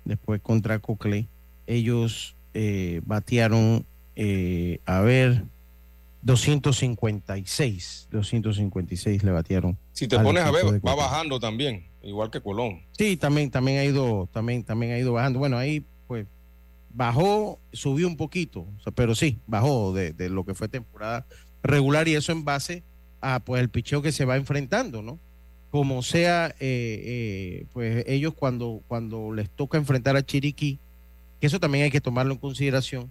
después 0.05 0.41
contra 0.41 0.81
Coclé, 0.81 1.29
ellos 1.69 2.35
eh, 2.53 3.01
batearon, 3.05 3.87
eh, 4.17 4.81
a 4.87 5.03
ver, 5.03 5.45
256, 6.23 8.09
256 8.11 9.23
le 9.23 9.31
batearon. 9.31 9.79
Si 9.93 10.09
te 10.09 10.19
pones 10.19 10.43
a 10.43 10.51
ver, 10.51 10.85
va 10.85 10.97
bajando 10.97 11.39
también 11.39 11.87
igual 12.03 12.29
que 12.33 12.41
Colón. 12.41 12.81
Sí, 12.91 13.17
también, 13.17 13.53
también 13.53 13.79
ha 13.79 13.85
ido, 13.85 14.29
también, 14.33 14.65
también 14.65 14.95
ha 14.95 14.99
ido 14.99 15.13
bajando. 15.13 15.39
Bueno, 15.39 15.59
ahí 15.59 15.85
bajó, 16.93 17.61
subió 17.73 18.07
un 18.07 18.17
poquito, 18.17 18.67
pero 18.95 19.15
sí, 19.15 19.39
bajó 19.47 19.93
de, 19.93 20.29
lo 20.29 20.45
que 20.45 20.55
fue 20.55 20.69
temporada 20.69 21.27
regular 21.63 22.09
y 22.09 22.15
eso 22.15 22.33
en 22.33 22.45
base 22.45 22.83
a 23.21 23.41
pues 23.41 23.61
el 23.61 23.69
picheo 23.69 24.03
que 24.03 24.13
se 24.13 24.25
va 24.25 24.37
enfrentando, 24.37 25.03
¿no? 25.03 25.19
Como 25.71 26.03
sea, 26.03 26.49
eh, 26.49 26.55
eh, 26.61 27.67
pues 27.73 28.05
ellos 28.09 28.35
cuando, 28.35 28.83
cuando 28.89 29.33
les 29.33 29.49
toca 29.51 29.79
enfrentar 29.79 30.17
a 30.17 30.25
Chiriquí, 30.25 30.79
que 31.41 31.47
eso 31.47 31.61
también 31.61 31.85
hay 31.85 31.91
que 31.91 32.01
tomarlo 32.01 32.33
en 32.33 32.39
consideración, 32.39 33.11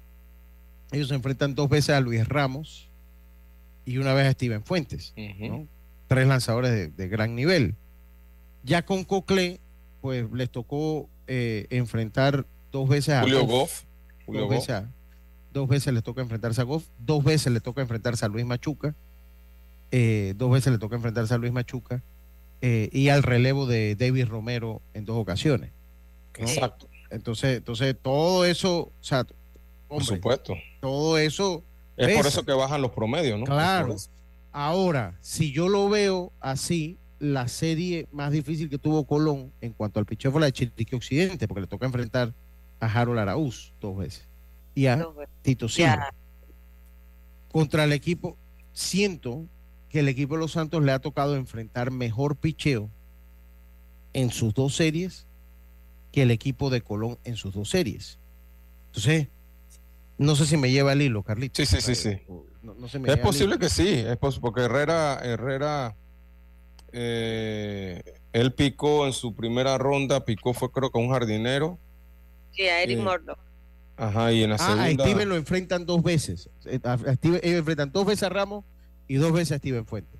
ellos 0.91 1.09
se 1.09 1.15
enfrentan 1.15 1.55
dos 1.55 1.69
veces 1.69 1.91
a 1.91 2.01
Luis 2.01 2.27
Ramos 2.27 2.89
y 3.85 3.97
una 3.97 4.13
vez 4.13 4.27
a 4.27 4.31
Steven 4.31 4.63
Fuentes, 4.63 5.13
¿no? 5.39 5.67
Tres 6.07 6.27
lanzadores 6.27 6.95
de 6.95 7.07
gran 7.07 7.35
nivel. 7.35 7.75
Ya 8.63 8.83
con 8.83 9.03
Cocle, 9.03 9.59
pues 10.01 10.25
les 10.31 10.49
tocó 10.49 11.07
eh, 11.27 11.67
enfrentar 11.69 12.45
dos 12.71 12.87
veces 12.87 13.15
a 13.15 13.21
Julio 13.21 13.45
Goff. 13.45 13.83
dos, 14.27 14.49
Veces 14.49 14.83
dos 15.51 15.67
veces 15.67 15.93
les 15.93 16.03
toca 16.03 16.21
enfrentarse 16.21 16.61
a 16.61 16.63
Goff, 16.63 16.85
dos 16.99 17.23
veces 17.23 17.51
le 17.51 17.59
toca 17.59 17.81
enfrentarse 17.81 18.25
a 18.25 18.27
Luis 18.27 18.45
Machuca, 18.45 18.95
eh, 19.91 20.33
dos 20.37 20.51
veces 20.51 20.71
le 20.71 20.79
toca 20.79 20.95
enfrentarse 20.95 21.33
a 21.33 21.37
Luis 21.37 21.51
Machuca 21.51 22.03
eh, 22.61 22.89
y 22.91 23.09
al 23.09 23.23
relevo 23.23 23.65
de 23.65 23.95
David 23.95 24.27
Romero 24.27 24.81
en 24.93 25.05
dos 25.05 25.17
ocasiones. 25.17 25.71
Exacto. 26.35 26.87
Entonces, 27.09 27.57
entonces 27.57 27.95
todo 28.01 28.45
eso, 28.45 28.79
o 28.79 28.93
sea, 29.01 29.25
por 29.87 30.03
supuesto. 30.03 30.55
Todo 30.79 31.17
eso. 31.17 31.63
Es 31.97 32.15
por 32.15 32.27
eso 32.27 32.45
que 32.45 32.53
bajan 32.53 32.81
los 32.81 32.91
promedios, 32.91 33.39
¿no? 33.39 33.45
Claro. 33.45 33.95
Ahora, 34.51 35.17
si 35.21 35.51
yo 35.51 35.67
lo 35.67 35.89
veo 35.89 36.31
así, 36.39 36.97
la 37.19 37.47
serie 37.47 38.07
más 38.11 38.31
difícil 38.31 38.69
que 38.69 38.77
tuvo 38.77 39.05
Colón 39.05 39.51
en 39.59 39.73
cuanto 39.73 39.99
al 39.99 40.05
picheo 40.05 40.31
fue 40.31 40.39
la 40.39 40.47
de 40.47 40.53
Chiriquí 40.53 40.95
Occidente, 40.95 41.47
porque 41.47 41.61
le 41.61 41.67
toca 41.67 41.85
enfrentar 41.85 42.33
a 42.79 42.87
Harold 42.87 43.19
Araúz 43.19 43.73
dos 43.79 43.97
veces 43.97 44.27
y 44.75 44.87
a 44.87 45.05
Tito 45.41 45.67
Silva. 45.67 46.13
Contra 47.51 47.83
el 47.83 47.93
equipo, 47.93 48.37
siento 48.73 49.45
que 49.89 50.01
el 50.01 50.07
equipo 50.07 50.35
de 50.35 50.41
los 50.41 50.51
Santos 50.51 50.83
le 50.83 50.91
ha 50.91 50.99
tocado 50.99 51.35
enfrentar 51.35 51.91
mejor 51.91 52.35
picheo 52.35 52.89
en 54.13 54.29
sus 54.29 54.53
dos 54.53 54.75
series 54.75 55.25
que 56.11 56.21
el 56.21 56.31
equipo 56.31 56.69
de 56.69 56.81
Colón 56.81 57.17
en 57.23 57.35
sus 57.35 57.53
dos 57.53 57.69
series. 57.69 58.19
Entonces, 58.87 59.27
no 60.17 60.35
sé 60.35 60.45
si 60.45 60.57
me 60.57 60.71
lleva 60.71 60.93
el 60.93 61.01
hilo, 61.01 61.23
Carlitos. 61.23 61.67
Sí, 61.67 61.81
sí, 61.81 61.81
sí, 61.81 61.95
sí. 61.95 62.21
es 63.05 63.17
posible 63.17 63.57
que 63.57 63.69
sí, 63.69 63.87
es 63.87 64.17
porque 64.17 64.61
Herrera, 64.61 65.19
Herrera 65.23 65.95
eh, 66.91 68.01
él 68.33 68.53
picó 68.53 69.05
en 69.05 69.13
su 69.13 69.33
primera 69.33 69.77
ronda, 69.77 70.25
picó 70.25 70.53
fue 70.53 70.71
creo 70.71 70.91
que 70.91 70.99
un 70.99 71.09
jardinero. 71.09 71.79
Sí, 72.51 72.63
a 72.63 72.81
Eric 72.83 72.99
eh, 72.99 73.33
Ajá, 73.97 74.31
y 74.31 74.43
en 74.43 74.51
la 74.51 74.57
segunda. 74.57 74.83
Ah, 74.83 74.87
a 74.87 74.91
Steven 74.91 75.29
lo 75.29 75.35
enfrentan 75.35 75.85
dos 75.85 76.01
veces. 76.01 76.49
Eh, 76.65 76.79
a 76.83 76.97
Steven, 76.97 77.39
ellos 77.43 77.59
enfrentan 77.59 77.91
dos 77.91 78.05
veces 78.05 78.23
a 78.23 78.29
Ramos 78.29 78.63
y 79.07 79.15
dos 79.15 79.33
veces 79.33 79.53
a 79.53 79.57
Steven 79.57 79.85
Fuente. 79.85 80.17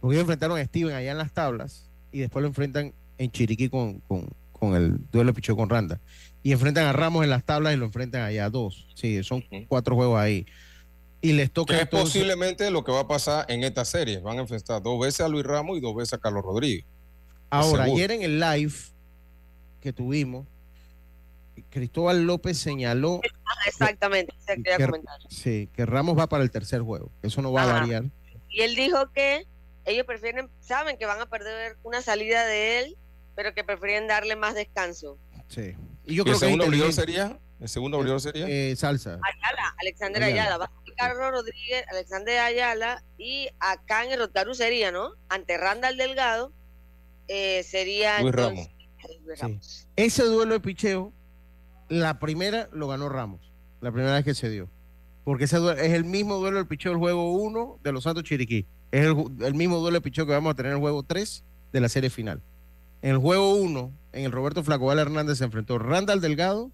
Porque 0.00 0.16
ellos 0.16 0.22
enfrentaron 0.22 0.58
a 0.58 0.64
Steven 0.64 0.94
allá 0.94 1.12
en 1.12 1.18
las 1.18 1.32
tablas 1.32 1.90
y 2.12 2.20
después 2.20 2.42
lo 2.42 2.48
enfrentan 2.48 2.94
en 3.18 3.30
Chiriquí 3.30 3.68
con, 3.68 4.00
con, 4.00 4.74
el 4.74 4.98
duelo 5.10 5.32
de 5.32 5.34
picheo 5.34 5.56
con 5.56 5.68
Randa. 5.68 6.00
Y 6.42 6.52
enfrentan 6.52 6.86
a 6.86 6.92
Ramos 6.92 7.22
en 7.22 7.30
las 7.30 7.44
tablas 7.44 7.74
y 7.74 7.76
lo 7.76 7.84
enfrentan 7.84 8.22
allá 8.22 8.48
dos. 8.48 8.88
Sí, 8.94 9.22
son 9.22 9.44
cuatro 9.68 9.94
juegos 9.94 10.18
ahí. 10.18 10.46
Y 11.20 11.34
les 11.34 11.50
toca. 11.52 11.78
es 11.78 11.88
posiblemente 11.88 12.70
lo 12.70 12.82
que 12.82 12.92
va 12.92 13.00
a 13.00 13.08
pasar 13.08 13.44
en 13.48 13.62
esta 13.64 13.84
serie. 13.84 14.20
Van 14.20 14.38
a 14.38 14.40
enfrentar 14.40 14.82
dos 14.82 14.98
veces 14.98 15.20
a 15.20 15.28
Luis 15.28 15.44
Ramos 15.44 15.76
y 15.76 15.80
dos 15.80 15.94
veces 15.94 16.14
a 16.14 16.18
Carlos 16.18 16.42
Rodríguez. 16.42 16.86
Ahora, 17.50 17.84
ayer 17.84 18.12
en 18.12 18.22
el 18.22 18.40
live 18.40 18.72
que 19.80 19.92
tuvimos, 19.92 20.46
Cristóbal 21.70 22.22
López 22.22 22.58
señaló. 22.58 23.20
Exactamente, 23.66 24.34
que, 24.46 25.00
Sí, 25.28 25.68
que 25.74 25.86
Ramos 25.86 26.18
va 26.18 26.28
para 26.28 26.42
el 26.42 26.50
tercer 26.50 26.80
juego. 26.80 27.10
Eso 27.22 27.42
no 27.42 27.52
va 27.52 27.64
a 27.64 27.80
variar. 27.80 28.04
Y 28.48 28.62
él 28.62 28.74
dijo 28.74 29.10
que 29.12 29.46
ellos 29.84 30.06
prefieren, 30.06 30.48
saben 30.60 30.96
que 30.96 31.06
van 31.06 31.20
a 31.20 31.26
perder 31.26 31.76
una 31.82 32.02
salida 32.02 32.44
de 32.46 32.80
él, 32.80 32.96
pero 33.34 33.54
que 33.54 33.64
prefieren 33.64 34.06
darle 34.06 34.36
más 34.36 34.54
descanso. 34.54 35.18
Sí. 35.48 35.74
Y 36.04 36.14
yo 36.14 36.24
creo 36.24 36.34
el 36.34 36.40
segundo 36.40 36.64
abridor 36.64 36.92
sería? 36.92 37.38
¿El 37.60 37.68
segundo 37.68 37.98
abridor 37.98 38.20
sería? 38.20 38.46
Eh, 38.48 38.74
salsa. 38.76 39.18
Ayala, 39.22 39.74
Alexander 39.78 40.22
Ayala. 40.22 40.58
Va 40.58 40.64
a 40.66 40.70
Carlos 40.96 41.30
Rodríguez, 41.30 41.84
Alexander 41.88 42.38
Ayala 42.40 43.02
y 43.16 43.48
acá 43.58 44.04
en 44.04 44.12
el 44.12 44.18
Rotaru 44.18 44.54
sería, 44.54 44.92
¿no? 44.92 45.12
Ante 45.28 45.56
Randall 45.56 45.96
Delgado 45.96 46.52
eh, 47.28 47.62
sería. 47.62 48.20
Luis 48.20 48.34
Ramos. 48.34 49.88
Ese 49.96 50.24
duelo 50.24 50.54
de 50.54 50.60
picheo 50.60 51.12
la 51.90 52.18
primera 52.20 52.68
lo 52.72 52.88
ganó 52.88 53.08
Ramos, 53.08 53.52
la 53.80 53.92
primera 53.92 54.14
vez 54.14 54.24
que 54.24 54.34
se 54.34 54.48
dio. 54.48 54.70
Porque 55.24 55.44
ese 55.44 55.58
es 55.84 55.92
el 55.92 56.04
mismo 56.04 56.36
duelo 56.36 56.56
del 56.56 56.66
picheo 56.66 56.92
del 56.92 56.98
juego 56.98 57.32
1 57.32 57.80
de 57.82 57.92
los 57.92 58.04
Santos 58.04 58.24
Chiriquí. 58.24 58.64
Es 58.90 59.06
el, 59.06 59.54
mismo 59.54 59.78
duelo 59.78 59.96
de 59.96 60.00
picheo 60.00 60.24
que 60.24 60.32
vamos 60.32 60.52
a 60.52 60.54
tener 60.54 60.70
en 60.70 60.76
el 60.76 60.80
juego 60.80 61.02
3 61.02 61.44
de 61.72 61.80
la 61.80 61.88
serie 61.88 62.08
final. 62.08 62.40
En 63.02 63.10
el 63.10 63.18
juego 63.18 63.54
1, 63.54 63.92
en 64.12 64.24
el 64.24 64.32
Roberto 64.32 64.62
Flacobal 64.62 64.98
Hernández 64.98 65.38
se 65.38 65.44
enfrentó 65.44 65.78
Randall 65.78 66.20
Delgado 66.20 66.70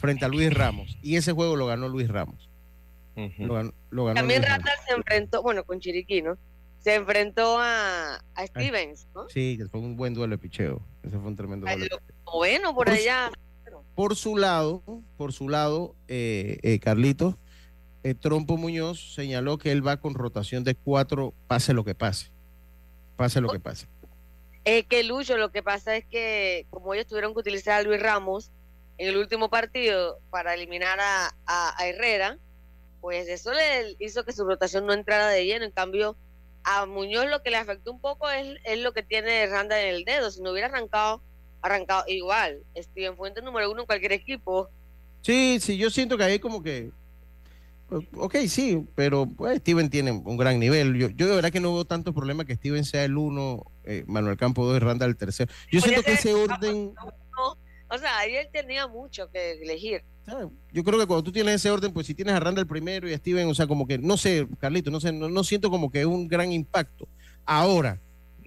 frente 0.00 0.24
a 0.24 0.28
Luis 0.28 0.52
Ramos. 0.52 0.98
Y 1.02 1.16
ese 1.16 1.32
juego 1.32 1.56
lo 1.56 1.66
ganó 1.66 1.88
Luis 1.88 2.08
Ramos. 2.08 2.50
También 3.14 4.42
Randall 4.42 4.74
se 4.86 4.94
enfrentó, 4.94 5.42
bueno, 5.42 5.64
con 5.64 5.78
Chiriquí, 5.78 6.20
¿no? 6.20 6.36
Se 6.78 6.96
enfrentó 6.96 7.58
a, 7.60 8.20
Stevens, 8.46 9.06
¿no? 9.14 9.28
Sí, 9.28 9.56
que 9.56 9.66
fue 9.66 9.80
un 9.80 9.96
buen 9.96 10.14
duelo 10.14 10.32
de 10.32 10.38
picheo. 10.38 10.82
Ese 11.04 11.16
fue 11.16 11.28
un 11.28 11.36
tremendo 11.36 11.66
duelo. 11.66 11.98
Bueno, 12.24 12.74
por 12.74 12.90
allá. 12.90 13.30
Por 13.94 14.16
su 14.16 14.36
lado, 14.36 14.82
por 15.16 15.32
su 15.32 15.48
lado, 15.48 15.94
eh, 16.08 16.58
eh 16.62 16.78
Carlitos, 16.78 17.36
eh, 18.04 18.14
Trompo 18.14 18.56
Muñoz 18.56 19.14
señaló 19.14 19.58
que 19.58 19.70
él 19.70 19.86
va 19.86 19.98
con 19.98 20.14
rotación 20.14 20.64
de 20.64 20.74
cuatro, 20.74 21.34
pase 21.46 21.72
lo 21.72 21.84
que 21.84 21.94
pase. 21.94 22.32
Pase 23.16 23.40
lo 23.40 23.48
que 23.48 23.60
pase. 23.60 23.86
Es 24.64 24.86
que 24.86 25.04
Lucho, 25.04 25.36
lo 25.36 25.52
que 25.52 25.62
pasa 25.62 25.96
es 25.96 26.04
que 26.06 26.66
como 26.70 26.94
ellos 26.94 27.06
tuvieron 27.06 27.32
que 27.32 27.40
utilizar 27.40 27.80
a 27.80 27.82
Luis 27.82 28.00
Ramos 28.00 28.50
en 28.98 29.08
el 29.08 29.16
último 29.16 29.50
partido 29.50 30.18
para 30.30 30.54
eliminar 30.54 30.98
a, 31.00 31.74
Herrera, 31.84 32.38
pues 33.00 33.28
eso 33.28 33.52
le 33.52 33.96
hizo 33.98 34.24
que 34.24 34.32
su 34.32 34.44
rotación 34.44 34.86
no 34.86 34.92
entrara 34.92 35.28
de 35.28 35.44
lleno. 35.44 35.64
En 35.64 35.72
cambio, 35.72 36.16
a 36.64 36.86
Muñoz 36.86 37.28
lo 37.28 37.42
que 37.42 37.50
le 37.50 37.56
afectó 37.56 37.92
un 37.92 38.00
poco 38.00 38.30
es, 38.30 38.56
es 38.64 38.80
lo 38.80 38.92
que 38.92 39.02
tiene 39.02 39.46
Randa 39.46 39.80
en 39.80 39.94
el 39.94 40.04
dedo. 40.04 40.30
Si 40.30 40.40
no 40.40 40.52
hubiera 40.52 40.68
arrancado 40.68 41.22
arrancado 41.62 42.04
igual. 42.08 42.62
Steven 42.76 43.16
Fuentes 43.16 43.42
número 43.42 43.70
uno 43.70 43.80
en 43.80 43.86
cualquier 43.86 44.12
equipo. 44.12 44.68
Sí, 45.22 45.58
sí, 45.60 45.76
yo 45.78 45.88
siento 45.90 46.18
que 46.18 46.24
ahí 46.24 46.38
como 46.38 46.62
que. 46.62 46.90
Ok, 48.16 48.36
sí, 48.48 48.86
pero 48.94 49.26
pues, 49.26 49.58
Steven 49.58 49.90
tiene 49.90 50.12
un 50.12 50.36
gran 50.36 50.58
nivel. 50.58 50.94
Yo, 50.96 51.10
yo 51.10 51.28
de 51.28 51.36
verdad 51.36 51.52
que 51.52 51.60
no 51.60 51.74
veo 51.74 51.84
tanto 51.84 52.12
problema 52.12 52.44
que 52.44 52.56
Steven 52.56 52.84
sea 52.84 53.04
el 53.04 53.16
uno, 53.16 53.70
eh, 53.84 54.04
Manuel 54.06 54.36
Campo 54.36 54.64
dos 54.64 54.76
y 54.76 54.80
Randa 54.80 55.06
el 55.06 55.16
tercero. 55.16 55.52
Yo 55.70 55.80
siento 55.80 56.02
que 56.02 56.12
ese 56.12 56.34
orden. 56.34 56.94
o 57.36 57.98
sea, 57.98 58.18
ahí 58.18 58.34
él 58.34 58.48
tenía 58.52 58.86
mucho 58.86 59.30
que 59.30 59.52
elegir. 59.62 60.02
Yo 60.72 60.84
creo 60.84 60.98
que 60.98 61.06
cuando 61.06 61.22
tú 61.22 61.32
tienes 61.32 61.56
ese 61.56 61.70
orden, 61.70 61.92
pues 61.92 62.06
si 62.06 62.14
tienes 62.14 62.34
a 62.34 62.40
Randa 62.40 62.60
el 62.60 62.66
primero 62.66 63.08
y 63.08 63.12
a 63.12 63.18
Steven, 63.18 63.48
o 63.48 63.54
sea, 63.54 63.66
como 63.66 63.86
que, 63.86 63.98
no 63.98 64.16
sé, 64.16 64.46
Carlito, 64.58 64.90
no 64.90 65.00
sé, 65.00 65.12
no, 65.12 65.28
no 65.28 65.44
siento 65.44 65.68
como 65.68 65.90
que 65.90 66.00
es 66.00 66.06
un 66.06 66.28
gran 66.28 66.52
impacto. 66.52 67.08
Ahora, 67.44 68.00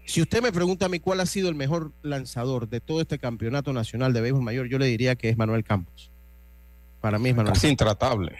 si 0.05 0.21
usted 0.21 0.41
me 0.41 0.51
pregunta 0.51 0.85
a 0.85 0.89
mí 0.89 0.99
cuál 0.99 1.19
ha 1.19 1.25
sido 1.25 1.49
el 1.49 1.55
mejor 1.55 1.91
lanzador 2.01 2.69
de 2.69 2.79
todo 2.79 3.01
este 3.01 3.17
campeonato 3.17 3.73
nacional 3.73 4.13
de 4.13 4.21
béisbol 4.21 4.41
mayor, 4.41 4.67
yo 4.67 4.77
le 4.77 4.85
diría 4.85 5.15
que 5.15 5.29
es 5.29 5.37
Manuel 5.37 5.63
Campos. 5.63 6.11
Para 7.01 7.19
mí 7.19 7.29
es 7.29 7.35
Manuel 7.35 7.53
Casi 7.53 7.67
intratable. 7.67 8.35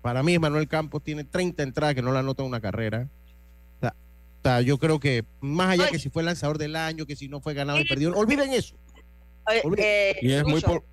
Para 0.00 0.22
mí 0.22 0.34
es 0.34 0.40
Manuel 0.40 0.68
Campos, 0.68 1.02
tiene 1.02 1.24
30 1.24 1.62
entradas 1.62 1.94
que 1.94 2.02
no 2.02 2.12
la 2.12 2.20
anota 2.20 2.42
una 2.42 2.60
carrera. 2.60 3.08
O 3.80 4.42
sea, 4.42 4.60
yo 4.60 4.76
creo 4.78 4.98
que 4.98 5.24
más 5.40 5.70
allá 5.70 5.88
que 5.88 6.00
si 6.00 6.10
fue 6.10 6.24
lanzador 6.24 6.58
del 6.58 6.74
año, 6.74 7.06
que 7.06 7.14
si 7.14 7.28
no 7.28 7.40
fue 7.40 7.54
ganado 7.54 7.78
y 7.78 7.84
perdido, 7.84 8.12
olviden 8.16 8.52
eso. 8.52 8.74
Eh, 9.76 10.18
y 10.20 10.32
es 10.32 10.44
muy 10.44 10.60
por... 10.60 10.84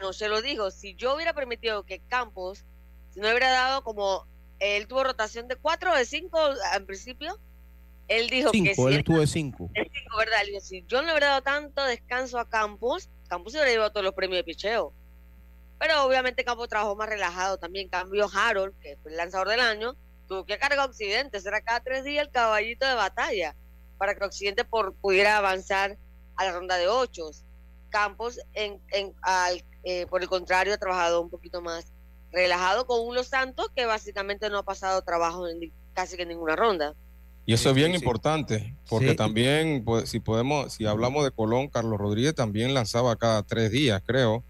no 0.00 0.12
se 0.12 0.28
lo 0.28 0.42
digo, 0.42 0.70
si 0.72 0.94
yo 0.96 1.14
hubiera 1.14 1.34
permitido 1.34 1.84
que 1.84 2.00
Campos, 2.08 2.64
si 3.14 3.20
no 3.20 3.28
hubiera 3.28 3.50
dado 3.50 3.82
como 3.82 4.26
él 4.58 4.88
tuvo 4.88 5.04
rotación 5.04 5.48
de 5.48 5.56
cuatro 5.56 5.92
o 5.92 5.96
de 5.96 6.04
cinco 6.04 6.38
en 6.74 6.86
principio, 6.86 7.38
él 8.08 8.28
dijo 8.28 8.52
que 8.52 8.74
si 8.74 8.82
él 8.82 8.94
estuvo 8.94 9.18
de 9.18 9.26
cinco. 9.26 9.70
cinco, 9.74 10.16
¿verdad? 10.16 10.38
si 10.60 10.84
yo 10.86 11.00
no 11.00 11.06
le 11.08 11.12
hubiera 11.12 11.28
dado 11.28 11.42
tanto 11.42 11.84
descanso 11.84 12.38
a 12.38 12.48
Campos, 12.48 13.08
Campos 13.28 13.52
se 13.52 13.58
hubiera 13.58 13.72
llevado 13.72 13.90
todos 13.90 14.04
los 14.04 14.14
premios 14.14 14.38
de 14.38 14.44
picheo. 14.44 14.92
Pero 15.78 16.04
obviamente 16.04 16.44
Campos 16.44 16.68
trabajó 16.68 16.96
más 16.96 17.08
relajado 17.08 17.58
también. 17.58 17.88
Cambio 17.88 18.28
Harold, 18.32 18.78
que 18.80 18.96
fue 19.02 19.10
el 19.10 19.16
lanzador 19.16 19.48
del 19.48 19.60
año, 19.60 19.94
tuvo 20.26 20.46
que 20.46 20.58
cargar 20.58 20.88
Occidente. 20.88 21.40
Será 21.40 21.60
cada 21.60 21.80
tres 21.80 22.04
días 22.04 22.26
el 22.26 22.32
caballito 22.32 22.86
de 22.86 22.94
batalla 22.94 23.54
para 23.98 24.14
que 24.14 24.24
Occidente 24.24 24.64
por, 24.64 24.94
pudiera 24.94 25.36
avanzar 25.36 25.98
a 26.36 26.44
la 26.44 26.52
ronda 26.52 26.76
de 26.76 26.88
ocho. 26.88 27.30
Campos, 27.90 28.38
en, 28.54 28.80
en, 28.92 29.14
al, 29.22 29.64
eh, 29.84 30.06
por 30.06 30.22
el 30.22 30.28
contrario, 30.28 30.74
ha 30.74 30.78
trabajado 30.78 31.20
un 31.20 31.30
poquito 31.30 31.60
más 31.60 31.92
relajado 32.32 32.86
con 32.86 33.06
un 33.06 33.14
Los 33.14 33.28
Santos 33.28 33.70
que 33.74 33.86
básicamente 33.86 34.50
no 34.50 34.58
ha 34.58 34.62
pasado 34.62 35.02
trabajo 35.02 35.48
en 35.48 35.72
casi 35.94 36.16
que 36.16 36.22
en 36.22 36.28
ninguna 36.28 36.56
ronda. 36.56 36.94
Y 37.46 37.52
eso 37.52 37.70
es 37.70 37.76
bien 37.76 37.94
importante, 37.94 38.74
porque 38.88 39.14
también, 39.14 39.84
pues, 39.84 40.10
si 40.10 40.18
podemos, 40.18 40.72
si 40.72 40.84
hablamos 40.84 41.22
de 41.22 41.30
Colón, 41.30 41.68
Carlos 41.68 41.96
Rodríguez 41.96 42.34
también 42.34 42.74
lanzaba 42.74 43.14
cada 43.14 43.44
tres 43.44 43.70
días, 43.70 44.02
creo. 44.04 44.44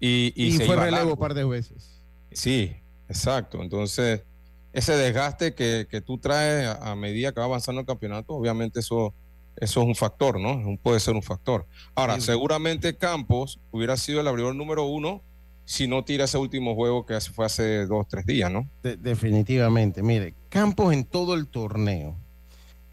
Y, 0.00 0.32
y, 0.34 0.58
fue 0.58 0.74
relevo 0.74 1.12
un 1.12 1.18
par 1.18 1.34
de 1.34 1.44
veces. 1.44 2.02
Sí, 2.32 2.74
exacto. 3.08 3.62
Entonces, 3.62 4.24
ese 4.72 4.96
desgaste 4.96 5.54
que, 5.54 6.02
tú 6.04 6.18
traes 6.18 6.66
a, 6.80 6.96
medida 6.96 7.30
que 7.30 7.38
va 7.38 7.46
avanzando 7.46 7.80
el 7.82 7.86
campeonato, 7.86 8.34
obviamente 8.34 8.80
eso, 8.80 9.14
eso 9.56 9.80
es 9.82 9.86
un 9.86 9.94
factor, 9.94 10.40
¿no? 10.40 10.76
Puede 10.82 10.98
ser 10.98 11.14
un 11.14 11.22
factor. 11.22 11.64
Ahora, 11.94 12.20
seguramente 12.20 12.96
Campos 12.96 13.60
hubiera 13.70 13.96
sido 13.96 14.20
el 14.20 14.26
abridor 14.26 14.56
número 14.56 14.84
uno 14.84 15.22
si 15.64 15.86
no 15.86 16.04
tira 16.04 16.24
ese 16.24 16.38
último 16.38 16.74
juego 16.74 17.06
que 17.06 17.20
fue 17.20 17.46
hace 17.46 17.86
dos, 17.86 18.08
tres 18.08 18.26
días, 18.26 18.50
¿no? 18.50 18.68
definitivamente. 18.82 20.02
Mire, 20.02 20.34
Campos 20.48 20.92
en 20.92 21.04
todo 21.04 21.34
el 21.34 21.46
torneo 21.46 22.18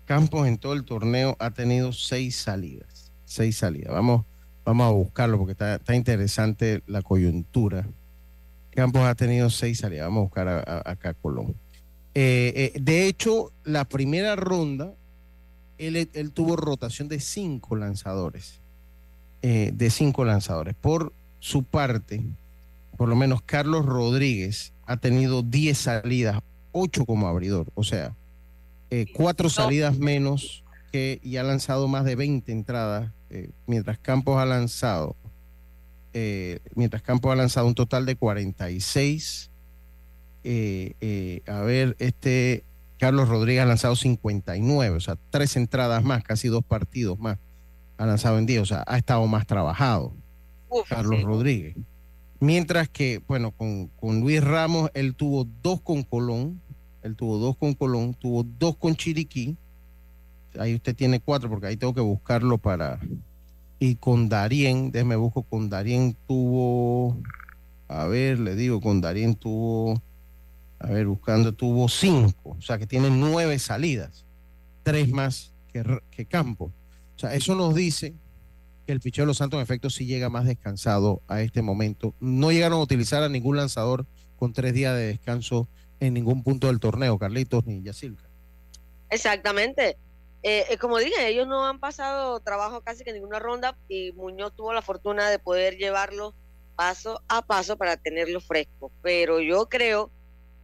Campos 0.10 0.48
en 0.48 0.58
todo 0.58 0.74
el 0.74 0.86
torneo 0.86 1.36
ha 1.38 1.52
tenido 1.52 1.94
seis 1.94 2.36
salidas. 2.36 3.12
Seis 3.26 3.58
salidas. 3.58 3.94
Vamos, 3.94 4.26
vamos 4.66 4.88
a 4.88 4.90
buscarlo 4.90 5.38
porque 5.38 5.52
está, 5.52 5.94
interesante 5.94 6.82
la 6.88 7.04
coyuntura. 7.04 7.88
Campos 8.72 9.04
ha 9.04 9.14
tenido 9.14 9.52
seis 9.52 9.78
salidas. 9.78 10.08
Vamos 10.08 10.22
a 10.22 10.24
buscar 10.24 10.48
acá 10.88 11.14
Colón. 11.14 11.56
Eh, 12.16 12.72
eh, 12.74 12.80
de 12.82 13.06
hecho, 13.06 13.52
la 13.64 13.86
primera 13.86 14.36
ronda, 14.36 14.96
él, 15.78 16.10
tuvo 16.34 16.56
rotación 16.56 17.08
de 17.08 17.20
cinco 17.20 17.76
lanzadores. 17.76 18.62
Eh, 19.44 19.70
de 19.76 19.92
cinco 19.92 20.26
lanzadores. 20.26 20.74
Por 20.74 21.14
su 21.38 21.62
parte, 21.62 22.24
por 22.98 23.10
lo 23.10 23.16
menos 23.16 23.44
Carlos 23.44 23.86
Rodríguez 23.86 24.74
ha 24.88 24.98
tenido 24.98 25.44
diez 25.44 25.78
salidas, 25.78 26.42
ocho 26.72 27.06
como 27.06 27.28
abridor. 27.28 27.68
O 27.76 27.84
sea, 27.84 28.16
eh, 28.90 29.06
cuatro 29.14 29.50
salidas 29.50 29.98
menos 29.98 30.64
que 30.92 31.20
y 31.24 31.38
ha 31.38 31.44
lanzado 31.44 31.88
más 31.88 32.06
de 32.06 32.16
20 32.16 32.52
entradas, 32.52 33.12
eh, 33.30 33.52
mientras 33.68 34.00
Campos 34.00 34.38
ha 34.38 34.46
lanzado, 34.46 35.16
eh, 36.14 36.60
mientras 36.76 37.02
Campos 37.02 37.32
ha 37.32 37.36
lanzado 37.36 37.68
un 37.68 37.76
total 37.76 38.06
de 38.06 38.16
46. 38.16 39.52
a 40.44 41.62
ver, 41.62 41.96
este 42.00 42.64
Carlos 42.98 43.30
Rodríguez 43.30 43.64
ha 43.64 43.66
lanzado 43.66 43.96
59, 43.96 44.96
o 44.96 45.00
sea, 45.00 45.18
tres 45.30 45.56
entradas 45.56 46.04
más, 46.04 46.24
casi 46.24 46.48
dos 46.48 46.64
partidos 46.64 47.20
más 47.20 47.38
ha 48.00 48.06
lanzado 48.06 48.40
en 48.40 48.46
10, 48.46 48.62
o 48.62 48.66
sea, 48.66 48.84
ha 48.88 48.98
estado 48.98 49.28
más 49.28 49.46
trabajado 49.46 50.14
Carlos 50.88 51.22
Rodríguez. 51.24 51.76
Mientras 52.40 52.88
que, 52.88 53.22
bueno, 53.28 53.52
con, 53.52 53.88
con 53.88 54.22
Luis 54.22 54.42
Ramos, 54.42 54.90
él 54.94 55.16
tuvo 55.16 55.46
dos 55.62 55.82
con 55.82 56.04
Colón, 56.04 56.62
él 57.04 57.16
tuvo 57.16 57.38
dos 57.38 57.58
con 57.58 57.74
Colón, 57.74 58.14
tuvo 58.14 58.44
dos 58.44 58.76
con 58.78 58.96
Chiriquí. 58.96 59.56
Ahí 60.58 60.76
usted 60.76 60.96
tiene 60.96 61.20
cuatro, 61.20 61.50
porque 61.50 61.68
ahí 61.68 61.78
tengo 61.78 61.94
que 61.94 62.02
buscarlo 62.02 62.58
para. 62.58 63.00
Y 63.80 63.96
con 63.96 64.28
Darien, 64.28 64.92
déjeme 64.92 65.16
busco, 65.16 65.44
con 65.44 65.70
Darien 65.70 66.16
tuvo. 66.28 67.18
a 67.88 68.06
ver, 68.08 68.40
le 68.40 68.56
digo, 68.56 68.82
con 68.82 69.00
Darien 69.00 69.36
tuvo, 69.36 70.02
a 70.80 70.88
ver, 70.88 71.08
buscando, 71.08 71.54
tuvo 71.54 71.88
cinco, 71.88 72.56
o 72.58 72.62
sea 72.62 72.78
que 72.78 72.88
tiene 72.88 73.10
nueve 73.10 73.58
salidas, 73.60 74.26
tres 74.84 75.10
más 75.10 75.54
que, 75.72 75.84
que 76.12 76.26
Campo. 76.26 76.72
O 77.16 77.20
sea, 77.20 77.34
eso 77.36 77.56
nos 77.56 77.76
dice 77.76 78.14
que 78.86 78.92
el 78.92 79.00
picheo 79.00 79.24
de 79.24 79.28
los 79.28 79.38
Santos 79.38 79.58
en 79.58 79.64
efecto 79.64 79.90
sí 79.90 80.06
llega 80.06 80.30
más 80.30 80.46
descansado 80.46 81.22
a 81.28 81.42
este 81.42 81.62
momento. 81.62 82.16
No 82.20 82.52
llegaron 82.52 82.80
a 82.80 82.84
utilizar 82.84 83.24
a 83.24 83.30
ningún 83.30 83.58
lanzador 83.58 84.06
con 84.36 84.52
tres 84.52 84.74
días 84.74 84.96
de 84.96 85.08
descanso 85.08 85.68
en 86.00 86.14
ningún 86.14 86.44
punto 86.44 86.68
del 86.68 86.80
torneo, 86.80 87.18
Carlitos 87.18 87.66
ni 87.66 87.82
Yacilca. 87.82 88.30
Exactamente. 89.10 89.98
Eh, 90.42 90.78
como 90.80 90.98
dije, 90.98 91.28
ellos 91.28 91.48
no 91.48 91.66
han 91.66 91.80
pasado 91.80 92.40
trabajo 92.40 92.82
casi 92.82 93.04
que 93.04 93.12
ninguna 93.12 93.40
ronda 93.40 93.78
y 93.90 94.14
Muñoz 94.14 94.56
tuvo 94.56 94.72
la 94.72 94.82
fortuna 94.82 95.30
de 95.30 95.40
poder 95.40 95.78
llevarlo 95.78 96.34
paso 96.76 97.22
a 97.28 97.42
paso 97.42 97.78
para 97.78 97.98
tenerlo 97.98 98.40
fresco. 98.40 98.92
Pero 99.02 99.42
yo 99.42 99.68
creo 99.68 100.12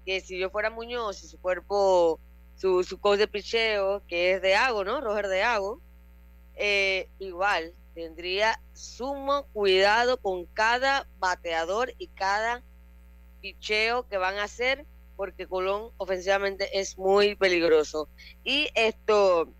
que 0.06 0.21
si 0.21 0.39
yo 0.39 0.50
fuera 0.50 0.69
Muñoz 0.69 1.24
y 1.24 1.28
su 1.28 1.38
cuerpo, 1.39 2.19
su, 2.56 2.84
su 2.84 3.00
coach 3.00 3.19
de 3.19 3.28
picheo, 3.28 4.02
que 4.08 4.32
es 4.32 4.41
de 4.41 4.56
Ago, 4.56 4.86
¿no? 4.86 5.02
Roger 5.02 5.28
de 5.28 5.43
Ago, 5.43 5.82
eh, 6.56 7.10
igual 7.19 7.74
tendría 7.93 8.62
sumo 8.74 9.48
cuidado 9.52 10.17
con 10.17 10.45
cada 10.45 11.08
bateador 11.19 11.93
y 11.98 12.08
cada 12.08 12.63
picheo 13.41 14.08
que 14.08 14.17
van 14.17 14.38
a 14.38 14.43
hacer 14.43 14.86
porque 15.15 15.47
Colón 15.47 15.91
ofensivamente 15.97 16.80
es 16.80 16.97
muy 16.97 17.36
peligroso. 17.36 18.10
Y 18.43 18.69
esto, 18.75 19.54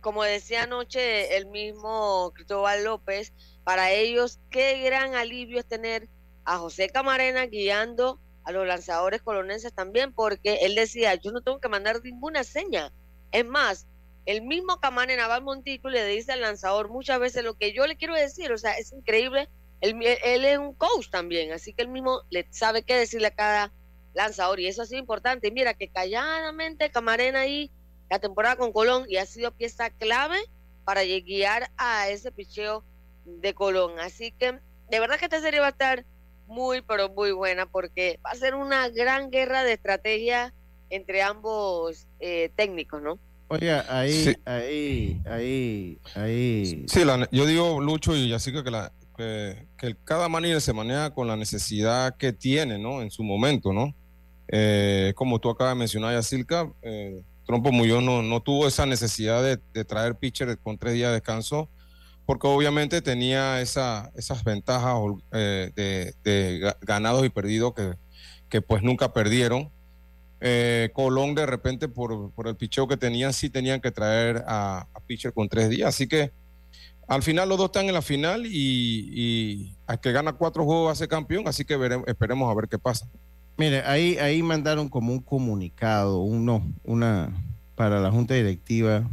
como 0.00 0.22
decía 0.22 0.64
anoche 0.64 1.36
el 1.36 1.46
mismo 1.46 2.32
Cristóbal 2.34 2.84
López, 2.84 3.32
para 3.64 3.92
ellos 3.92 4.40
qué 4.50 4.82
gran 4.82 5.14
alivio 5.14 5.58
es 5.58 5.66
tener 5.66 6.08
a 6.44 6.58
José 6.58 6.88
Camarena 6.88 7.46
guiando 7.46 8.18
a 8.44 8.52
los 8.52 8.66
lanzadores 8.66 9.22
colonenses 9.22 9.72
también, 9.72 10.12
porque 10.12 10.60
él 10.62 10.74
decía, 10.74 11.14
yo 11.14 11.30
no 11.30 11.42
tengo 11.42 11.60
que 11.60 11.68
mandar 11.68 12.00
ninguna 12.02 12.42
seña. 12.42 12.92
Es 13.30 13.44
más, 13.44 13.86
el 14.26 14.42
mismo 14.42 14.80
Camarena 14.80 15.28
va 15.28 15.40
montículo 15.40 15.94
le 15.94 16.06
dice 16.06 16.32
al 16.32 16.40
lanzador 16.40 16.88
muchas 16.88 17.18
veces 17.20 17.44
lo 17.44 17.54
que 17.54 17.72
yo 17.72 17.86
le 17.86 17.96
quiero 17.96 18.14
decir, 18.14 18.52
o 18.52 18.58
sea, 18.58 18.72
es 18.72 18.92
increíble. 18.92 19.48
Él, 19.80 19.96
él 20.00 20.44
es 20.44 20.58
un 20.58 20.74
coach 20.74 21.10
también, 21.10 21.52
así 21.52 21.72
que 21.72 21.82
él 21.82 21.88
mismo 21.88 22.22
le 22.30 22.46
sabe 22.50 22.84
qué 22.84 22.96
decirle 22.96 23.28
a 23.28 23.34
cada 23.34 23.72
lanzador 24.14 24.60
y 24.60 24.66
eso 24.66 24.82
ha 24.82 24.86
sido 24.86 25.00
importante. 25.00 25.50
Mira 25.50 25.74
que 25.74 25.88
calladamente 25.88 26.90
Camarena 26.90 27.40
ahí 27.40 27.70
la 28.10 28.18
temporada 28.18 28.56
con 28.56 28.72
Colón 28.72 29.06
y 29.08 29.16
ha 29.16 29.26
sido 29.26 29.52
pieza 29.52 29.90
clave 29.90 30.38
para 30.84 31.02
guiar 31.02 31.70
a 31.76 32.08
ese 32.08 32.30
picheo 32.32 32.84
de 33.24 33.54
Colón. 33.54 33.98
Así 34.00 34.32
que 34.32 34.58
de 34.90 35.00
verdad 35.00 35.18
que 35.18 35.24
esta 35.24 35.40
serie 35.40 35.60
va 35.60 35.66
a 35.66 35.70
estar 35.70 36.04
muy, 36.46 36.82
pero 36.82 37.08
muy 37.08 37.32
buena 37.32 37.66
porque 37.66 38.20
va 38.24 38.30
a 38.30 38.36
ser 38.36 38.54
una 38.54 38.88
gran 38.90 39.30
guerra 39.30 39.64
de 39.64 39.72
estrategia 39.72 40.52
entre 40.90 41.22
ambos 41.22 42.06
eh, 42.20 42.50
técnicos, 42.54 43.02
¿no? 43.02 43.18
Oye, 43.48 43.70
ahí, 43.70 44.34
ahí, 44.44 45.20
ahí, 45.26 45.98
ahí. 46.14 46.84
Sí, 46.86 47.02
yo 47.32 47.46
digo, 47.46 47.80
Lucho, 47.80 48.14
y 48.16 48.32
así 48.32 48.52
que, 48.52 48.70
la, 48.70 48.92
que, 49.16 49.66
que 49.76 49.96
cada 50.04 50.28
manera 50.28 50.60
se 50.60 50.72
maneja 50.72 51.12
con 51.14 51.28
la 51.28 51.36
necesidad 51.36 52.16
que 52.16 52.32
tiene, 52.32 52.78
¿no? 52.78 53.02
En 53.02 53.10
su 53.10 53.22
momento, 53.22 53.72
¿no? 53.72 53.94
Eh, 54.54 55.14
como 55.16 55.38
tú 55.38 55.48
acabas 55.48 55.72
de 55.74 55.78
mencionar, 55.78 56.12
Yacilca, 56.12 56.70
eh, 56.82 57.22
Trompo 57.46 57.72
Muñoz 57.72 58.02
no, 58.02 58.22
no, 58.22 58.40
tuvo 58.40 58.68
esa 58.68 58.84
necesidad 58.86 59.42
de, 59.42 59.84
traer 59.84 60.14
pitcher 60.16 60.58
con 60.58 60.76
tres 60.78 60.92
días 60.92 61.08
de 61.08 61.14
descanso, 61.14 61.70
porque 62.26 62.46
obviamente 62.46 63.00
tenía 63.00 63.60
esa, 63.62 64.12
esas 64.14 64.44
ventajas 64.44 64.96
eh, 65.32 66.14
de, 66.22 66.74
ganados 66.82 67.24
y 67.24 67.30
perdidos 67.30 67.74
que, 67.74 67.94
que 68.50 68.60
pues 68.60 68.82
nunca 68.82 69.12
perdieron. 69.12 69.70
Eh, 70.44 70.90
Colón 70.92 71.34
de 71.34 71.46
repente 71.46 71.88
por, 71.88 72.32
por, 72.32 72.48
el 72.48 72.56
picheo 72.56 72.88
que 72.88 72.96
tenían, 72.96 73.32
sí 73.32 73.48
tenían 73.48 73.80
que 73.80 73.92
traer 73.92 74.44
a, 74.46 74.86
pitcher 75.06 75.32
con 75.32 75.48
tres 75.48 75.70
días. 75.70 75.88
Así 75.88 76.06
que 76.06 76.32
al 77.08 77.22
final 77.22 77.48
los 77.48 77.58
dos 77.58 77.66
están 77.66 77.86
en 77.86 77.94
la 77.94 78.02
final 78.02 78.44
y, 78.46 79.76
al 79.86 80.00
que 80.00 80.12
gana 80.12 80.32
cuatro 80.32 80.64
juegos 80.64 80.92
hace 80.92 81.08
campeón, 81.08 81.48
así 81.48 81.64
que 81.64 81.76
veremos, 81.76 82.06
esperemos 82.08 82.50
a 82.50 82.54
ver 82.54 82.68
qué 82.68 82.78
pasa. 82.78 83.08
Mire, 83.56 83.82
ahí, 83.82 84.16
ahí 84.18 84.42
mandaron 84.42 84.88
como 84.88 85.12
un 85.12 85.20
comunicado, 85.20 86.20
uno, 86.20 86.66
una 86.84 87.30
para 87.74 88.00
la 88.00 88.10
Junta 88.10 88.34
Directiva. 88.34 89.08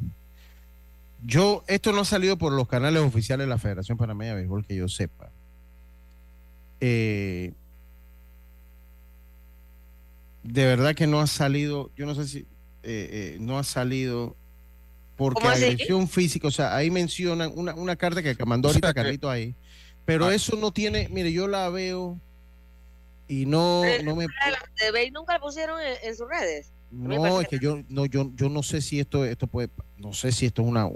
Yo, 1.25 1.63
esto 1.67 1.91
no 1.91 2.02
ha 2.02 2.06
salido 2.06 2.38
por 2.38 2.54
los 2.54 2.67
canales 2.67 3.02
oficiales 3.02 3.45
de 3.45 3.49
la 3.49 3.58
Federación 3.58 3.97
Panameña 3.97 4.32
de 4.32 4.38
Béisbol, 4.38 4.65
que 4.65 4.75
yo 4.75 4.88
sepa. 4.88 5.30
Eh, 6.80 7.52
de 10.43 10.65
verdad 10.65 10.95
que 10.95 11.08
no 11.08 11.19
ha 11.19 11.28
salido, 11.28 11.91
yo 11.97 12.06
no 12.06 12.15
sé 12.15 12.28
si 12.28 12.39
eh, 12.39 12.45
eh, 12.84 13.38
no 13.39 13.60
ha 13.60 13.63
salido 13.63 14.36
porque 15.17 15.45
agresión 15.45 16.08
física, 16.08 16.47
o 16.47 16.52
sea, 16.52 16.75
ahí 16.75 16.89
mencionan 16.89 17.52
una, 17.54 17.75
una 17.75 17.97
carta 17.97 18.23
que 18.23 18.45
mandó 18.45 18.69
ahorita 18.69 18.93
Carlito 18.93 19.30
ahí, 19.30 19.54
pero 20.06 20.28
ah. 20.28 20.34
eso 20.34 20.56
no 20.56 20.71
tiene, 20.71 21.10
mire, 21.10 21.34
yo 21.34 21.47
la 21.47 21.67
veo 21.69 22.17
y 23.29 23.45
no, 23.45 23.83
no 24.03 24.15
me... 24.15 24.25
¿De 24.25 25.11
nunca 25.11 25.35
lo 25.35 25.41
pusieron 25.41 25.79
en, 26.03 26.15
sus 26.15 26.27
redes? 26.27 26.73
No, 26.91 27.39
es 27.39 27.47
que 27.47 27.59
yo 27.59 27.83
no, 27.87 28.07
yo, 28.07 28.31
yo 28.35 28.49
no 28.49 28.63
sé 28.63 28.81
si 28.81 28.99
esto, 28.99 29.23
esto 29.23 29.45
puede, 29.45 29.69
no 29.97 30.13
sé 30.13 30.31
si 30.31 30.47
esto 30.47 30.63
es 30.63 30.67
una, 30.67 30.89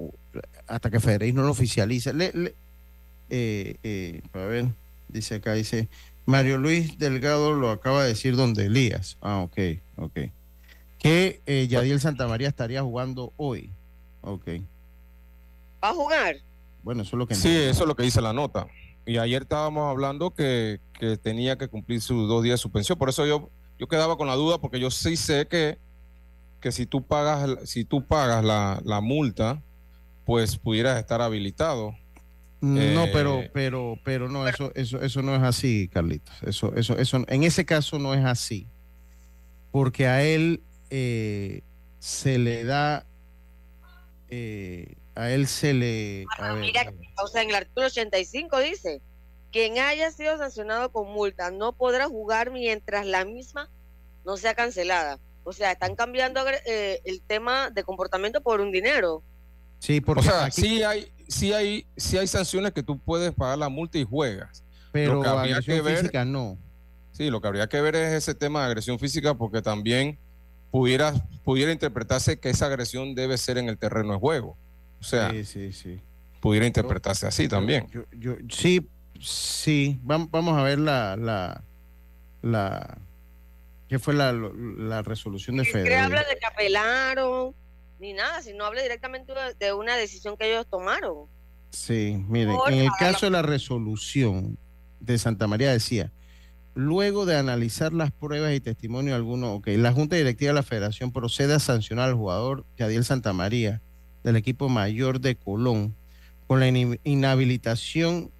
hasta 0.67 0.89
que 0.89 0.99
Federer 0.99 1.33
no 1.33 1.43
lo 1.43 1.51
oficialice. 1.51 2.11
Le, 2.11 2.55
eh, 3.29 3.75
eh, 3.83 4.21
a 4.33 4.39
ver, 4.39 4.65
dice 5.07 5.35
acá, 5.35 5.53
dice, 5.53 5.87
Mario 6.25 6.57
Luis 6.57 6.97
Delgado 6.97 7.53
lo 7.53 7.69
acaba 7.69 8.01
de 8.01 8.09
decir 8.09 8.35
donde 8.35 8.65
Elías. 8.65 9.17
Ah, 9.21 9.41
ok, 9.41 9.57
ok. 9.97 10.19
Que 10.97 11.41
eh, 11.45 11.67
Yadiel 11.67 11.99
Santamaría 11.99 12.47
estaría 12.47 12.81
jugando 12.81 13.31
hoy. 13.37 13.69
Ok. 14.21 14.47
¿Va 15.83 15.89
a 15.89 15.93
jugar? 15.93 16.37
Bueno, 16.81 17.03
eso 17.03 17.15
es 17.15 17.19
lo 17.19 17.27
que... 17.27 17.35
Sí, 17.35 17.55
eso 17.55 17.83
es 17.83 17.87
lo 17.87 17.95
que 17.95 18.03
dice 18.03 18.21
la 18.21 18.33
nota. 18.33 18.67
Y 19.05 19.17
ayer 19.17 19.41
estábamos 19.43 19.89
hablando 19.89 20.31
que, 20.31 20.79
tenía 21.21 21.57
que 21.57 21.67
cumplir 21.67 22.01
sus 22.01 22.27
dos 22.27 22.43
días 22.43 22.53
de 22.53 22.61
suspensión. 22.61 22.97
Por 22.97 23.09
eso 23.09 23.25
yo, 23.25 23.49
yo 23.77 23.87
quedaba 23.87 24.17
con 24.17 24.27
la 24.27 24.35
duda, 24.35 24.59
porque 24.59 24.79
yo 24.79 24.91
sí 24.91 25.15
sé 25.15 25.47
que, 25.47 25.77
que 26.59 26.71
si 26.71 26.85
tú 26.85 27.05
pagas, 27.05 27.69
si 27.69 27.85
tú 27.85 28.05
pagas 28.05 28.43
la, 28.43 29.01
multa, 29.01 29.61
pues 30.25 30.57
pudieras 30.57 30.99
estar 30.99 31.21
habilitado. 31.21 31.95
No, 32.61 33.07
pero, 33.11 33.41
eh, 33.41 33.51
pero, 33.53 33.99
pero 34.05 34.29
no, 34.29 34.47
eso, 34.47 34.71
eso, 34.73 35.01
eso 35.01 35.21
no 35.21 35.35
es 35.35 35.43
así, 35.43 35.89
Carlitos. 35.89 36.33
Eso, 36.43 36.73
eso, 36.75 36.97
eso, 36.97 37.23
en 37.27 37.43
ese 37.43 37.65
caso 37.65 37.99
no 37.99 38.13
es 38.13 38.23
así. 38.23 38.67
Porque 39.71 40.07
a 40.07 40.23
él 40.23 40.61
eh, 40.89 41.61
se 41.99 42.37
le 42.37 42.63
da 42.63 43.05
eh, 44.29 44.95
a 45.15 45.29
él 45.29 45.47
se 45.47 45.73
le... 45.73 46.25
mira, 46.59 46.91
o 47.23 47.27
sea, 47.27 47.43
en 47.43 47.49
el 47.49 47.55
artículo 47.55 47.85
85 47.85 48.59
dice, 48.59 49.01
quien 49.53 49.77
haya 49.77 50.11
sido 50.11 50.37
sancionado 50.37 50.91
con 50.91 51.07
multa 51.13 51.51
no 51.51 51.73
podrá 51.73 52.07
jugar 52.07 52.51
mientras 52.51 53.05
la 53.05 53.23
misma 53.23 53.69
no 54.25 54.35
sea 54.35 54.55
cancelada. 54.55 55.19
O 55.43 55.53
sea, 55.53 55.71
están 55.71 55.95
cambiando 55.95 56.41
eh, 56.65 57.01
el 57.05 57.21
tema 57.21 57.69
de 57.69 57.83
comportamiento 57.83 58.41
por 58.41 58.59
un 58.61 58.71
dinero. 58.71 59.21
Sí, 59.77 60.01
porque 60.01 60.21
o 60.21 60.23
sea, 60.23 60.49
sí 60.49 60.81
hay, 60.81 61.11
sí 61.27 61.53
hay, 61.53 61.85
sí 61.95 62.17
hay 62.17 62.25
sanciones 62.25 62.71
que 62.71 62.81
tú 62.81 62.97
puedes 62.97 63.31
pagar 63.33 63.59
la 63.59 63.69
multa 63.69 63.97
y 63.99 64.03
juegas. 64.05 64.63
Pero 64.91 65.15
lo 65.15 65.21
que 65.21 65.29
habría 65.29 65.61
que 65.61 65.81
ver, 65.81 65.97
física 65.97 66.25
no. 66.25 66.57
Sí, 67.11 67.29
lo 67.29 67.39
que 67.39 67.47
habría 67.47 67.67
que 67.67 67.79
ver 67.79 67.95
es 67.95 68.13
ese 68.13 68.33
tema 68.33 68.61
de 68.61 68.67
agresión 68.67 68.97
física 68.97 69.35
porque 69.35 69.61
también 69.61 70.17
pudiera, 70.71 71.13
pudiera 71.43 71.71
interpretarse 71.71 72.39
que 72.39 72.49
esa 72.49 72.65
agresión 72.65 73.13
debe 73.13 73.37
ser 73.37 73.59
en 73.59 73.69
el 73.69 73.77
terreno 73.77 74.13
de 74.13 74.19
juego. 74.19 74.57
O 74.99 75.03
sea, 75.03 75.31
pudiera 76.39 76.65
interpretarse 76.65 77.27
así 77.27 77.47
también. 77.47 77.87
Yo, 78.17 78.35
sí, 78.49 78.89
sí. 79.19 79.99
Vamos 80.03 80.57
a 80.57 80.63
ver 80.63 80.79
la, 80.79 81.15
la, 81.15 81.63
la 82.41 82.97
¿qué 83.87 83.99
fue 83.99 84.13
la, 84.13 84.33
la 84.33 85.01
resolución 85.01 85.57
de 85.57 85.65
Federer? 85.65 85.99
No 85.99 86.05
habla 86.05 86.23
de 86.23 86.37
que 86.37 86.45
apelaron 86.45 87.55
ni 87.99 88.13
nada, 88.13 88.41
sino 88.41 88.65
habla 88.65 88.81
directamente 88.81 89.33
de 89.59 89.73
una 89.73 89.95
decisión 89.95 90.35
que 90.35 90.51
ellos 90.51 90.67
tomaron. 90.69 91.27
Sí, 91.69 92.23
miren, 92.27 92.55
en 92.67 92.79
el 92.79 92.89
caso 92.99 93.25
de 93.25 93.31
la 93.31 93.41
resolución 93.41 94.57
de 94.99 95.17
Santa 95.17 95.47
María 95.47 95.71
decía, 95.71 96.11
luego 96.75 97.25
de 97.25 97.37
analizar 97.37 97.93
las 97.93 98.11
pruebas 98.11 98.53
y 98.53 98.59
testimonio 98.59 99.15
alguno, 99.15 99.53
ok, 99.53 99.67
la 99.77 99.91
Junta 99.91 100.15
Directiva 100.15 100.49
de 100.49 100.55
la 100.55 100.63
Federación 100.63 101.11
procede 101.11 101.53
a 101.53 101.59
sancionar 101.59 102.09
al 102.09 102.15
jugador 102.15 102.65
Yadiel 102.77 103.05
Santa 103.05 103.33
María 103.33 103.81
del 104.23 104.35
equipo 104.35 104.69
mayor 104.69 105.19
de 105.19 105.35
Colón 105.35 105.95
con 106.45 106.59
la 106.59 106.67
inhabilitación 106.67 108.31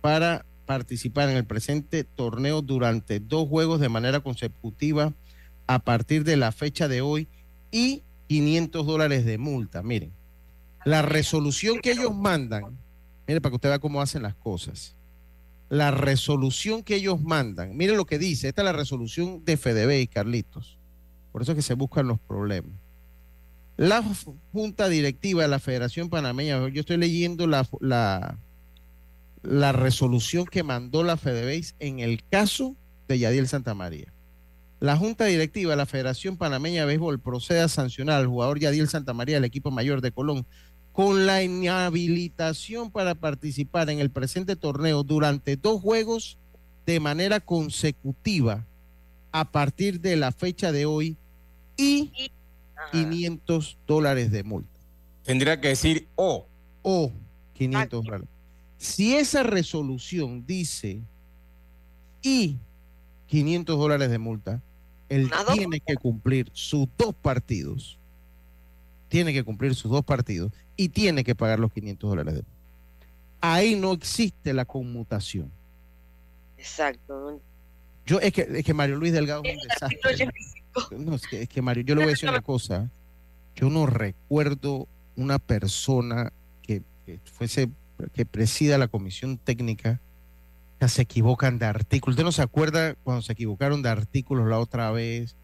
para 0.00 0.44
participar 0.66 1.28
en 1.30 1.36
el 1.36 1.46
presente 1.46 2.04
torneo 2.04 2.62
durante 2.62 3.20
dos 3.20 3.48
juegos 3.48 3.80
de 3.80 3.88
manera 3.88 4.20
consecutiva 4.20 5.14
a 5.66 5.78
partir 5.78 6.24
de 6.24 6.36
la 6.36 6.52
fecha 6.52 6.88
de 6.88 7.00
hoy 7.00 7.28
y 7.70 8.02
500 8.28 8.86
dólares 8.86 9.24
de 9.24 9.38
multa. 9.38 9.82
Miren, 9.82 10.12
la 10.84 11.02
resolución 11.02 11.80
que 11.80 11.92
ellos 11.92 12.14
mandan, 12.14 12.78
miren 13.26 13.42
para 13.42 13.50
que 13.50 13.56
usted 13.56 13.68
vea 13.70 13.78
cómo 13.78 14.00
hacen 14.00 14.22
las 14.22 14.34
cosas. 14.34 14.94
la 15.70 15.90
resolución 15.90 16.82
que 16.82 16.94
ellos 16.94 17.20
mandan, 17.22 17.76
miren 17.76 17.98
lo 17.98 18.06
que 18.06 18.18
dice, 18.18 18.48
esta 18.48 18.62
es 18.62 18.64
la 18.64 18.72
resolución 18.72 19.44
de 19.44 19.58
FDB 19.58 20.00
y 20.00 20.06
Carlitos. 20.06 20.78
Por 21.30 21.42
eso 21.42 21.52
es 21.52 21.56
que 21.56 21.62
se 21.62 21.74
buscan 21.74 22.08
los 22.08 22.18
problemas. 22.18 22.72
La 23.76 24.02
Junta 24.52 24.88
Directiva 24.88 25.42
de 25.42 25.48
la 25.48 25.58
Federación 25.58 26.08
Panameña, 26.08 26.68
yo 26.68 26.80
estoy 26.80 26.96
leyendo 26.96 27.46
la, 27.46 27.68
la, 27.80 28.38
la 29.42 29.72
resolución 29.72 30.46
que 30.46 30.62
mandó 30.62 31.02
la 31.02 31.16
FedeBase 31.16 31.74
en 31.78 32.00
el 32.00 32.24
caso 32.24 32.76
de 33.06 33.18
Yadiel 33.18 33.48
Santamaría. 33.48 34.12
La 34.80 34.96
Junta 34.96 35.24
Directiva 35.24 35.72
de 35.72 35.76
la 35.76 35.86
Federación 35.86 36.36
Panameña 36.36 36.82
de 36.82 36.86
Béisbol 36.86 37.18
procede 37.20 37.60
a 37.60 37.68
sancionar 37.68 38.20
al 38.20 38.28
jugador 38.28 38.60
Yadiel 38.60 38.88
Santamaría 38.88 39.36
del 39.36 39.44
equipo 39.44 39.70
mayor 39.70 40.00
de 40.00 40.12
Colón 40.12 40.46
con 40.92 41.26
la 41.26 41.42
inhabilitación 41.42 42.90
para 42.90 43.14
participar 43.14 43.90
en 43.90 44.00
el 44.00 44.10
presente 44.10 44.56
torneo 44.56 45.02
durante 45.02 45.56
dos 45.56 45.80
juegos 45.80 46.38
de 46.86 47.00
manera 47.00 47.40
consecutiva 47.40 48.66
a 49.32 49.50
partir 49.50 50.00
de 50.00 50.16
la 50.16 50.32
fecha 50.32 50.72
de 50.72 50.86
hoy 50.86 51.16
y 51.76 52.10
500 52.92 53.78
dólares 53.86 54.30
de 54.30 54.42
multa. 54.42 54.80
Tendría 55.24 55.60
que 55.60 55.68
decir 55.68 56.08
o. 56.16 56.46
O 56.82 57.12
500 57.54 58.04
dólares. 58.04 58.28
Si 58.78 59.16
esa 59.16 59.42
resolución 59.42 60.46
dice 60.46 61.00
y 62.22 62.56
500 63.26 63.76
dólares 63.76 64.10
de 64.10 64.18
multa, 64.18 64.62
él 65.08 65.30
tiene 65.52 65.80
que 65.80 65.96
cumplir 65.96 66.48
sus 66.52 66.88
dos 66.96 67.14
partidos. 67.14 67.98
Tiene 69.08 69.32
que 69.32 69.42
cumplir 69.42 69.74
sus 69.74 69.90
dos 69.90 70.04
partidos 70.04 70.52
y 70.76 70.90
tiene 70.90 71.24
que 71.24 71.34
pagar 71.34 71.58
los 71.58 71.72
500 71.72 72.08
dólares 72.08 72.34
de 72.34 72.40
multa. 72.40 72.58
Ahí 73.40 73.74
no 73.74 73.92
existe 73.92 74.52
la 74.52 74.64
conmutación. 74.64 75.50
Exacto. 76.56 77.40
Yo, 78.06 78.20
es 78.20 78.32
que, 78.32 78.42
es 78.42 78.64
que 78.64 78.74
Mario 78.74 78.96
Luis 78.96 79.12
Delgado 79.12 79.42
es 79.44 79.56
un 79.56 79.68
desastre. 79.68 80.28
No, 80.96 81.14
es 81.14 81.26
que, 81.26 81.42
es 81.42 81.48
que 81.48 81.62
Mario, 81.62 81.82
yo 81.84 81.94
le 81.94 82.02
voy 82.02 82.10
a 82.10 82.12
decir 82.12 82.28
una 82.28 82.40
cosa. 82.40 82.88
Yo 83.56 83.70
no 83.70 83.86
recuerdo 83.86 84.86
una 85.16 85.38
persona 85.38 86.32
que, 86.62 86.82
que 87.04 87.18
fuese 87.24 87.68
que 88.12 88.26
presida 88.26 88.78
la 88.78 88.88
comisión 88.88 89.38
técnica, 89.38 90.00
ya 90.80 90.88
se 90.88 91.02
equivocan 91.02 91.58
de 91.58 91.66
artículos. 91.66 92.14
¿Usted 92.14 92.24
no 92.24 92.32
se 92.32 92.42
acuerda 92.42 92.94
cuando 93.02 93.22
se 93.22 93.32
equivocaron 93.32 93.82
de 93.82 93.88
artículos 93.88 94.48
la 94.48 94.58
otra 94.58 94.90
vez? 94.90 95.36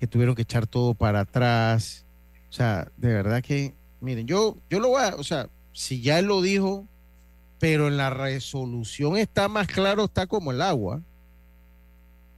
Que 0.00 0.06
tuvieron 0.06 0.34
que 0.34 0.42
echar 0.42 0.66
todo 0.66 0.94
para 0.94 1.20
atrás. 1.20 2.04
O 2.50 2.52
sea, 2.52 2.90
de 2.96 3.12
verdad 3.12 3.42
que, 3.42 3.74
miren, 4.00 4.26
yo, 4.26 4.56
yo 4.68 4.80
lo 4.80 4.88
voy 4.90 5.02
a, 5.02 5.16
o 5.16 5.24
sea, 5.24 5.48
si 5.72 6.00
ya 6.00 6.18
él 6.18 6.26
lo 6.26 6.42
dijo, 6.42 6.86
pero 7.58 7.88
en 7.88 7.96
la 7.96 8.10
resolución 8.10 9.16
está 9.16 9.48
más 9.48 9.66
claro, 9.66 10.04
está 10.04 10.26
como 10.26 10.52
el 10.52 10.60
agua. 10.60 11.02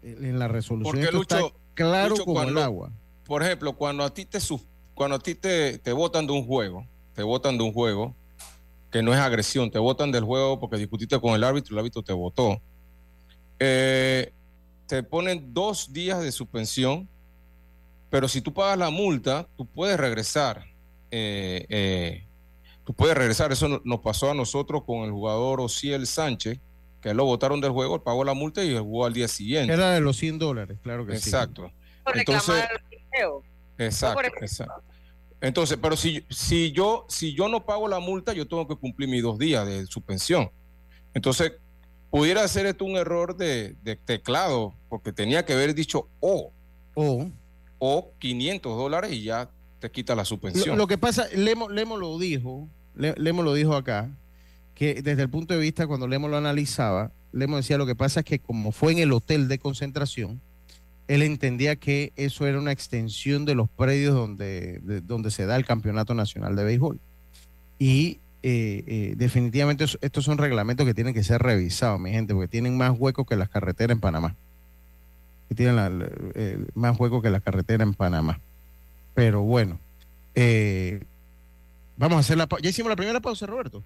En 0.02 0.38
la 0.38 0.46
resolución 0.46 0.98
está 0.98 1.40
claro 1.74 2.16
como 2.24 2.42
el 2.42 2.56
agua. 2.58 2.92
Por 3.24 3.42
ejemplo, 3.42 3.72
cuando 3.72 4.04
a 4.04 4.10
ti 4.14 4.24
te 4.24 4.38
cuando 4.94 5.16
a 5.16 5.18
ti 5.18 5.34
te, 5.34 5.78
te 5.78 5.92
votan 5.92 6.26
de 6.26 6.32
un 6.32 6.46
juego, 6.46 6.86
te 7.14 7.22
votan 7.22 7.58
de 7.58 7.64
un 7.64 7.72
juego, 7.72 8.14
que 8.96 9.02
no 9.02 9.12
es 9.12 9.20
agresión, 9.20 9.70
te 9.70 9.78
votan 9.78 10.10
del 10.10 10.24
juego 10.24 10.58
porque 10.58 10.78
discutiste 10.78 11.20
con 11.20 11.34
el 11.34 11.44
árbitro, 11.44 11.74
el 11.74 11.80
árbitro 11.80 12.02
te 12.02 12.14
votó. 12.14 12.62
Eh, 13.58 14.32
te 14.86 15.02
ponen 15.02 15.52
dos 15.52 15.92
días 15.92 16.22
de 16.22 16.32
suspensión, 16.32 17.06
pero 18.08 18.26
si 18.26 18.40
tú 18.40 18.54
pagas 18.54 18.78
la 18.78 18.88
multa, 18.88 19.46
tú 19.54 19.66
puedes 19.66 20.00
regresar. 20.00 20.64
Eh, 21.10 21.66
eh, 21.68 22.24
tú 22.84 22.94
puedes 22.94 23.14
regresar. 23.14 23.52
Eso 23.52 23.82
nos 23.84 24.00
pasó 24.00 24.30
a 24.30 24.34
nosotros 24.34 24.82
con 24.84 25.00
el 25.00 25.10
jugador 25.10 25.60
Ociel 25.60 26.06
Sánchez, 26.06 26.58
que 27.02 27.12
lo 27.12 27.26
votaron 27.26 27.60
del 27.60 27.72
juego, 27.72 28.02
pagó 28.02 28.24
la 28.24 28.32
multa 28.32 28.64
y 28.64 28.78
jugó 28.78 29.04
al 29.04 29.12
día 29.12 29.28
siguiente. 29.28 29.74
Era 29.74 29.90
de 29.90 30.00
los 30.00 30.16
100 30.16 30.38
dólares, 30.38 30.78
claro 30.82 31.04
que 31.04 31.12
exacto. 31.12 31.66
sí. 31.68 32.12
Entonces, 32.14 32.64
exacto, 33.76 34.22
exacto. 34.40 34.82
Entonces, 35.40 35.78
pero 35.80 35.96
si, 35.96 36.24
si, 36.30 36.72
yo, 36.72 37.06
si 37.08 37.34
yo 37.34 37.48
no 37.48 37.64
pago 37.64 37.88
la 37.88 38.00
multa, 38.00 38.32
yo 38.32 38.46
tengo 38.48 38.66
que 38.66 38.76
cumplir 38.76 39.08
mis 39.08 39.22
dos 39.22 39.38
días 39.38 39.66
de 39.66 39.86
suspensión. 39.86 40.50
Entonces, 41.14 41.52
pudiera 42.10 42.46
ser 42.48 42.66
esto 42.66 42.84
un 42.84 42.96
error 42.96 43.36
de, 43.36 43.76
teclado, 44.04 44.74
porque 44.88 45.12
tenía 45.12 45.44
que 45.44 45.52
haber 45.52 45.74
dicho 45.74 46.08
o. 46.20 46.52
O. 46.94 47.30
O 47.78 48.12
500 48.18 48.76
dólares 48.76 49.12
y 49.12 49.22
ya 49.22 49.50
te 49.78 49.90
quita 49.90 50.14
la 50.14 50.24
suspensión. 50.24 50.78
Lo, 50.78 50.86
que 50.86 50.96
pasa, 50.96 51.26
Lemo, 51.34 51.68
Lemo 51.68 51.98
lo 51.98 52.18
dijo, 52.18 52.68
Lemo 52.94 53.42
lo 53.42 53.52
dijo 53.52 53.74
acá, 53.74 54.10
que 54.74 55.02
desde 55.02 55.22
el 55.22 55.28
punto 55.28 55.52
de 55.52 55.60
vista, 55.60 55.86
cuando 55.86 56.08
Lemo 56.08 56.28
lo 56.28 56.38
analizaba, 56.38 57.12
Lemo 57.32 57.58
decía, 57.58 57.76
lo 57.76 57.84
que 57.84 57.94
pasa 57.94 58.20
es 58.20 58.26
que 58.26 58.38
como 58.38 58.72
fue 58.72 58.92
en 58.92 58.98
el 58.98 59.12
hotel 59.12 59.48
de 59.48 59.58
concentración, 59.58 60.40
él 61.08 61.22
entendía 61.22 61.76
que 61.76 62.12
eso 62.16 62.46
era 62.46 62.58
una 62.58 62.72
extensión 62.72 63.44
de 63.44 63.54
los 63.54 63.68
predios 63.68 64.14
donde, 64.14 64.80
donde 65.04 65.30
se 65.30 65.46
da 65.46 65.56
el 65.56 65.64
Campeonato 65.64 66.14
Nacional 66.14 66.56
de 66.56 66.64
Béisbol. 66.64 66.98
Y 67.78 68.18
eh, 68.42 68.82
eh, 68.86 69.14
definitivamente 69.16 69.84
estos 70.00 70.24
son 70.24 70.38
reglamentos 70.38 70.84
que 70.84 70.94
tienen 70.94 71.14
que 71.14 71.22
ser 71.22 71.42
revisados, 71.42 72.00
mi 72.00 72.10
gente, 72.10 72.34
porque 72.34 72.48
tienen 72.48 72.76
más 72.76 72.92
huecos 72.98 73.26
que 73.26 73.36
las 73.36 73.48
carreteras 73.48 73.94
en 73.94 74.00
Panamá. 74.00 74.34
Tienen 75.54 75.76
más 76.74 76.98
huecos 76.98 77.22
que 77.22 77.30
las 77.30 77.40
carreteras 77.40 77.86
en 77.86 77.94
Panamá. 77.94 78.40
Pero 79.14 79.42
bueno, 79.42 79.78
eh, 80.34 81.04
vamos 81.96 82.16
a 82.16 82.20
hacer 82.20 82.36
la 82.36 82.48
pausa. 82.48 82.64
¿Ya 82.64 82.70
hicimos 82.70 82.90
la 82.90 82.96
primera 82.96 83.20
pausa, 83.20 83.46
Roberto? 83.46 83.84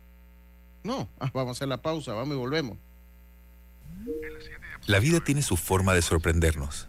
No, 0.82 1.06
ah, 1.20 1.30
vamos 1.34 1.50
a 1.50 1.52
hacer 1.58 1.68
la 1.68 1.82
pausa, 1.82 2.14
vamos 2.14 2.34
y 2.34 2.38
volvemos. 2.38 2.78
La 4.86 4.98
vida 5.00 5.20
tiene 5.20 5.42
su 5.42 5.58
forma 5.58 5.92
de 5.92 6.00
sorprendernos 6.00 6.88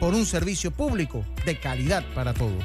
por 0.00 0.14
un 0.14 0.26
servicio 0.26 0.70
público 0.70 1.24
de 1.44 1.58
calidad 1.58 2.04
para 2.14 2.34
todos. 2.34 2.64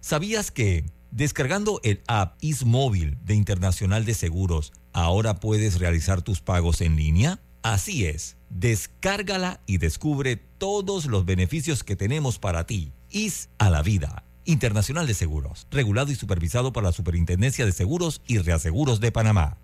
¿Sabías 0.00 0.50
que 0.50 0.84
descargando 1.10 1.80
el 1.84 2.02
app 2.08 2.36
Ismóvil 2.40 3.18
de 3.24 3.34
Internacional 3.34 4.04
de 4.04 4.14
Seguros, 4.14 4.72
ahora 4.92 5.40
puedes 5.40 5.78
realizar 5.78 6.22
tus 6.22 6.40
pagos 6.40 6.80
en 6.80 6.96
línea? 6.96 7.40
Así 7.62 8.06
es, 8.06 8.36
descárgala 8.50 9.60
y 9.66 9.78
descubre 9.78 10.36
todos 10.36 11.06
los 11.06 11.24
beneficios 11.24 11.84
que 11.84 11.94
tenemos 11.94 12.38
para 12.38 12.66
ti. 12.66 12.92
Is 13.10 13.50
a 13.58 13.70
la 13.70 13.82
vida. 13.82 14.24
Internacional 14.44 15.06
de 15.06 15.14
Seguros, 15.14 15.68
regulado 15.70 16.10
y 16.10 16.16
supervisado 16.16 16.72
por 16.72 16.82
la 16.82 16.90
Superintendencia 16.90 17.64
de 17.64 17.70
Seguros 17.70 18.22
y 18.26 18.38
Reaseguros 18.38 18.98
de 18.98 19.12
Panamá. 19.12 19.58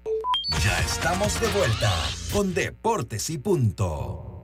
Ya 0.63 0.81
estamos 0.81 1.41
de 1.41 1.49
vuelta 1.49 1.93
con 2.33 2.55
Deportes 2.55 3.29
y 3.31 3.39
Punto. 3.39 4.38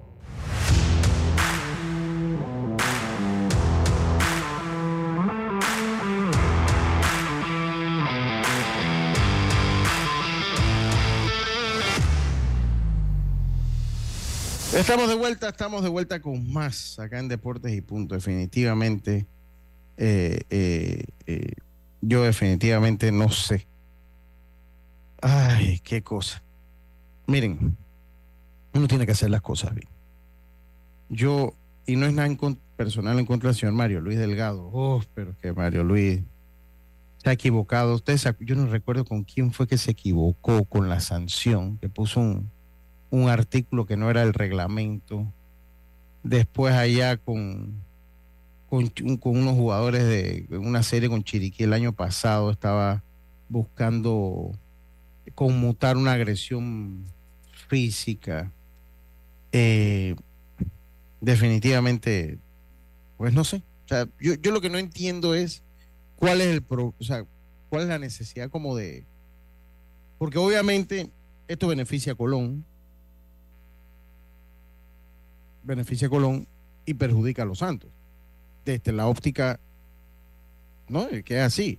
Estamos 14.74 15.08
de 15.08 15.14
vuelta, 15.14 15.50
estamos 15.50 15.84
de 15.84 15.88
vuelta 15.88 16.20
con 16.20 16.52
más 16.52 16.98
acá 16.98 17.20
en 17.20 17.28
Deportes 17.28 17.72
y 17.72 17.80
Punto. 17.80 18.16
Definitivamente, 18.16 19.24
eh, 19.96 20.40
eh, 20.50 21.04
eh, 21.26 21.52
yo 22.00 22.24
definitivamente 22.24 23.12
no 23.12 23.30
sé. 23.30 23.68
Ay, 25.22 25.78
qué 25.84 26.02
cosa. 26.02 26.42
Miren, 27.28 27.76
uno 28.72 28.88
tiene 28.88 29.06
que 29.06 29.12
hacer 29.12 29.30
las 29.30 29.42
cosas 29.42 29.72
bien. 29.74 29.88
Yo, 31.08 31.54
y 31.86 31.94
no 31.94 32.06
es 32.06 32.12
nada 32.12 32.28
personal 32.76 33.16
en 33.20 33.26
contra 33.26 33.50
del 33.50 33.56
señor 33.56 33.74
Mario 33.74 34.00
Luis 34.00 34.18
Delgado. 34.18 34.70
Oh, 34.72 35.00
pero 35.14 35.36
que 35.40 35.52
Mario 35.52 35.84
Luis 35.84 36.20
se 37.18 37.30
ha 37.30 37.32
equivocado. 37.32 37.94
Ustedes, 37.94 38.28
yo 38.40 38.56
no 38.56 38.66
recuerdo 38.66 39.04
con 39.04 39.22
quién 39.22 39.52
fue 39.52 39.68
que 39.68 39.78
se 39.78 39.92
equivocó 39.92 40.64
con 40.64 40.88
la 40.88 40.98
sanción, 40.98 41.78
que 41.78 41.88
puso 41.88 42.18
un 42.18 42.50
un 43.14 43.28
artículo 43.28 43.86
que 43.86 43.96
no 43.96 44.10
era 44.10 44.22
el 44.22 44.34
reglamento. 44.34 45.26
Después 46.22 46.74
allá 46.74 47.16
con, 47.16 47.82
con, 48.68 48.90
unos 49.22 49.54
jugadores 49.54 50.04
de 50.04 50.46
una 50.58 50.82
serie 50.82 51.08
con 51.08 51.22
Chiriquí 51.22 51.64
el 51.64 51.72
año 51.72 51.92
pasado 51.92 52.50
estaba 52.50 53.02
buscando 53.48 54.52
conmutar 55.34 55.96
una 55.96 56.12
agresión 56.12 57.04
física. 57.68 58.50
Eh, 59.52 60.16
definitivamente, 61.20 62.38
pues 63.16 63.32
no 63.32 63.44
sé. 63.44 63.62
Yo, 64.20 64.34
yo 64.34 64.50
lo 64.50 64.60
que 64.60 64.70
no 64.70 64.78
entiendo 64.78 65.34
es 65.34 65.62
cuál 66.16 66.40
es 66.40 66.48
el 66.48 66.62
pro, 66.62 66.94
o 66.98 67.04
sea, 67.04 67.24
cuál 67.68 67.82
es 67.82 67.88
la 67.88 67.98
necesidad 67.98 68.50
como 68.50 68.74
de 68.74 69.04
porque 70.18 70.38
obviamente 70.38 71.10
esto 71.48 71.68
beneficia 71.68 72.12
a 72.12 72.16
Colón, 72.16 72.64
beneficia 75.64 76.06
a 76.06 76.10
Colón 76.10 76.46
y 76.86 76.94
perjudica 76.94 77.42
a 77.42 77.46
los 77.46 77.58
Santos. 77.58 77.90
Desde 78.64 78.92
la 78.92 79.06
óptica, 79.06 79.58
¿no? 80.88 81.08
Que 81.24 81.38
es 81.38 81.42
así. 81.42 81.78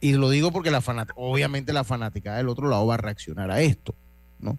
Y 0.00 0.12
lo 0.12 0.30
digo 0.30 0.50
porque 0.50 0.70
la 0.70 0.80
fanática, 0.80 1.14
obviamente 1.16 1.72
la 1.72 1.84
fanática 1.84 2.36
del 2.36 2.48
otro 2.48 2.68
lado 2.68 2.86
va 2.86 2.94
a 2.94 2.98
reaccionar 2.98 3.50
a 3.50 3.60
esto, 3.60 3.94
¿no? 4.38 4.58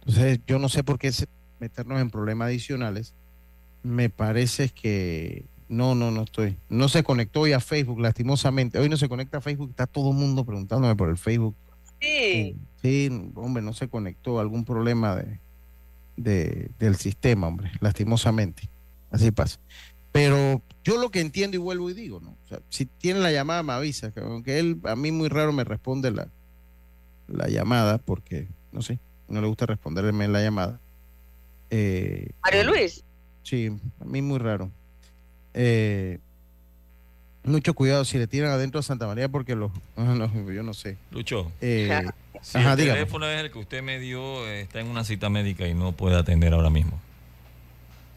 Entonces, 0.00 0.40
yo 0.46 0.58
no 0.58 0.68
sé 0.68 0.82
por 0.82 0.98
qué 0.98 1.12
meternos 1.60 2.00
en 2.00 2.10
problemas 2.10 2.46
adicionales. 2.46 3.14
Me 3.82 4.10
parece 4.10 4.68
que 4.70 5.44
no, 5.68 5.94
no, 5.94 6.10
no 6.10 6.22
estoy. 6.22 6.56
No 6.68 6.88
se 6.88 7.04
conectó 7.04 7.42
hoy 7.42 7.52
a 7.52 7.60
Facebook, 7.60 8.00
lastimosamente. 8.00 8.78
Hoy 8.78 8.88
no 8.88 8.96
se 8.96 9.08
conecta 9.08 9.38
a 9.38 9.40
Facebook, 9.40 9.70
está 9.70 9.86
todo 9.86 10.10
el 10.10 10.16
mundo 10.16 10.44
preguntándome 10.44 10.96
por 10.96 11.08
el 11.08 11.16
Facebook. 11.16 11.54
Sí. 12.00 12.56
Sí, 12.82 13.30
hombre, 13.34 13.62
no 13.62 13.72
se 13.72 13.88
conectó. 13.88 14.40
Algún 14.40 14.64
problema 14.64 15.14
de, 15.14 15.38
del 16.16 16.96
sistema, 16.96 17.46
hombre, 17.46 17.72
lastimosamente. 17.80 18.68
Así 19.10 19.30
pasa. 19.30 19.58
Pero 20.12 20.62
yo 20.84 20.98
lo 20.98 21.10
que 21.10 21.20
entiendo 21.20 21.56
y 21.56 21.60
vuelvo 21.60 21.90
y 21.90 21.94
digo, 21.94 22.20
¿no? 22.20 22.30
O 22.30 22.48
sea, 22.48 22.60
si 22.68 22.86
tiene 22.86 23.20
la 23.20 23.32
llamada, 23.32 23.62
me 23.62 23.72
avisa. 23.72 24.12
Aunque 24.16 24.58
él, 24.58 24.80
a 24.84 24.96
mí 24.96 25.12
muy 25.12 25.28
raro 25.28 25.52
me 25.52 25.64
responde 25.64 26.10
la, 26.10 26.28
la 27.28 27.48
llamada, 27.48 27.98
porque, 27.98 28.48
no 28.72 28.82
sé, 28.82 28.98
no 29.28 29.40
le 29.40 29.46
gusta 29.46 29.66
responderme 29.66 30.28
la 30.28 30.42
llamada. 30.42 30.80
Eh, 31.70 32.30
Mario 32.42 32.64
Luis. 32.64 33.04
Sí, 33.42 33.70
a 34.00 34.04
mí 34.04 34.22
muy 34.22 34.38
raro. 34.38 34.70
Eh, 35.54 36.18
mucho 37.44 37.74
cuidado 37.74 38.04
si 38.04 38.18
le 38.18 38.26
tiran 38.26 38.50
adentro 38.50 38.80
a 38.80 38.82
Santa 38.82 39.06
María 39.06 39.28
porque 39.28 39.54
los... 39.54 39.70
yo 39.96 40.62
no 40.62 40.74
sé. 40.74 40.98
Lucho. 41.10 41.50
Eh, 41.60 42.02
si 42.42 42.58
el 42.58 42.76
teléfono 42.76 43.26
es 43.26 43.40
el 43.40 43.50
que 43.50 43.58
usted 43.58 43.82
me 43.82 43.98
dio, 43.98 44.46
está 44.48 44.80
en 44.80 44.86
una 44.86 45.04
cita 45.04 45.28
médica 45.30 45.66
y 45.66 45.74
no 45.74 45.92
puede 45.92 46.16
atender 46.16 46.52
ahora 46.52 46.70
mismo. 46.70 47.00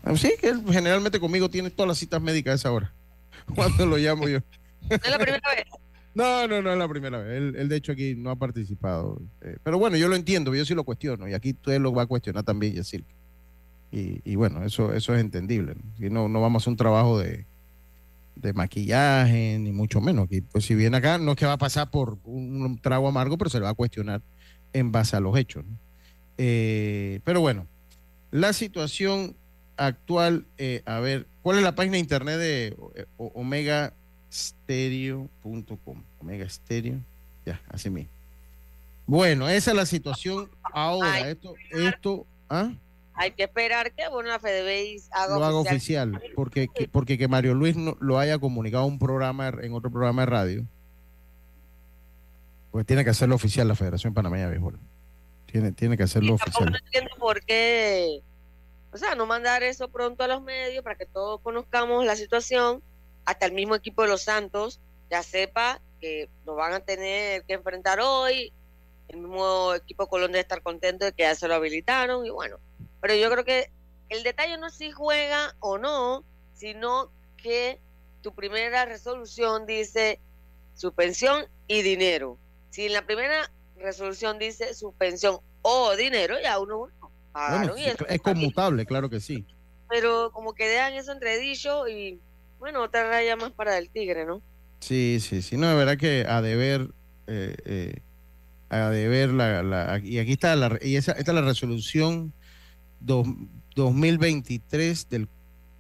Ah, 0.03 0.15
sí, 0.17 0.34
que 0.39 0.49
él 0.49 0.61
generalmente 0.69 1.19
conmigo 1.19 1.49
tiene 1.49 1.69
todas 1.69 1.88
las 1.88 1.97
citas 1.97 2.21
médicas 2.21 2.51
a 2.51 2.55
esa 2.55 2.71
hora. 2.71 2.93
Cuando 3.55 3.86
lo 3.86 3.97
llamo 3.97 4.28
yo. 4.28 4.39
¿No 4.89 4.95
es 4.95 5.09
la 5.09 5.19
primera 5.19 5.49
vez? 5.55 5.65
No, 6.15 6.47
no, 6.47 6.61
no 6.61 6.71
es 6.71 6.78
la 6.78 6.88
primera 6.88 7.17
vez. 7.17 7.55
Él, 7.55 7.67
de 7.69 7.76
hecho 7.76 7.91
aquí 7.91 8.13
no 8.15 8.30
ha 8.30 8.36
participado. 8.36 9.19
Eh, 9.41 9.57
pero 9.63 9.80
bueno, 9.80 9.97
yo 9.97 10.07
lo 10.07 10.15
entiendo, 10.15 10.53
yo 10.53 10.63
sí 10.63 10.76
lo 10.76 10.84
cuestiono. 10.84 11.28
Y 11.28 11.34
aquí 11.34 11.53
usted 11.53 11.82
lo 11.82 11.91
va 11.91 12.03
a 12.03 12.05
cuestionar 12.05 12.43
también, 12.43 12.76
Yacir. 12.76 13.03
Y, 13.91 14.21
y 14.24 14.36
bueno, 14.36 14.63
eso, 14.63 14.93
eso 14.93 15.15
es 15.15 15.21
entendible. 15.21 15.74
Si 15.97 16.11
no, 16.11 16.30
no 16.30 16.39
vamos 16.39 16.61
a 16.61 16.63
hacer 16.63 16.69
un 16.69 16.78
trabajo 16.78 17.17
de, 17.17 17.47
de 18.36 18.53
maquillaje, 18.53 19.57
ni 19.59 19.71
mucho 19.71 20.01
menos. 20.01 20.25
Aquí, 20.25 20.41
pues 20.41 20.65
si 20.65 20.75
viene 20.75 20.97
acá, 20.97 21.17
no 21.17 21.31
es 21.31 21.38
que 21.38 21.45
va 21.45 21.53
a 21.53 21.57
pasar 21.57 21.89
por 21.89 22.17
un, 22.23 22.77
trago 22.79 23.07
amargo, 23.07 23.38
pero 23.38 23.49
se 23.49 23.59
le 23.59 23.65
va 23.65 23.71
a 23.71 23.75
cuestionar 23.75 24.21
en 24.73 24.91
base 24.91 25.15
a 25.15 25.19
los 25.19 25.36
hechos. 25.38 25.65
Eh, 26.38 27.19
pero 27.23 27.41
bueno, 27.41 27.65
la 28.31 28.53
situación 28.53 29.36
actual, 29.77 30.45
eh, 30.57 30.81
a 30.86 30.99
ver, 30.99 31.27
¿cuál 31.41 31.57
es 31.57 31.63
la 31.63 31.75
página 31.75 31.93
de 31.93 31.99
internet 31.99 32.38
de 32.38 32.75
omegastereo.com? 33.17 36.03
Omega 36.19 36.49
Stereo, 36.49 36.99
ya, 37.45 37.61
así 37.69 37.89
mismo. 37.89 38.11
Bueno, 39.05 39.49
esa 39.49 39.71
es 39.71 39.77
la 39.77 39.86
situación 39.86 40.49
ahora. 40.61 41.29
Esto, 41.29 41.55
esto, 41.71 42.25
¿ah? 42.49 42.71
Hay 43.16 43.32
que 43.32 43.43
esperar 43.43 43.91
que 43.93 44.07
bueno 44.09 44.30
la 44.30 44.39
FedeBase 44.39 45.07
haga 45.11 45.38
lo 45.38 45.45
haga 45.45 45.57
oficial, 45.57 46.22
porque 46.36 46.68
que, 46.68 46.88
porque 46.88 47.18
que 47.18 47.28
Mario 47.28 47.53
Luis 47.53 47.76
no, 47.76 47.97
lo 47.99 48.18
haya 48.18 48.39
comunicado 48.39 48.86
un 48.86 48.99
programa 48.99 49.49
en 49.61 49.74
otro 49.74 49.91
programa 49.91 50.24
de 50.24 50.26
radio 50.26 50.66
pues 52.72 52.86
tiene 52.86 53.03
que 53.03 53.11
hacerlo 53.11 53.36
oficial 53.36 53.68
la 53.68 53.76
Federación 53.76 54.16
Panameña 54.16 54.45
de 54.45 54.51
Béisbol. 54.51 54.80
Tiene 55.45 55.72
tiene 55.74 55.95
que 55.95 56.03
hacerlo 56.03 56.34
oficial. 56.34 56.72
no 56.72 56.78
entiendo 56.78 57.11
por 57.20 57.41
qué 57.43 58.22
o 58.91 58.97
sea 58.97 59.16
no 59.16 59.26
mandar 59.26 59.61
eso 59.64 59.89
pronto 59.89 60.24
a 60.24 60.28
los 60.28 60.41
medios 60.41 60.84
para 60.84 60.95
que 60.95 61.05
todos 61.05 61.39
conozcamos 61.41 62.05
la 62.05 62.16
situación 62.16 62.82
hasta 63.26 63.45
el 63.45 63.53
mismo 63.53 63.76
equipo 63.76 64.01
de 64.01 64.07
los 64.07 64.24
Santos 64.24 64.80
ya 65.09 65.22
sepa 65.22 65.80
que 66.01 66.28
lo 66.45 66.55
van 66.55 66.74
a 66.74 66.80
tener 66.80 67.43
que 67.43 67.53
enfrentar 67.53 67.99
hoy. 68.01 68.51
El 69.07 69.18
mismo 69.20 69.74
equipo 69.76 70.07
Colón 70.07 70.32
debe 70.32 70.41
estar 70.41 70.64
contento 70.64 71.05
de 71.05 71.11
que 71.11 71.24
ya 71.24 71.36
se 71.36 71.47
lo 71.47 71.53
habilitaron 71.53 72.26
y 72.26 72.32
bueno 72.32 72.57
pero 73.04 73.16
yo 73.16 73.30
creo 73.30 73.43
que 73.43 73.70
el 74.08 74.24
detalle 74.24 74.58
no 74.58 74.68
es 74.68 74.76
si 74.76 74.89
juega 74.91 75.58
o 75.60 75.78
no, 75.78 76.24
sino 76.54 77.12
que 77.36 77.78
tu 78.22 78.34
primera 78.34 78.86
resolución 78.86 79.66
dice 79.66 80.22
suspensión 80.74 81.43
y 81.68 81.82
dinero. 81.82 82.38
Si 82.70 82.86
en 82.86 82.93
la 82.93 83.06
primera 83.06 83.51
resolución 83.76 84.39
dice 84.39 84.74
suspensión 84.74 85.39
o 85.64 85.93
dinero, 85.97 86.36
ya 86.41 86.58
uno... 86.60 86.88
Bueno, 87.34 87.76
es, 87.76 88.22
conmutable, 88.22 88.86
claro 88.86 89.10
que 89.10 89.20
sí. 89.20 89.45
Pero 89.89 90.32
como 90.32 90.54
que 90.54 90.70
dejan 90.70 90.93
eso 90.93 91.12
entredicho 91.12 91.89
y 91.89 92.22
bueno, 92.58 92.84
otra 92.84 93.10
raya 93.10 93.36
más 93.36 93.51
para 93.51 93.78
el 93.80 93.89
tigre, 93.89 94.26
¿no? 94.26 94.41
Sí, 94.80 95.20
sí, 95.20 95.41
sí. 95.41 95.58
No, 95.58 95.68
de 95.68 95.76
verdad 95.76 95.97
que 95.97 96.26
a 96.26 96.41
deber, 96.41 96.88
eh, 97.28 97.58
eh, 97.66 97.95
a 98.70 98.89
deber 98.89 99.32
la, 99.32 99.62
la, 99.62 99.99
y 100.01 100.20
aquí 100.20 100.32
está 100.32 100.56
la, 100.56 100.80
y 100.82 100.95
esa, 100.95 101.12
esta 101.12 101.32
es 101.32 101.36
la 101.36 101.41
resolución 101.41 102.32
2023 103.06 105.10
del 105.10 105.28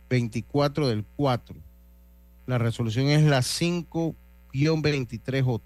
24 0.09 0.87
del 0.87 1.05
4. 1.15 1.55
La 2.45 2.57
resolución 2.57 3.07
es 3.07 3.23
la 3.23 3.39
5-23J. 3.39 5.61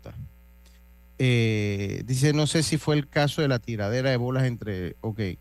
Eh, 1.20 2.04
dice, 2.06 2.32
no 2.34 2.46
sé 2.46 2.62
si 2.62 2.78
fue 2.78 2.94
el 2.96 3.10
caso 3.10 3.42
de 3.42 3.48
la 3.48 3.58
tiradera 3.60 4.12
de 4.12 4.18
bolas 4.18 4.44
entre... 4.46 4.96
Ok, 5.02 5.20
eh, 5.20 5.38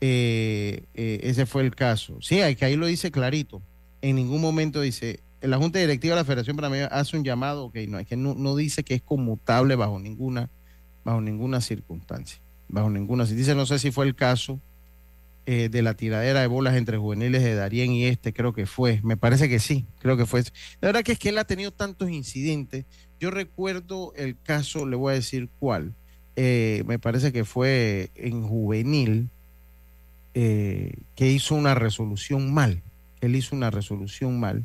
eh, 0.00 1.20
ese 1.22 1.44
fue 1.46 1.62
el 1.62 1.74
caso. 1.74 2.16
Sí, 2.20 2.40
hay 2.40 2.56
que 2.56 2.64
ahí 2.64 2.76
lo 2.76 2.86
dice 2.86 3.10
clarito. 3.10 3.60
En 4.02 4.16
ningún 4.16 4.40
momento 4.40 4.80
dice, 4.80 5.20
la 5.40 5.58
Junta 5.58 5.78
Directiva 5.78 6.14
de 6.14 6.22
la 6.22 6.24
Federación 6.24 6.56
para 6.56 6.70
mí 6.70 6.78
hace 6.90 7.16
un 7.16 7.24
llamado, 7.24 7.66
ok, 7.66 7.76
no, 7.88 7.98
es 7.98 8.06
que 8.06 8.16
no, 8.16 8.34
no 8.34 8.56
dice 8.56 8.82
que 8.82 8.94
es 8.94 9.02
conmutable 9.02 9.76
bajo 9.76 9.98
ninguna, 9.98 10.48
bajo 11.04 11.20
ninguna 11.20 11.60
circunstancia. 11.60 12.40
Bajo 12.68 12.90
ninguna. 12.90 13.26
Si 13.26 13.34
dice, 13.34 13.54
no 13.54 13.66
sé 13.66 13.78
si 13.78 13.90
fue 13.90 14.06
el 14.06 14.14
caso 14.14 14.58
eh, 15.46 15.68
de 15.68 15.82
la 15.82 15.92
tiradera 15.92 16.40
de 16.40 16.46
bolas 16.46 16.74
entre 16.74 16.96
juveniles 16.96 17.42
de 17.42 17.54
Darien 17.54 17.92
y 17.92 18.06
este, 18.06 18.32
creo 18.32 18.54
que 18.54 18.64
fue. 18.64 19.00
Me 19.02 19.18
parece 19.18 19.46
que 19.46 19.58
sí, 19.58 19.84
creo 19.98 20.16
que 20.16 20.24
fue. 20.24 20.42
La 20.80 20.88
verdad 20.88 21.02
que 21.02 21.12
es 21.12 21.18
que 21.18 21.28
él 21.28 21.36
ha 21.36 21.44
tenido 21.44 21.70
tantos 21.70 22.08
incidentes. 22.08 22.86
Yo 23.20 23.30
recuerdo 23.30 24.14
el 24.16 24.38
caso, 24.42 24.86
le 24.86 24.96
voy 24.96 25.12
a 25.12 25.16
decir 25.16 25.50
cuál. 25.58 25.92
Eh, 26.36 26.82
me 26.86 26.98
parece 26.98 27.30
que 27.30 27.44
fue 27.44 28.10
en 28.14 28.48
juvenil 28.48 29.28
eh, 30.32 30.94
que 31.14 31.30
hizo 31.30 31.54
una 31.54 31.74
resolución 31.74 32.54
mal. 32.54 32.82
Él 33.20 33.36
hizo 33.36 33.54
una 33.54 33.70
resolución 33.70 34.40
mal. 34.40 34.64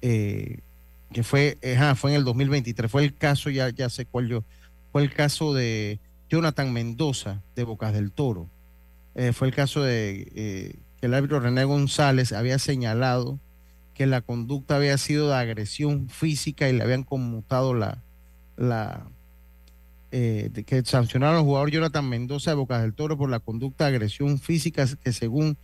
que 0.00 1.22
fue, 1.22 1.58
fue 1.96 2.10
en 2.12 2.16
el 2.16 2.24
2023. 2.24 2.90
Fue 2.90 3.04
el 3.04 3.14
caso, 3.14 3.50
ya, 3.50 3.68
ya 3.68 3.90
sé 3.90 4.06
cuál 4.06 4.28
yo. 4.28 4.42
Fue 4.90 5.02
el 5.02 5.12
caso 5.12 5.52
de 5.52 6.00
Jonathan 6.30 6.72
Mendoza 6.72 7.42
de 7.54 7.64
Bocas 7.64 7.92
del 7.92 8.10
Toro. 8.10 8.48
Eh, 9.18 9.32
fue 9.32 9.48
el 9.48 9.54
caso 9.54 9.82
de 9.82 10.30
eh, 10.36 10.78
que 11.00 11.06
el 11.06 11.14
árbitro 11.14 11.40
René 11.40 11.64
González 11.64 12.32
había 12.32 12.60
señalado 12.60 13.40
que 13.92 14.06
la 14.06 14.20
conducta 14.20 14.76
había 14.76 14.96
sido 14.96 15.28
de 15.28 15.34
agresión 15.34 16.08
física 16.08 16.68
y 16.68 16.72
le 16.72 16.84
habían 16.84 17.02
conmutado 17.02 17.74
la, 17.74 18.04
la 18.56 19.08
eh, 20.12 20.52
que 20.64 20.84
sancionaron 20.84 21.38
al 21.38 21.42
jugador 21.42 21.72
Jonathan 21.72 22.08
Mendoza 22.08 22.52
de 22.52 22.58
Bocas 22.58 22.80
del 22.80 22.94
Toro 22.94 23.18
por 23.18 23.28
la 23.28 23.40
conducta 23.40 23.86
de 23.86 23.96
agresión 23.96 24.38
física 24.38 24.86
que 25.02 25.12
según 25.12 25.58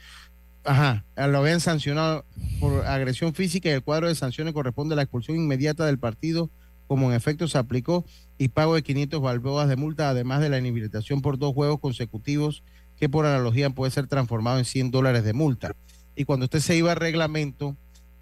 Ajá, 0.67 1.05
lo 1.15 1.39
habían 1.39 1.61
sancionado 1.61 2.25
por 2.59 2.87
agresión 2.87 3.35
física 3.35 3.69
y 3.69 3.73
el 3.73 3.83
cuadro 3.83 4.09
de 4.09 4.15
sanciones 4.17 4.55
corresponde 4.55 4.95
a 4.95 4.97
la 4.97 5.03
expulsión 5.03 5.37
inmediata 5.37 5.85
del 5.87 5.99
partido 5.99 6.51
como 6.87 7.11
en 7.11 7.17
efecto 7.17 7.49
se 7.49 7.59
aplicó, 7.59 8.05
y 8.39 8.49
pago 8.49 8.75
de 8.75 8.83
500 8.83 9.21
balboas 9.21 9.69
de 9.69 9.77
multa, 9.77 10.11
además 10.11 10.41
de 10.41 10.49
la 10.49 10.59
inhabilitación 10.59 11.23
por 11.23 11.39
dos 11.39 11.55
juegos 11.55 11.81
consecutivos, 11.81 12.63
que 12.99 13.09
por 13.09 13.27
analogía 13.27 13.71
puede 13.71 13.91
ser 13.91 14.07
transformado 14.07 14.59
en 14.59 14.65
100 14.65 14.91
dólares 14.91 15.25
de 15.25 15.33
multa. 15.33 15.75
Y 16.17 16.25
cuando 16.25 16.45
usted 16.45 16.61
se 16.61 16.77
iba 16.77 16.93
a 16.93 16.95
reglamento, 16.95 17.77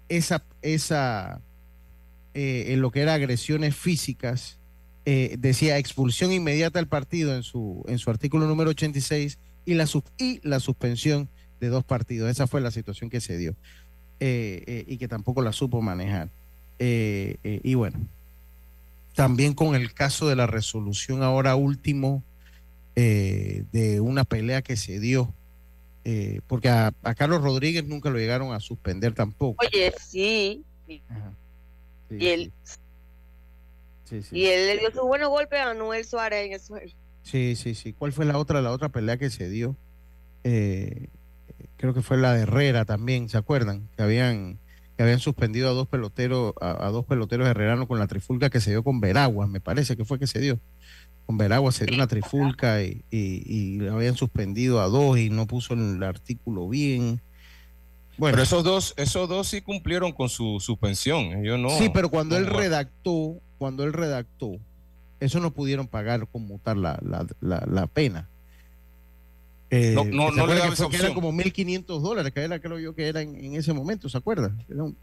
esa, 0.09 0.43
esa 0.61 1.41
eh, 2.33 2.65
en 2.69 2.81
lo 2.81 2.91
que 2.91 3.01
era 3.01 3.13
agresiones 3.13 3.75
físicas, 3.75 4.57
eh, 5.05 5.35
decía 5.37 5.77
expulsión 5.77 6.31
inmediata 6.31 6.79
del 6.79 6.87
partido 6.87 7.35
en 7.35 7.43
su, 7.43 7.83
en 7.87 7.99
su 7.99 8.09
artículo 8.09 8.47
número 8.47 8.71
86 8.71 9.37
y 9.65 9.73
la, 9.75 9.87
y 10.17 10.39
la 10.47 10.59
suspensión 10.59 11.29
de 11.59 11.67
dos 11.67 11.83
partidos. 11.83 12.29
Esa 12.31 12.47
fue 12.47 12.61
la 12.61 12.71
situación 12.71 13.09
que 13.09 13.21
se 13.21 13.37
dio 13.37 13.55
eh, 14.19 14.85
y 14.87 14.97
que 14.97 15.07
tampoco 15.07 15.41
la 15.41 15.53
supo 15.53 15.81
manejar. 15.81 16.29
y 16.79 17.73
bueno, 17.75 17.99
también 19.15 19.53
con 19.53 19.75
el 19.75 19.93
caso 19.93 20.27
de 20.27 20.35
la 20.35 20.47
resolución 20.47 21.21
ahora 21.21 21.55
último 21.55 22.23
eh, 22.95 23.63
de 23.71 23.99
una 23.99 24.23
pelea 24.23 24.61
que 24.61 24.77
se 24.77 24.99
dio, 24.99 25.33
eh, 26.05 26.41
porque 26.47 26.69
a, 26.69 26.93
Carlos 27.17 27.41
Rodríguez 27.41 27.85
nunca 27.85 28.09
lo 28.09 28.17
llegaron 28.17 28.53
a 28.53 28.59
suspender 28.59 29.13
tampoco. 29.13 29.65
Oye, 29.65 29.93
sí. 29.99 30.63
y 30.87 32.27
él, 32.27 32.51
y 34.31 34.45
él 34.45 34.67
le 34.67 34.77
dio 34.77 34.91
su 34.91 35.07
buenos 35.07 35.29
golpes 35.29 35.59
a 35.59 35.73
Noel 35.73 36.05
Suárez 36.05 36.45
en 36.45 36.53
el 36.53 36.59
suelo. 36.59 36.91
Sí, 37.23 37.55
sí, 37.55 37.73
sí. 37.73 37.93
¿Cuál 37.93 38.11
fue 38.11 38.25
la 38.25 38.37
otra, 38.37 38.61
la 38.61 38.71
otra 38.71 38.89
pelea 38.89 39.17
que 39.17 39.29
se 39.29 39.49
dio? 39.49 39.75
Eh, 40.43 41.07
creo 41.77 41.93
que 41.93 42.01
fue 42.01 42.17
la 42.17 42.33
de 42.33 42.41
Herrera 42.41 42.85
también, 42.85 43.29
¿se 43.29 43.37
acuerdan? 43.37 43.89
Que 43.95 44.03
habían 44.03 44.59
que 44.95 45.03
habían 45.03 45.19
suspendido 45.19 45.69
a 45.69 45.73
dos 45.73 45.87
peloteros, 45.87 46.53
a, 46.61 46.87
dos 46.89 47.05
peloteros 47.05 47.47
herreranos 47.47 47.87
con 47.87 47.97
la 47.97 48.07
trifulca 48.07 48.49
que 48.49 48.61
se 48.61 48.69
dio 48.69 48.83
con 48.83 48.99
Veraguas, 48.99 49.49
me 49.49 49.59
parece 49.59 49.97
que 49.97 50.05
fue 50.05 50.19
que 50.19 50.27
se 50.27 50.39
dio. 50.39 50.59
Con 51.25 51.37
Veraguas 51.37 51.75
se 51.75 51.85
dio 51.85 51.95
una 51.95 52.07
trifulca 52.07 52.83
y, 52.83 53.03
y, 53.09 53.87
habían 53.87 54.15
suspendido 54.15 54.81
a 54.81 54.87
dos 54.87 55.17
y 55.17 55.29
no 55.29 55.47
puso 55.47 55.73
el 55.73 56.03
artículo 56.03 56.67
bien. 56.67 57.21
Bueno, 58.17 58.35
pero 58.35 58.43
esos 58.43 58.63
dos, 58.63 58.93
esos 58.97 59.29
dos 59.29 59.47
sí 59.47 59.61
cumplieron 59.61 60.11
con 60.11 60.29
su 60.29 60.59
suspensión. 60.59 61.43
Yo 61.43 61.57
no. 61.57 61.69
Sí, 61.69 61.89
pero 61.93 62.09
cuando 62.09 62.37
él 62.37 62.45
redactó, 62.45 63.37
cuando 63.57 63.83
él 63.83 63.93
redactó, 63.93 64.57
eso 65.19 65.39
no 65.39 65.51
pudieron 65.51 65.87
pagar, 65.87 66.27
conmutar 66.27 66.75
la, 66.77 66.99
la, 67.01 67.25
la, 67.39 67.63
la 67.65 67.87
pena. 67.87 68.27
Eh, 69.75 69.93
no, 69.95 70.03
no, 70.05 70.29
no 70.29 70.45
le 70.45 70.61
que, 70.61 70.71
fue, 70.75 70.89
que 70.89 70.97
era 70.97 71.15
como 71.15 71.31
1.500 71.31 71.99
dólares, 71.99 72.31
que 72.31 72.41
era, 72.41 72.59
creo 72.59 72.77
yo, 72.77 72.93
que 72.93 73.07
era 73.07 73.21
en, 73.21 73.55
ese 73.55 73.73
momento, 73.73 74.07
¿se 74.07 74.17
acuerda? 74.17 74.55
Era 74.69 74.83
un 74.83 74.95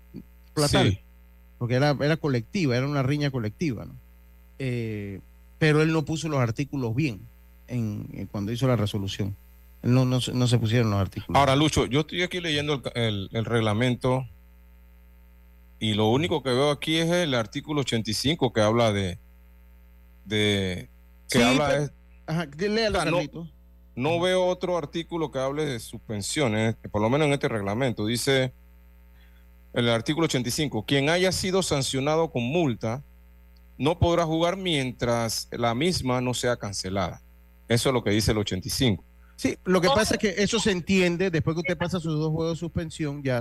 platal. 0.54 1.00
Porque 1.58 1.74
era, 1.74 1.96
era 2.00 2.16
colectiva, 2.16 2.76
era 2.76 2.86
una 2.86 3.02
riña 3.02 3.32
colectiva, 3.32 3.84
¿no? 3.84 3.94
Eh, 4.60 5.18
pero 5.60 5.82
él 5.82 5.92
no 5.92 6.04
puso 6.04 6.28
los 6.28 6.40
artículos 6.40 6.96
bien 6.96 7.20
en, 7.68 8.26
cuando 8.32 8.50
hizo 8.50 8.66
la 8.66 8.74
resolución. 8.74 9.36
no, 9.82 10.04
no, 10.04 10.18
no, 10.32 10.48
se 10.48 10.58
pusieron 10.58 10.90
los 10.90 10.98
artículos. 10.98 11.38
Ahora, 11.38 11.54
Lucho, 11.54 11.86
yo 11.86 12.00
estoy 12.00 12.22
aquí 12.22 12.40
leyendo 12.40 12.82
el, 12.94 13.28
el, 13.30 13.44
reglamento 13.44 14.26
y 15.78 15.94
lo 15.94 16.08
único 16.08 16.42
que 16.42 16.50
veo 16.50 16.70
aquí 16.70 16.96
es 16.96 17.10
el 17.10 17.34
artículo 17.34 17.82
85 17.82 18.52
que 18.52 18.60
habla 18.60 18.92
de. 18.92 19.18
de 20.24 20.88
que 21.28 21.44
habla 21.44 21.78
de. 21.78 21.90
Ajá, 22.26 22.48
léalo, 22.58 22.98
Carlito 22.98 23.48
no 24.00 24.18
veo 24.18 24.46
otro 24.46 24.78
artículo 24.78 25.30
que 25.30 25.38
hable 25.38 25.66
de 25.66 25.78
suspensiones, 25.78 26.74
por 26.90 27.02
lo 27.02 27.10
menos 27.10 27.26
en 27.26 27.34
este 27.34 27.48
reglamento. 27.48 28.06
Dice 28.06 28.54
el 29.74 29.90
artículo 29.90 30.24
85, 30.24 30.84
quien 30.86 31.10
haya 31.10 31.32
sido 31.32 31.62
sancionado 31.62 32.30
con 32.30 32.42
multa 32.42 33.04
no 33.80 33.98
podrá 33.98 34.26
jugar 34.26 34.58
mientras 34.58 35.48
la 35.50 35.74
misma 35.74 36.20
no 36.20 36.34
sea 36.34 36.58
cancelada. 36.58 37.22
Eso 37.66 37.88
es 37.88 37.94
lo 37.94 38.04
que 38.04 38.10
dice 38.10 38.32
el 38.32 38.38
85. 38.38 39.02
Sí, 39.36 39.56
lo 39.64 39.80
que 39.80 39.88
pasa 39.88 40.16
es 40.16 40.20
que 40.20 40.34
eso 40.36 40.60
se 40.60 40.70
entiende 40.70 41.30
después 41.30 41.54
que 41.54 41.60
usted 41.60 41.78
pasa 41.78 41.98
sus 41.98 42.18
dos 42.20 42.30
juegos 42.30 42.56
de 42.56 42.60
suspensión, 42.60 43.22
ya. 43.22 43.40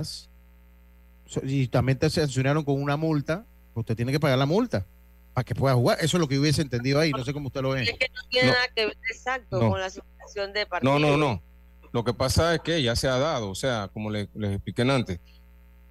Y 1.42 1.68
también 1.68 1.98
te 1.98 2.08
sancionaron 2.08 2.64
con 2.64 2.80
una 2.80 2.96
multa, 2.96 3.44
usted 3.74 3.94
tiene 3.94 4.12
que 4.12 4.18
pagar 4.18 4.38
la 4.38 4.46
multa 4.46 4.86
para 5.34 5.44
que 5.44 5.54
pueda 5.54 5.74
jugar. 5.74 5.98
Eso 6.00 6.16
es 6.16 6.20
lo 6.22 6.26
que 6.26 6.38
hubiese 6.38 6.62
entendido 6.62 6.98
ahí, 6.98 7.10
no 7.10 7.22
sé 7.22 7.34
cómo 7.34 7.48
usted 7.48 7.60
lo 7.60 7.72
ve. 7.72 7.82
Es 7.82 7.98
que 7.98 8.08
no 8.08 8.22
tiene 8.30 8.48
nada 8.48 8.68
que 8.74 8.86
ver 8.86 8.96
exacto 9.10 9.60
con 9.60 9.78
la 9.78 9.90
de 9.90 10.66
partido. 10.66 10.98
No, 10.98 10.98
no, 10.98 11.18
no. 11.18 11.42
Lo 11.92 12.02
que 12.02 12.14
pasa 12.14 12.54
es 12.54 12.60
que 12.62 12.82
ya 12.82 12.96
se 12.96 13.08
ha 13.08 13.18
dado, 13.18 13.50
o 13.50 13.54
sea, 13.54 13.90
como 13.92 14.08
les, 14.08 14.26
expliqué 14.34 14.82
antes, 14.82 15.20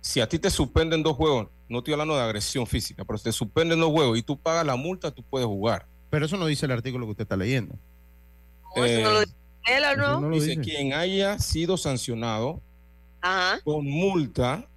si 0.01 0.21
a 0.21 0.29
ti 0.29 0.39
te 0.39 0.49
suspenden 0.49 1.03
dos 1.03 1.15
juegos, 1.15 1.47
no 1.67 1.79
estoy 1.79 1.93
hablando 1.93 2.15
de 2.15 2.21
agresión 2.21 2.65
física, 2.65 3.03
pero 3.05 3.17
si 3.17 3.25
te 3.25 3.31
suspenden 3.31 3.79
dos 3.79 3.91
juegos 3.91 4.17
y 4.17 4.23
tú 4.23 4.37
pagas 4.37 4.65
la 4.65 4.75
multa, 4.75 5.11
tú 5.11 5.23
puedes 5.23 5.47
jugar. 5.47 5.85
Pero 6.09 6.25
eso 6.25 6.37
no 6.37 6.45
dice 6.45 6.65
el 6.65 6.71
artículo 6.71 7.05
que 7.05 7.11
usted 7.11 7.23
está 7.23 7.37
leyendo. 7.37 7.75
No, 8.75 8.85
eso 8.85 9.01
no 9.01 9.11
lo 9.11 9.19
dice 9.19 9.35
él, 9.65 9.83
¿o 9.83 10.19
no? 10.19 10.29
dice, 10.29 10.57
quien 10.57 10.93
haya 10.93 11.37
sido 11.39 11.77
sancionado 11.77 12.61
con 13.63 13.85
multa 13.85 14.67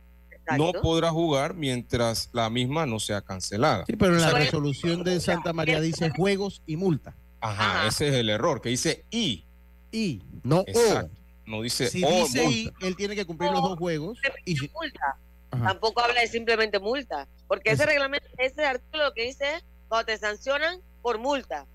no 0.59 0.73
podrá 0.73 1.11
jugar 1.11 1.55
mientras 1.55 2.29
la 2.33 2.51
misma 2.51 2.85
no 2.85 2.99
sea 2.99 3.23
cancelada. 3.23 3.85
Sí, 3.87 3.97
pero 3.97 4.15
en 4.15 4.21
la 4.21 4.31
resolución 4.31 5.05
de 5.05 5.21
Santa 5.21 5.53
María 5.53 5.81
dice 5.81 6.11
juegos 6.11 6.63
y 6.67 6.77
multa. 6.77 7.15
Ajá, 7.41 7.87
ese 7.87 8.09
es 8.09 8.15
el 8.15 8.29
error, 8.29 8.61
que 8.61 8.69
dice 8.69 9.05
y. 9.11 9.45
Y, 9.91 10.23
no 10.43 10.65
Exacto. 10.67 11.22
No 11.45 11.63
dice 11.63 11.89
si 11.89 12.05
dice 12.05 12.45
y, 12.45 12.73
él 12.81 12.97
tiene 12.97 13.15
que 13.17 13.25
cumplir 13.25 13.51
los 13.51 13.63
dos 13.63 13.79
juegos. 13.79 14.19
Y 14.45 14.55
multa. 14.69 15.19
Tampoco 15.51 16.01
habla 16.01 16.21
de 16.21 16.29
simplemente 16.29 16.79
multa. 16.79 17.29
Porque 17.47 17.73
ese 17.73 17.85
reglamento, 17.85 18.27
ese 18.39 18.65
artículo 18.65 19.05
lo 19.05 19.13
que 19.13 19.27
dice 19.27 19.57
es 19.57 19.65
cuando 19.89 20.07
te 20.07 20.19
sancionan 20.19 20.81
por 21.03 21.19
multa. 21.19 21.67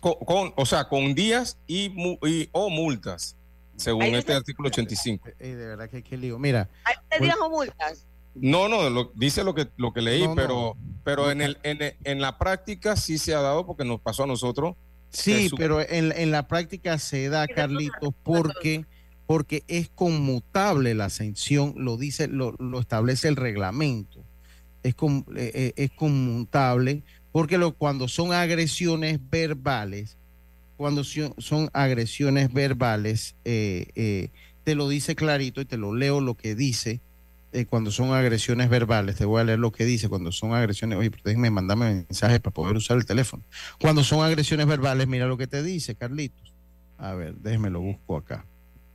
Con, 0.00 0.52
o 0.56 0.66
sea, 0.66 0.88
con 0.88 1.14
días 1.14 1.58
y, 1.66 1.92
o 2.52 2.70
multas, 2.70 3.36
según 3.76 4.04
este 4.14 4.34
artículo 4.34 4.68
85. 4.68 5.28
Eh, 5.38 5.54
de 5.54 5.66
verdad 5.66 5.90
que 5.90 6.02
qué 6.02 6.16
lío. 6.16 6.38
Mira. 6.38 6.68
¿Hay 6.84 7.20
días 7.20 7.36
o 7.40 7.50
multas? 7.50 8.06
No, 8.38 8.68
no, 8.68 9.10
dice 9.14 9.42
lo 9.44 9.54
que, 9.54 9.68
lo 9.76 9.92
que 9.92 10.02
leí, 10.02 10.28
pero, 10.34 10.76
pero 11.04 11.30
en, 11.30 11.40
el, 11.40 11.58
en, 11.62 12.20
la 12.20 12.36
práctica 12.36 12.94
sí 12.94 13.16
se 13.16 13.34
ha 13.34 13.40
dado 13.40 13.66
porque 13.66 13.84
nos 13.84 14.00
pasó 14.00 14.24
a 14.24 14.26
nosotros. 14.26 14.76
Sí, 15.16 15.50
pero 15.56 15.80
en, 15.80 16.30
la 16.30 16.46
práctica 16.46 16.98
se 16.98 17.28
da, 17.28 17.46
Carlitos, 17.48 18.14
porque, 18.22 18.84
porque 19.26 19.64
es 19.66 19.88
conmutable 19.88 20.94
la 20.94 21.10
sanción, 21.10 21.74
lo 21.76 21.96
dice, 21.96 22.28
lo, 22.28 22.54
establece 22.78 23.28
el 23.28 23.36
reglamento. 23.36 24.24
Es, 24.82 24.94
eh, 24.94 25.24
eh, 25.36 25.72
es 25.76 25.90
conmutable 25.90 27.02
porque 27.32 27.58
lo, 27.58 27.72
cuando 27.72 28.08
son 28.08 28.32
agresiones 28.32 29.18
verbales, 29.30 30.16
cuando 30.76 31.02
son 31.02 31.70
agresiones 31.72 32.52
verbales, 32.52 33.34
eh, 33.44 34.28
te 34.64 34.74
lo 34.74 34.88
dice 34.88 35.16
clarito 35.16 35.60
y 35.60 35.64
te 35.64 35.76
lo 35.76 35.94
leo 35.94 36.20
lo 36.20 36.34
que 36.34 36.54
dice 36.54 37.00
eh, 37.56 37.64
cuando 37.64 37.90
son 37.90 38.12
agresiones 38.12 38.68
verbales, 38.68 39.16
te 39.16 39.24
voy 39.24 39.40
a 39.40 39.44
leer 39.44 39.58
lo 39.58 39.72
que 39.72 39.86
dice, 39.86 40.10
cuando 40.10 40.30
son 40.30 40.52
agresiones, 40.52 40.98
oye, 40.98 41.10
déjenme 41.24 41.50
mandarme 41.50 42.04
mensajes 42.06 42.38
para 42.40 42.52
poder 42.52 42.76
usar 42.76 42.98
el 42.98 43.06
teléfono. 43.06 43.42
Cuando 43.80 44.04
son 44.04 44.22
agresiones 44.22 44.66
verbales, 44.66 45.08
mira 45.08 45.26
lo 45.26 45.38
que 45.38 45.46
te 45.46 45.62
dice, 45.62 45.94
Carlitos. 45.94 46.52
A 46.98 47.14
ver, 47.14 47.34
déjeme 47.36 47.70
lo 47.70 47.80
busco 47.80 48.18
acá. 48.18 48.44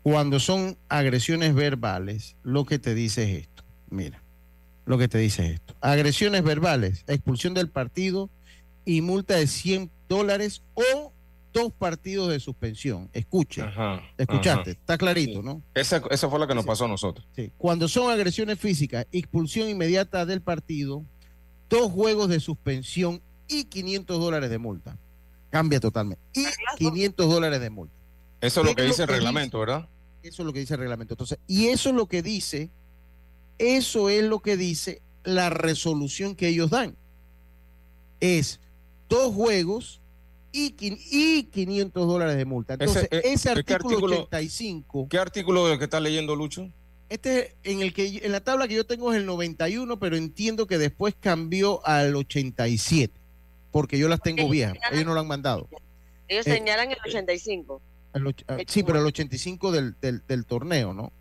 Cuando 0.03 0.39
son 0.39 0.77
agresiones 0.89 1.55
verbales, 1.55 2.35
lo 2.43 2.65
que 2.65 2.77
te 2.77 2.93
dice 2.93 3.23
es 3.23 3.41
esto. 3.41 3.63
Mira, 3.89 4.21
lo 4.85 4.99
que 4.99 5.07
te 5.07 5.17
dice 5.17 5.43
es 5.45 5.53
esto. 5.55 5.75
Agresiones 5.81 6.43
verbales, 6.43 7.03
expulsión 7.07 7.55
del 7.55 7.69
partido 7.69 8.29
y 8.85 9.01
multa 9.01 9.37
de 9.37 9.47
100 9.47 9.89
dólares 10.07 10.61
o 10.75 11.10
dos 11.53 11.71
partidos 11.71 12.29
de 12.29 12.39
suspensión. 12.39 13.09
Escuche, 13.13 13.63
escuchaste, 14.17 14.71
está 14.71 14.97
clarito, 14.97 15.41
¿no? 15.41 15.61
Esa, 15.73 16.01
esa, 16.09 16.29
fue 16.29 16.39
la 16.39 16.47
que 16.47 16.55
nos 16.55 16.65
pasó 16.65 16.85
a 16.85 16.87
nosotros. 16.87 17.25
Sí. 17.35 17.51
Cuando 17.57 17.87
son 17.87 18.11
agresiones 18.11 18.59
físicas, 18.59 19.05
expulsión 19.11 19.69
inmediata 19.69 20.25
del 20.25 20.41
partido, 20.41 21.03
dos 21.69 21.91
juegos 21.91 22.29
de 22.29 22.39
suspensión 22.39 23.21
y 23.47 23.65
500 23.65 24.19
dólares 24.19 24.49
de 24.49 24.57
multa. 24.57 24.97
Cambia 25.49 25.79
totalmente. 25.79 26.23
Y 26.33 26.45
500 26.77 27.29
dólares 27.29 27.59
de 27.59 27.69
multa. 27.69 27.93
Eso 28.39 28.61
es 28.61 28.67
lo 28.67 28.75
que 28.75 28.83
dice 28.83 29.03
el 29.03 29.09
reglamento, 29.09 29.59
¿verdad? 29.59 29.87
Eso 30.23 30.41
es 30.41 30.45
lo 30.45 30.53
que 30.53 30.59
dice 30.59 30.73
el 30.73 30.79
reglamento. 30.79 31.13
Entonces, 31.13 31.37
y 31.47 31.67
eso 31.67 31.89
es 31.89 31.95
lo 31.95 32.07
que 32.07 32.21
dice, 32.21 32.69
eso 33.57 34.09
es 34.09 34.23
lo 34.23 34.39
que 34.39 34.57
dice 34.57 35.01
la 35.23 35.49
resolución 35.49 36.35
que 36.35 36.47
ellos 36.47 36.69
dan. 36.69 36.95
Es 38.19 38.59
dos 39.09 39.33
juegos 39.33 40.00
y, 40.51 40.75
y 40.79 41.43
500 41.43 42.07
dólares 42.07 42.37
de 42.37 42.45
multa. 42.45 42.73
Entonces, 42.73 43.07
ese, 43.11 43.49
eh, 43.49 43.51
artículo, 43.51 44.23
85. 44.23 45.07
¿Qué 45.09 45.17
artículo 45.17 45.67
del 45.67 45.77
que 45.77 45.85
está 45.85 45.99
leyendo 45.99 46.35
Lucho? 46.35 46.69
Este 47.09 47.55
en 47.63 47.81
el 47.81 47.93
que 47.93 48.21
en 48.23 48.31
la 48.31 48.39
tabla 48.39 48.67
que 48.67 48.75
yo 48.75 48.85
tengo 48.85 49.11
es 49.11 49.17
el 49.17 49.25
91, 49.25 49.99
pero 49.99 50.15
entiendo 50.15 50.65
que 50.65 50.77
después 50.77 51.13
cambió 51.19 51.85
al 51.85 52.15
87, 52.15 53.13
porque 53.71 53.97
yo 53.97 54.07
las 54.07 54.21
tengo 54.21 54.47
viejas. 54.49 54.77
Ellos 54.91 55.05
no 55.05 55.13
lo 55.13 55.19
han 55.19 55.27
mandado. 55.27 55.67
Ellos 56.29 56.47
eh, 56.47 56.53
señalan 56.53 56.91
el 56.91 56.97
85. 57.05 57.81
Ah, 58.13 58.57
sí, 58.67 58.83
pero 58.83 58.99
el 58.99 59.05
85 59.05 59.71
del, 59.71 59.95
del, 59.99 60.45
torneo, 60.45 60.93
¿no? 60.93 61.11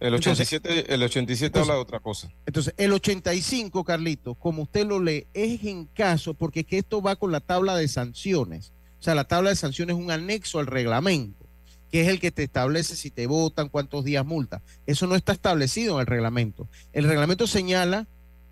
El 0.00 0.14
87, 0.14 0.94
el 0.94 1.02
87 1.02 1.58
habla 1.58 1.74
de 1.74 1.80
otra 1.80 1.98
cosa. 1.98 2.28
Entonces, 2.46 2.72
el 2.76 2.92
85, 2.92 3.82
Carlito, 3.82 4.34
como 4.34 4.62
usted 4.62 4.86
lo 4.86 5.00
lee, 5.00 5.26
es 5.34 5.64
en 5.64 5.86
caso, 5.86 6.34
porque 6.34 6.64
que 6.64 6.78
esto 6.78 7.02
va 7.02 7.16
con 7.16 7.32
la 7.32 7.40
tabla 7.40 7.76
de 7.76 7.88
sanciones. 7.88 8.72
O 9.00 9.02
sea, 9.02 9.14
la 9.16 9.24
tabla 9.24 9.50
de 9.50 9.56
sanciones 9.56 9.96
es 9.96 10.02
un 10.02 10.10
anexo 10.10 10.60
al 10.60 10.66
reglamento, 10.66 11.46
que 11.90 12.02
es 12.02 12.08
el 12.08 12.20
que 12.20 12.30
te 12.30 12.44
establece 12.44 12.94
si 12.94 13.10
te 13.10 13.26
votan, 13.26 13.68
cuántos 13.68 14.04
días 14.04 14.24
multa. 14.24 14.62
Eso 14.86 15.08
no 15.08 15.16
está 15.16 15.32
establecido 15.32 15.94
en 15.94 16.00
el 16.02 16.06
reglamento. 16.06 16.68
El 16.92 17.04
reglamento 17.04 17.48
señala 17.48 18.06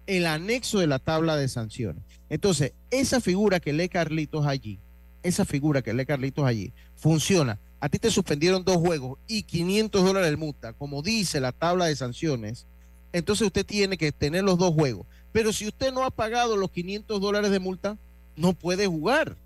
el 0.07 0.27
anexo 0.27 0.81
de 0.81 0.89
la 0.89 0.99
tabla 0.99 1.37
de 1.37 1.49
sanciones. 1.49 2.03
Entonces, 2.29 2.73
esa 2.91 3.21
figura 3.21 3.61
que 3.61 3.73
lee 3.73 3.89
Carlitos 3.89 4.47
allí, 4.47 4.81
esa 5.23 5.45
figura 5.45 5.83
que 5.83 5.95
lee 5.95 6.07
Carlitos 6.07 6.45
allí 6.45 6.73
funciona. 6.97 7.61
A 7.81 7.89
ti 7.89 7.99
te 7.99 8.11
suspendieron 8.11 8.65
dos 8.65 8.77
juegos 8.77 9.19
y 9.27 9.43
500 9.43 10.05
dólares 10.05 10.31
de 10.31 10.37
multa, 10.37 10.73
como 10.73 11.03
dice 11.03 11.41
la 11.41 11.53
tabla 11.53 11.87
de 11.87 11.97
sanciones. 11.97 12.67
Entonces 13.13 13.47
usted 13.47 13.65
tiene 13.65 13.97
que 13.97 14.13
tener 14.13 14.45
los 14.45 14.59
dos 14.59 14.75
juegos. 14.75 15.07
Pero 15.33 15.53
si 15.53 15.67
usted 15.67 15.93
no 15.93 16.05
ha 16.05 16.11
pagado 16.11 16.57
los 16.57 16.71
500 16.71 17.21
dólares 17.21 17.51
de 17.51 17.61
multa, 17.61 17.99
no 18.37 18.53
puede 18.55 18.87
jugar. 18.87 19.37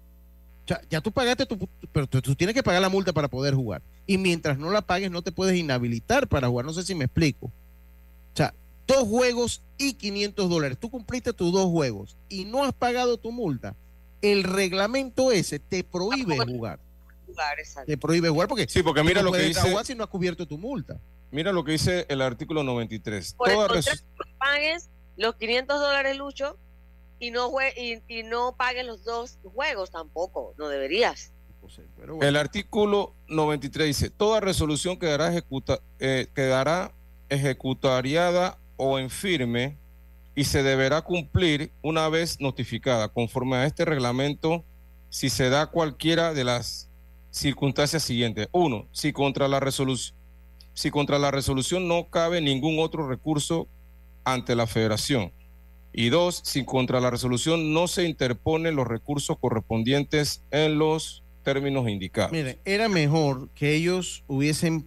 ya 0.89 1.01
tú 1.01 1.11
pagaste, 1.11 1.47
tu, 1.47 1.68
pero 1.93 2.07
tú, 2.07 2.35
tienes 2.35 2.55
que 2.55 2.62
pagar 2.62 2.81
la 2.81 2.89
multa 2.89 3.12
para 3.12 3.28
poder 3.28 3.55
jugar. 3.55 3.83
Y 4.07 4.18
mientras 4.18 4.59
no 4.59 4.70
la 4.70 4.83
pagues, 4.83 5.11
no 5.11 5.22
te 5.22 5.33
puedes 5.33 5.57
inhabilitar 5.57 6.28
para 6.28 6.49
jugar. 6.49 6.64
No 6.64 6.72
sé 6.72 6.85
si 6.85 6.95
me 6.95 7.05
explico. 7.07 7.47
O 7.47 8.37
sea, 8.37 8.55
dos 8.87 9.09
juegos 9.09 9.62
y 9.78 9.95
500 9.95 10.49
dólares. 10.49 10.78
Tú 10.78 10.91
cumpliste 10.91 11.33
tus 11.33 11.53
dos 11.53 11.66
juegos 11.66 12.16
y 12.28 12.45
no 12.45 12.64
has 12.64 12.72
pagado 12.72 13.16
tu 13.16 13.33
multa 13.33 13.74
el 14.22 14.45
reglamento 14.45 15.33
ese 15.33 15.59
te 15.59 15.85
prohíbe 15.85 16.39
jugar. 16.39 16.78
Te 17.87 17.99
prohíbe 17.99 18.28
jugar 18.28 18.49
porque, 18.49 18.66
sí, 18.68 18.83
porque 18.83 19.03
mira 19.03 19.22
lo 19.22 19.33
que 19.33 19.43
dice 19.43 19.68
jugar 19.68 19.87
si 19.87 19.95
no 19.95 20.05
has 20.05 20.11
cubierto 20.11 20.47
tu 20.47 20.59
multa. 20.59 21.01
Mira 21.31 21.53
lo 21.53 21.64
que 21.64 21.72
dice 21.72 22.07
el 22.09 22.22
artículo 22.22 22.64
93. 22.64 23.35
Por 23.35 23.49
pagues 24.39 24.89
los 25.16 25.37
500 25.37 25.81
dólares, 25.81 26.16
Lucho, 26.16 26.57
y 27.18 27.31
no, 27.31 27.51
y, 27.76 28.03
y, 28.09 28.22
no 28.22 28.55
pagues 28.57 28.87
los 28.87 29.05
dos 29.05 29.39
juegos 29.55 29.91
tampoco, 29.91 30.55
no 30.59 30.68
deberías. 30.68 31.33
El 32.20 32.37
artículo 32.37 33.14
93 33.28 33.87
dice, 33.87 34.11
toda 34.11 34.41
resolución 34.41 34.99
quedará, 34.99 35.28
ejecuta, 35.28 35.81
eh, 35.99 36.26
quedará 36.35 36.93
ejecutariada 37.28 38.59
o 38.76 38.99
en 38.99 39.11
firme 39.11 39.76
y 40.35 40.45
se 40.45 40.62
deberá 40.62 41.03
cumplir 41.03 41.70
una 41.83 42.09
vez 42.09 42.41
notificada, 42.41 43.09
conforme 43.09 43.57
a 43.57 43.66
este 43.66 43.85
reglamento, 43.85 44.64
si 45.11 45.28
se 45.28 45.51
da 45.51 45.66
cualquiera 45.66 46.33
de 46.33 46.45
las 46.45 46.89
circunstancias 47.31 48.03
siguientes. 48.03 48.49
Uno, 48.53 48.87
si 48.93 49.12
contra 49.12 49.49
la 49.49 49.61
resolución, 49.61 50.16
si 50.74 50.91
contra 50.91 51.18
la 51.18 51.31
resolución 51.31 51.89
no 51.89 52.09
cabe 52.09 52.41
ningún 52.41 52.78
otro 52.78 53.09
recurso 53.09 53.68
ante 54.24 54.55
la 54.55 54.66
federación. 54.66 55.33
Y 55.93 56.09
dos, 56.09 56.41
si 56.45 56.64
contra 56.64 57.01
la 57.01 57.11
resolución 57.11 57.72
no 57.72 57.89
se 57.89 58.05
interponen 58.05 58.76
los 58.76 58.87
recursos 58.87 59.37
correspondientes 59.41 60.45
en 60.51 60.78
los 60.78 61.24
términos 61.43 61.89
indicados. 61.89 62.33
Mire, 62.33 62.59
era 62.64 62.89
mejor 62.89 63.49
que 63.55 63.74
ellos 63.74 64.22
hubiesen 64.28 64.87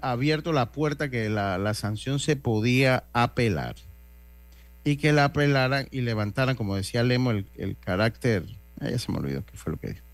abierto 0.00 0.52
la 0.52 0.72
puerta 0.72 1.10
que 1.10 1.28
la, 1.28 1.58
la 1.58 1.74
sanción 1.74 2.18
se 2.18 2.36
podía 2.36 3.04
apelar 3.12 3.76
y 4.86 4.98
que 4.98 5.12
la 5.12 5.24
apelaran 5.24 5.88
y 5.90 6.02
levantaran, 6.02 6.54
como 6.54 6.76
decía 6.76 7.02
Lemo, 7.02 7.32
el, 7.32 7.76
carácter, 7.80 8.44
ah, 8.80 8.88
ya 8.88 8.98
se 9.00 9.10
me 9.10 9.18
olvidó 9.18 9.44
qué 9.44 9.56
fue 9.56 9.72
lo 9.72 9.78
que 9.78 9.88
dijo, 9.88 10.04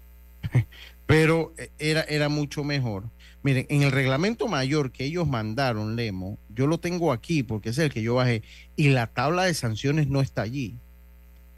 pero 1.13 1.53
eh, 1.59 1.71
era, 1.79 2.03
era 2.03 2.29
mucho 2.29 2.65
mejor. 2.65 3.05
Miren, 3.43 3.67
en 3.69 3.83
el 3.83 3.93
reglamento 3.93 4.49
mayor 4.49 4.93
que 4.93 5.05
ellos 5.05 5.29
mandaron, 5.29 5.95
Lemo, 5.95 6.39
yo 6.49 6.67
lo 6.67 6.79
tengo 6.79 7.13
aquí 7.13 7.43
porque 7.43 7.71
es 7.71 7.79
el 7.79 7.93
que 7.93 8.03
yo 8.03 8.15
bajé 8.15 8.43
y 8.77 8.89
la 8.89 9.09
tabla 9.09 9.45
de 9.45 9.53
sanciones 9.53 10.09
no 10.09 10.21
está 10.21 10.43
allí. 10.43 10.79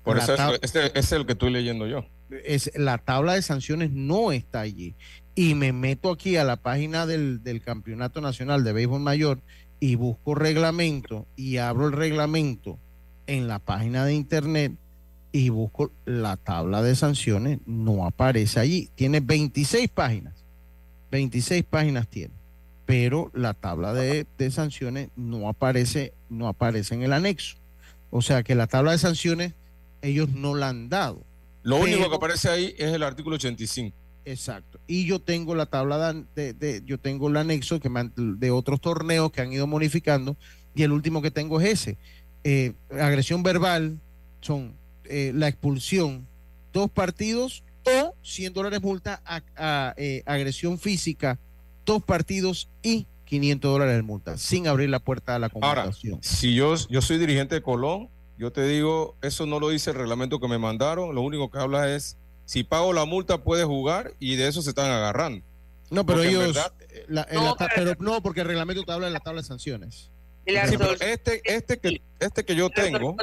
Por 0.02 0.18
eso 0.18 0.34
este 0.60 0.98
es 0.98 1.12
el 1.12 1.24
que 1.24 1.32
estoy 1.32 1.50
leyendo 1.50 1.86
yo. 1.86 2.04
Es, 2.44 2.70
la 2.74 2.98
tabla 2.98 3.34
de 3.34 3.42
sanciones 3.42 3.90
no 3.92 4.32
está 4.32 4.60
allí. 4.60 4.96
Y 5.36 5.54
me 5.54 5.72
meto 5.72 6.10
aquí 6.10 6.36
a 6.36 6.44
la 6.44 6.56
página 6.56 7.06
del, 7.06 7.42
del 7.42 7.60
Campeonato 7.60 8.20
Nacional 8.20 8.64
de 8.64 8.72
Béisbol 8.72 9.00
Mayor 9.00 9.40
y 9.78 9.94
busco 9.94 10.34
reglamento 10.34 11.26
y 11.36 11.58
abro 11.58 11.86
el 11.86 11.92
reglamento 11.92 12.78
en 13.26 13.46
la 13.46 13.60
página 13.60 14.04
de 14.04 14.14
internet 14.14 14.72
y 15.34 15.48
busco 15.48 15.90
la 16.04 16.36
tabla 16.36 16.80
de 16.80 16.94
sanciones, 16.94 17.58
no 17.66 18.06
aparece 18.06 18.60
allí. 18.60 18.88
Tiene 18.94 19.18
26 19.18 19.88
páginas. 19.88 20.32
26 21.10 21.64
páginas 21.64 22.06
tiene. 22.06 22.32
Pero 22.86 23.32
la 23.34 23.52
tabla 23.52 23.92
de, 23.92 24.28
sanciones 24.52 25.08
no 25.16 25.48
aparece, 25.48 26.14
no 26.30 26.46
aparece 26.46 26.94
en 26.94 27.02
el 27.02 27.12
anexo. 27.12 27.56
O 28.12 28.22
sea 28.22 28.44
que 28.44 28.54
la 28.54 28.68
tabla 28.68 28.92
de 28.92 28.98
sanciones 28.98 29.54
ellos 30.02 30.28
no 30.28 30.54
la 30.54 30.68
han 30.68 30.88
dado. 30.88 31.20
Lo 31.64 31.78
único 31.78 32.08
que 32.08 32.14
aparece 32.14 32.48
ahí 32.48 32.74
es 32.78 32.92
el 32.92 33.02
artículo 33.02 33.34
85. 33.34 33.96
Exacto. 34.26 34.78
Y 34.86 35.04
yo 35.04 35.18
tengo 35.18 35.56
la 35.56 35.66
tabla 35.66 36.12
de, 36.12 36.52
de, 36.52 36.82
yo 36.86 36.96
tengo 36.96 37.26
el 37.26 37.36
anexo 37.38 37.80
que 37.80 37.90
de 38.14 38.50
otros 38.52 38.80
torneos 38.80 39.32
que 39.32 39.40
han 39.40 39.52
ido 39.52 39.66
modificando 39.66 40.36
y 40.76 40.84
el 40.84 40.92
último 40.92 41.22
que 41.22 41.32
tengo 41.32 41.60
es 41.60 41.72
ese. 41.72 41.98
Eh, 42.44 42.74
agresión 42.92 43.42
verbal 43.42 43.98
son 44.40 44.76
eh, 45.04 45.32
la 45.34 45.48
expulsión, 45.48 46.26
dos 46.72 46.90
partidos 46.90 47.64
o 47.84 48.14
100 48.22 48.52
dólares 48.52 48.82
multa 48.82 49.22
a, 49.24 49.94
eh, 49.96 50.22
agresión 50.26 50.78
física, 50.78 51.38
dos 51.84 52.02
partidos 52.02 52.68
y 52.82 53.06
500 53.26 53.70
dólares 53.70 53.96
de 53.96 54.02
multa, 54.02 54.38
sin 54.38 54.66
abrir 54.66 54.88
la 54.90 54.98
puerta 54.98 55.34
a 55.34 55.38
la 55.38 55.48
comunicación. 55.48 56.18
si 56.22 56.54
yo, 56.54 56.74
yo 56.88 57.00
soy 57.02 57.18
dirigente 57.18 57.56
de 57.56 57.62
Colón, 57.62 58.08
yo 58.38 58.52
te 58.52 58.66
digo, 58.66 59.16
eso 59.22 59.46
no 59.46 59.60
lo 59.60 59.68
dice 59.68 59.90
el 59.90 59.96
reglamento 59.96 60.40
que 60.40 60.48
me 60.48 60.58
mandaron, 60.58 61.14
lo 61.14 61.22
único 61.22 61.50
que 61.50 61.58
habla 61.58 61.94
es, 61.94 62.16
si 62.44 62.64
pago 62.64 62.92
la 62.92 63.04
multa 63.04 63.42
puedes 63.42 63.64
jugar 63.64 64.12
y 64.18 64.36
de 64.36 64.48
eso 64.48 64.62
se 64.62 64.70
están 64.70 64.90
agarrando. 64.90 65.44
No, 65.90 66.04
pero 66.04 66.22
ellos, 66.22 66.58
pero 67.74 67.94
no, 68.00 68.22
porque 68.22 68.40
el 68.40 68.46
reglamento 68.46 68.82
te 68.82 68.92
habla 68.92 69.06
de 69.06 69.12
la 69.12 69.20
tabla 69.20 69.42
de 69.42 69.46
sanciones 69.46 70.10
este, 70.46 71.42
este, 71.44 71.78
que, 71.78 72.00
este 72.20 72.44
que 72.44 72.54
yo 72.54 72.70
tengo. 72.70 73.16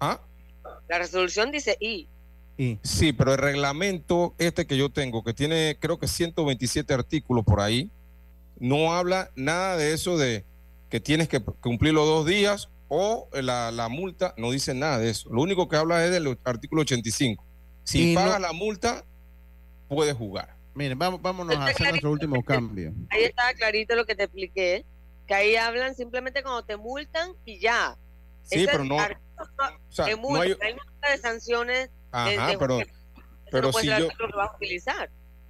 ¿Ah? 0.00 0.20
La 0.88 0.98
resolución 0.98 1.50
dice 1.50 1.76
I. 1.80 2.08
Sí, 2.82 3.14
pero 3.14 3.32
el 3.32 3.38
reglamento 3.38 4.34
este 4.36 4.66
que 4.66 4.76
yo 4.76 4.90
tengo, 4.90 5.24
que 5.24 5.32
tiene 5.32 5.78
creo 5.80 5.98
que 5.98 6.06
127 6.06 6.92
artículos 6.92 7.44
por 7.44 7.60
ahí, 7.60 7.90
no 8.58 8.92
habla 8.92 9.30
nada 9.34 9.78
de 9.78 9.94
eso 9.94 10.18
de 10.18 10.44
que 10.90 11.00
tienes 11.00 11.28
que 11.28 11.40
cumplir 11.40 11.94
los 11.94 12.06
dos 12.06 12.26
días 12.26 12.68
o 12.88 13.28
la, 13.32 13.88
multa, 13.88 14.34
no 14.36 14.50
dice 14.50 14.74
nada 14.74 14.98
de 14.98 15.08
eso. 15.08 15.30
Lo 15.30 15.40
único 15.40 15.68
que 15.68 15.76
habla 15.76 16.04
es 16.04 16.10
del 16.10 16.36
artículo 16.44 16.82
85. 16.82 17.42
Si 17.84 18.14
pagas 18.14 18.40
la 18.40 18.52
multa, 18.52 19.04
puedes 19.88 20.14
jugar. 20.14 20.56
Miren, 20.74 20.98
vamos, 20.98 21.22
vámonos 21.22 21.56
a 21.56 21.66
hacer 21.66 21.88
nuestro 21.90 22.10
último 22.10 22.42
cambio. 22.44 22.92
Ahí 23.08 23.24
está 23.24 23.54
clarito 23.54 23.94
lo 23.94 24.04
que 24.04 24.14
te 24.14 24.24
expliqué 24.24 24.84
que 25.26 25.34
ahí 25.34 25.54
hablan 25.54 25.94
simplemente 25.94 26.42
cuando 26.42 26.64
te 26.64 26.76
multan 26.76 27.30
y 27.44 27.60
ya. 27.60 27.96
Sí, 28.42 28.66
pero 28.66 28.84
no. 28.84 28.96
O 29.40 29.92
sea, 29.92 30.16
no 30.16 30.40
hay... 30.40 30.56
hay 30.60 30.74
de 30.74 31.18
sanciones. 31.18 31.90
Ajá, 32.12 32.52
pero, 32.58 32.80
pero 33.50 33.72
si 33.72 33.86
yo. 33.86 34.08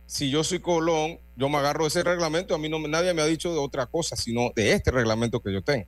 Si 0.07 0.29
yo 0.29 0.43
soy 0.43 0.59
Colón, 0.59 1.21
yo 1.37 1.49
me 1.49 1.59
agarro 1.59 1.85
de 1.85 1.89
ese 1.89 2.03
reglamento, 2.03 2.53
a 2.55 2.59
mí 2.59 2.69
no 2.69 2.81
nadie 2.81 3.15
me 3.15 3.23
ha 3.23 3.27
dicho 3.27 3.53
de 3.53 3.59
otra 3.61 3.87
cosa, 3.87 4.17
sino 4.17 4.51
de 4.57 4.73
este 4.73 4.91
reglamento 4.91 5.41
que 5.41 5.53
yo 5.53 5.63
tengo. 5.63 5.87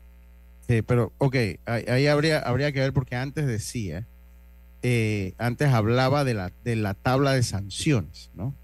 Sí, 0.69 0.83
pero, 0.83 1.13
ok, 1.19 1.37
ahí, 1.67 2.07
habría, 2.07 2.39
habría 2.39 2.71
que 2.71 2.79
ver 2.79 2.93
porque 2.93 3.17
antes 3.17 3.47
decía 3.49 4.07
eh, 4.83 5.35
antes 5.39 5.73
hablaba 5.73 6.25
de 6.25 6.35
la, 6.35 6.53
de 6.65 6.77
la 6.77 6.95
tabla 6.95 7.33
de 7.33 7.43
sanciones, 7.43 8.31
¿no? 8.35 8.55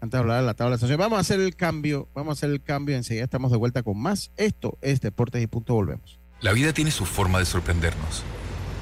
Antes 0.00 0.20
hablaba 0.20 0.40
de 0.40 0.46
la 0.46 0.54
tabla 0.54 0.76
de 0.76 0.80
sanciones. 0.80 0.98
Vamos 0.98 1.18
a 1.18 1.20
hacer 1.20 1.40
el 1.40 1.56
cambio, 1.56 2.08
vamos 2.14 2.30
a 2.30 2.34
hacer 2.38 2.50
el 2.50 2.62
cambio, 2.62 2.96
enseguida 2.96 3.24
estamos 3.24 3.50
de 3.50 3.56
vuelta 3.56 3.82
con 3.82 3.98
más. 3.98 4.30
Esto 4.36 4.78
es 4.82 5.00
Deportes 5.00 5.42
y 5.42 5.46
Punto, 5.46 5.74
volvemos. 5.74 6.20
La 6.40 6.52
vida 6.52 6.72
tiene 6.72 6.90
su 6.90 7.06
forma 7.06 7.38
de 7.38 7.46
sorprendernos, 7.46 8.22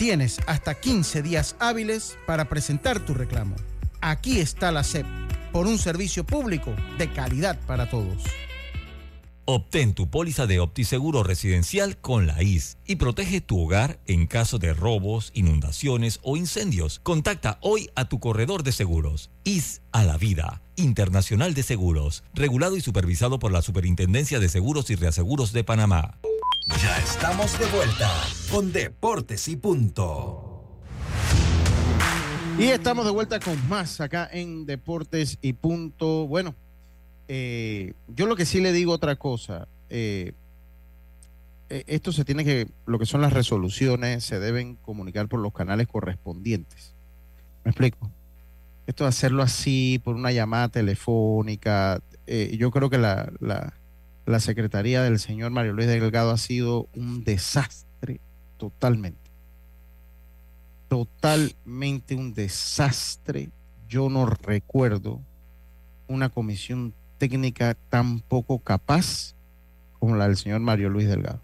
Tienes 0.00 0.40
hasta 0.46 0.80
15 0.80 1.20
días 1.20 1.56
hábiles 1.58 2.16
para 2.26 2.48
presentar 2.48 3.04
tu 3.04 3.12
reclamo. 3.12 3.54
Aquí 4.00 4.40
está 4.40 4.72
la 4.72 4.82
SEP 4.82 5.04
por 5.52 5.66
un 5.66 5.76
servicio 5.76 6.24
público 6.24 6.74
de 6.96 7.12
calidad 7.12 7.60
para 7.66 7.90
todos. 7.90 8.24
Obtén 9.44 9.92
tu 9.92 10.08
póliza 10.08 10.46
de 10.46 10.58
OptiSeguro 10.58 11.22
residencial 11.22 11.98
con 11.98 12.26
la 12.26 12.42
IS 12.42 12.78
y 12.86 12.96
protege 12.96 13.42
tu 13.42 13.60
hogar 13.60 14.00
en 14.06 14.26
caso 14.26 14.58
de 14.58 14.72
robos, 14.72 15.32
inundaciones 15.34 16.18
o 16.22 16.38
incendios. 16.38 17.00
Contacta 17.02 17.58
hoy 17.60 17.90
a 17.94 18.08
tu 18.08 18.20
corredor 18.20 18.62
de 18.62 18.72
seguros. 18.72 19.28
IS 19.44 19.82
a 19.92 20.04
la 20.04 20.16
vida. 20.16 20.62
Internacional 20.76 21.52
de 21.52 21.62
Seguros. 21.62 22.24
Regulado 22.32 22.74
y 22.78 22.80
supervisado 22.80 23.38
por 23.38 23.52
la 23.52 23.60
Superintendencia 23.60 24.40
de 24.40 24.48
Seguros 24.48 24.88
y 24.88 24.94
Reaseguros 24.94 25.52
de 25.52 25.62
Panamá. 25.62 26.18
Ya 26.78 26.96
estamos 26.98 27.58
de 27.58 27.66
vuelta 27.66 28.10
con 28.50 28.72
Deportes 28.72 29.48
y 29.48 29.56
Punto. 29.56 30.80
Y 32.58 32.64
estamos 32.64 33.04
de 33.04 33.10
vuelta 33.10 33.40
con 33.40 33.68
más 33.68 34.00
acá 34.00 34.28
en 34.32 34.66
Deportes 34.66 35.38
y 35.42 35.54
Punto. 35.54 36.26
Bueno, 36.26 36.54
eh, 37.28 37.94
yo 38.08 38.26
lo 38.26 38.36
que 38.36 38.46
sí 38.46 38.60
le 38.60 38.72
digo 38.72 38.92
otra 38.92 39.16
cosa. 39.16 39.68
eh, 39.88 40.32
eh, 41.68 41.84
esto 41.86 42.12
se 42.12 42.24
tiene 42.24 42.44
que, 42.44 42.68
lo 42.86 42.98
que 42.98 43.06
son 43.06 43.20
las 43.20 43.32
resoluciones, 43.32 44.24
se 44.24 44.38
deben 44.38 44.76
comunicar 44.76 45.28
por 45.28 45.40
los 45.40 45.52
canales 45.52 45.86
correspondientes. 45.86 46.94
¿Me 47.64 47.70
explico? 47.70 48.10
Esto 48.86 49.04
de 49.04 49.08
hacerlo 49.08 49.42
así, 49.42 50.00
por 50.02 50.16
una 50.16 50.32
llamada 50.32 50.68
telefónica, 50.68 52.00
yo 52.26 52.70
creo 52.70 52.90
que 52.90 52.98
la, 52.98 53.32
la, 53.40 53.74
la 54.26 54.40
secretaría 54.40 55.02
del 55.02 55.18
señor 55.18 55.50
Mario 55.50 55.72
Luis 55.72 55.88
Delgado 55.88 56.30
ha 56.30 56.38
sido 56.38 56.88
un 56.94 57.24
desastre 57.24 58.20
totalmente. 58.58 59.18
Totalmente 60.88 62.14
un 62.14 62.34
desastre. 62.34 63.50
Yo 63.88 64.08
no 64.08 64.26
recuerdo 64.26 65.20
una 66.06 66.28
comisión 66.28 66.94
técnica 67.18 67.76
tan 67.88 68.20
poco 68.20 68.58
capaz 68.58 69.34
como 69.98 70.16
la 70.16 70.26
del 70.26 70.36
señor 70.36 70.60
Mario 70.60 70.90
Luis 70.90 71.08
Delgado. 71.08 71.40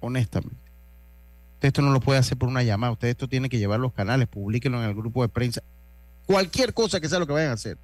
Honestamente. 0.00 0.56
Usted 1.54 1.68
esto 1.68 1.82
no 1.82 1.92
lo 1.92 2.00
puede 2.00 2.18
hacer 2.18 2.38
por 2.38 2.48
una 2.48 2.62
llamada. 2.62 2.92
Usted 2.92 3.08
esto 3.08 3.28
tiene 3.28 3.50
que 3.50 3.58
llevar 3.58 3.80
los 3.80 3.92
canales, 3.92 4.28
publíquenlo 4.28 4.82
en 4.82 4.88
el 4.88 4.94
grupo 4.94 5.22
de 5.22 5.28
prensa. 5.28 5.62
Cualquier 6.26 6.72
cosa 6.72 7.00
que 7.00 7.08
sea 7.08 7.18
lo 7.18 7.26
que 7.26 7.34
vayan 7.34 7.50
a 7.50 7.54
hacer. 7.54 7.76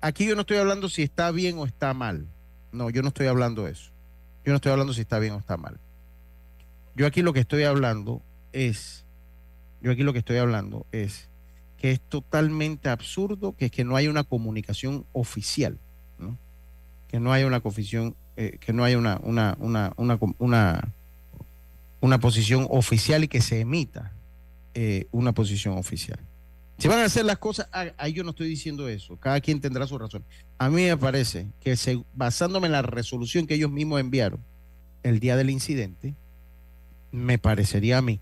Aquí 0.00 0.26
yo 0.26 0.34
no 0.34 0.40
estoy 0.40 0.56
hablando 0.56 0.88
si 0.88 1.02
está 1.02 1.30
bien 1.30 1.58
o 1.58 1.66
está 1.66 1.94
mal. 1.94 2.26
No, 2.72 2.90
yo 2.90 3.02
no 3.02 3.08
estoy 3.08 3.26
hablando 3.26 3.64
de 3.64 3.72
eso. 3.72 3.90
Yo 4.44 4.52
no 4.52 4.56
estoy 4.56 4.72
hablando 4.72 4.92
si 4.92 5.00
está 5.00 5.18
bien 5.18 5.34
o 5.34 5.38
está 5.38 5.56
mal. 5.56 5.78
Yo 6.94 7.06
aquí 7.06 7.22
lo 7.22 7.32
que 7.32 7.40
estoy 7.40 7.64
hablando 7.64 8.22
es, 8.52 9.04
yo 9.80 9.92
aquí 9.92 10.02
lo 10.02 10.12
que 10.12 10.18
estoy 10.18 10.38
hablando 10.38 10.86
es 10.90 11.28
que 11.76 11.92
es 11.92 12.00
totalmente 12.00 12.88
absurdo 12.88 13.54
que 13.56 13.66
es 13.66 13.70
que 13.70 13.84
no 13.84 13.96
haya 13.96 14.10
una 14.10 14.24
comunicación 14.24 15.06
oficial, 15.12 15.78
¿no? 16.18 16.36
que 17.06 17.20
no 17.20 17.32
haya 17.32 17.46
una 17.46 17.60
confesión, 17.60 18.16
eh, 18.36 18.58
que 18.60 18.72
no 18.72 18.84
haya 18.84 18.98
una, 18.98 19.20
una, 19.22 19.56
una, 19.60 19.94
una, 19.96 20.92
una, 22.00 22.18
posición 22.18 22.66
oficial 22.68 23.24
y 23.24 23.28
que 23.28 23.40
se 23.40 23.60
emita 23.60 24.12
eh, 24.74 25.06
una 25.12 25.32
posición 25.32 25.78
oficial. 25.78 26.18
Si 26.78 26.86
van 26.86 27.00
a 27.00 27.06
hacer 27.06 27.24
las 27.24 27.38
cosas, 27.38 27.68
ah, 27.72 27.86
ahí 27.98 28.12
yo 28.12 28.22
no 28.22 28.30
estoy 28.30 28.48
diciendo 28.48 28.88
eso, 28.88 29.16
cada 29.16 29.40
quien 29.40 29.60
tendrá 29.60 29.86
su 29.86 29.98
razón. 29.98 30.24
A 30.58 30.70
mí 30.70 30.84
me 30.84 30.96
parece 30.96 31.48
que 31.60 31.76
basándome 32.14 32.66
en 32.66 32.72
la 32.72 32.82
resolución 32.82 33.46
que 33.46 33.54
ellos 33.54 33.70
mismos 33.70 34.00
enviaron 34.00 34.40
el 35.02 35.18
día 35.18 35.36
del 35.36 35.50
incidente, 35.50 36.14
me 37.10 37.38
parecería 37.38 37.98
a 37.98 38.02
mí, 38.02 38.20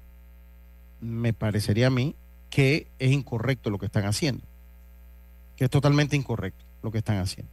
me 1.01 1.35
parecería 1.35 1.89
a 1.89 1.91
mí 1.91 2.17
que 2.49 2.89
es 2.99 3.13
incorrecto 3.13 3.69
lo 3.69 3.79
que 3.79 3.87
están 3.87 4.07
haciendo, 4.07 4.43
que 5.57 5.65
es 5.65 5.71
totalmente 5.71 6.17
incorrecto 6.17 6.65
lo 6.83 6.91
que 6.91 6.99
están 6.99 7.19
haciendo. 7.19 7.53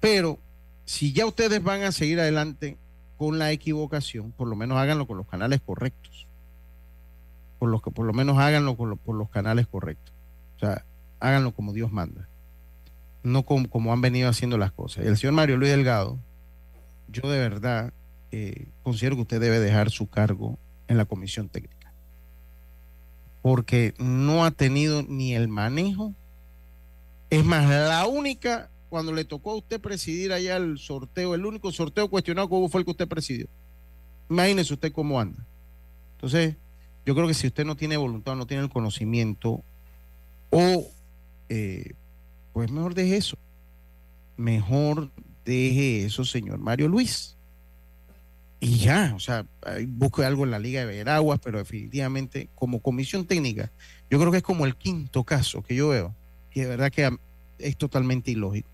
Pero 0.00 0.40
si 0.84 1.12
ya 1.12 1.26
ustedes 1.26 1.62
van 1.62 1.82
a 1.82 1.92
seguir 1.92 2.18
adelante 2.18 2.76
con 3.16 3.38
la 3.38 3.52
equivocación, 3.52 4.32
por 4.32 4.48
lo 4.48 4.56
menos 4.56 4.78
háganlo 4.78 5.06
con 5.06 5.16
los 5.16 5.28
canales 5.28 5.60
correctos. 5.64 6.25
Por, 7.58 7.70
los 7.70 7.82
que, 7.82 7.90
por 7.90 8.06
lo 8.06 8.12
menos 8.12 8.38
háganlo 8.38 8.76
por 8.76 9.14
los 9.14 9.30
canales 9.30 9.66
correctos. 9.66 10.14
O 10.56 10.58
sea, 10.58 10.84
háganlo 11.20 11.52
como 11.52 11.72
Dios 11.72 11.92
manda. 11.92 12.28
No 13.22 13.42
como, 13.44 13.68
como 13.68 13.92
han 13.92 14.00
venido 14.00 14.28
haciendo 14.28 14.58
las 14.58 14.72
cosas. 14.72 15.04
El 15.04 15.16
señor 15.16 15.34
Mario 15.34 15.56
Luis 15.56 15.70
Delgado, 15.70 16.18
yo 17.08 17.28
de 17.28 17.38
verdad 17.38 17.92
eh, 18.30 18.68
considero 18.82 19.16
que 19.16 19.22
usted 19.22 19.40
debe 19.40 19.58
dejar 19.60 19.90
su 19.90 20.08
cargo 20.08 20.58
en 20.88 20.96
la 20.96 21.04
comisión 21.04 21.48
técnica. 21.48 21.92
Porque 23.42 23.94
no 23.98 24.44
ha 24.44 24.50
tenido 24.50 25.02
ni 25.02 25.34
el 25.34 25.48
manejo. 25.48 26.14
Es 27.30 27.44
más, 27.44 27.68
la 27.68 28.06
única, 28.06 28.70
cuando 28.88 29.12
le 29.12 29.24
tocó 29.24 29.52
a 29.52 29.56
usted 29.56 29.80
presidir 29.80 30.32
allá 30.32 30.56
el 30.56 30.78
sorteo, 30.78 31.34
el 31.34 31.44
único 31.44 31.72
sorteo 31.72 32.08
cuestionado 32.08 32.48
que 32.48 32.54
hubo 32.54 32.68
fue 32.68 32.80
el 32.80 32.84
que 32.84 32.92
usted 32.92 33.08
presidió. 33.08 33.48
Imagínese 34.28 34.74
usted 34.74 34.92
cómo 34.92 35.20
anda. 35.20 35.44
Entonces, 36.12 36.56
yo 37.06 37.14
creo 37.14 37.26
que 37.26 37.34
si 37.34 37.46
usted 37.46 37.64
no 37.64 37.76
tiene 37.76 37.96
voluntad, 37.96 38.36
no 38.36 38.46
tiene 38.46 38.64
el 38.64 38.68
conocimiento, 38.68 39.62
o 40.50 40.84
eh, 41.48 41.92
pues 42.52 42.70
mejor 42.70 42.94
deje 42.94 43.16
eso. 43.16 43.38
Mejor 44.36 45.10
deje 45.44 46.04
eso, 46.04 46.24
señor 46.24 46.58
Mario 46.58 46.88
Luis. 46.88 47.36
y 48.60 48.78
ya, 48.78 49.12
o 49.14 49.20
sea, 49.20 49.46
busque 49.88 50.24
algo 50.24 50.44
en 50.44 50.50
la 50.50 50.58
Liga 50.58 50.80
de 50.80 50.86
Veraguas, 50.86 51.38
pero 51.42 51.58
definitivamente 51.58 52.48
como 52.54 52.80
comisión 52.80 53.26
técnica, 53.26 53.70
yo 54.10 54.18
creo 54.18 54.30
que 54.32 54.38
es 54.38 54.42
como 54.42 54.66
el 54.66 54.76
quinto 54.76 55.24
caso 55.24 55.62
que 55.62 55.74
yo 55.74 55.88
veo, 55.88 56.14
que 56.50 56.62
de 56.62 56.68
verdad 56.68 56.90
que 56.90 57.16
es 57.58 57.76
totalmente 57.76 58.30
ilógico. 58.30 58.68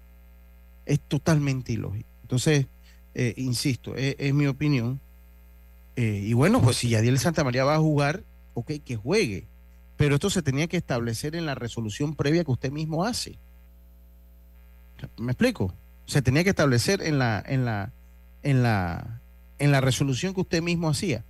Es 0.87 1.01
totalmente 1.01 1.72
ilógico. 1.72 2.09
Entonces, 2.22 2.66
eh, 3.14 3.35
insisto, 3.37 3.95
es, 3.95 4.35
mi 4.35 4.47
opinión. 4.47 5.01
Eh, 5.97 6.22
y 6.24 6.32
bueno, 6.32 6.62
pues 6.62 6.76
si 6.76 6.88
Yadiel 6.88 7.18
Santa 7.18 7.45
María 7.45 7.64
va 7.64 7.74
a 7.74 7.80
jugar, 7.80 8.24
ok, 8.55 8.72
que 8.84 8.97
juegue. 8.97 9.47
Pero 9.97 10.14
esto 10.14 10.30
se 10.30 10.43
tenía 10.43 10.66
que 10.66 10.76
establecer 10.76 11.36
en 11.36 11.47
la 11.47 11.55
resolución 11.55 12.14
previa 12.14 12.45
que 12.45 12.51
usted 12.51 12.72
mismo 12.72 13.05
hace. 13.05 13.38
¿Me 15.18 15.32
explico? 15.32 15.74
Se 16.07 16.22
tenía 16.22 16.45
que 16.45 16.51
establecer 16.51 17.03
en 17.03 17.18
la, 17.18 17.43
en 17.47 17.64
la, 17.64 17.93
en 18.43 18.62
la, 18.62 19.20
en 19.59 19.70
la 19.70 19.80
resolución 19.80 20.34
que 20.34 20.40
usted 20.40 20.62
mismo 20.62 20.88
hacía. 20.88 21.24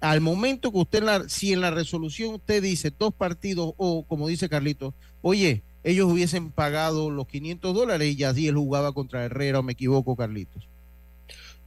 Al 0.00 0.20
momento 0.20 0.70
que 0.70 0.78
usted, 0.78 1.02
la, 1.02 1.28
si 1.28 1.52
en 1.52 1.60
la 1.60 1.70
resolución 1.70 2.34
usted 2.34 2.62
dice 2.62 2.92
dos 2.96 3.14
partidos, 3.14 3.74
o 3.76 4.04
como 4.04 4.28
dice 4.28 4.48
Carlito, 4.48 4.94
oye, 5.22 5.62
ellos 5.82 6.10
hubiesen 6.10 6.50
pagado 6.50 7.10
los 7.10 7.26
500 7.26 7.74
dólares 7.74 8.08
y 8.08 8.16
Yadiel 8.16 8.56
jugaba 8.56 8.92
contra 8.92 9.24
Herrera, 9.24 9.60
o 9.60 9.62
me 9.62 9.72
equivoco, 9.72 10.16
Carlitos. 10.16 10.68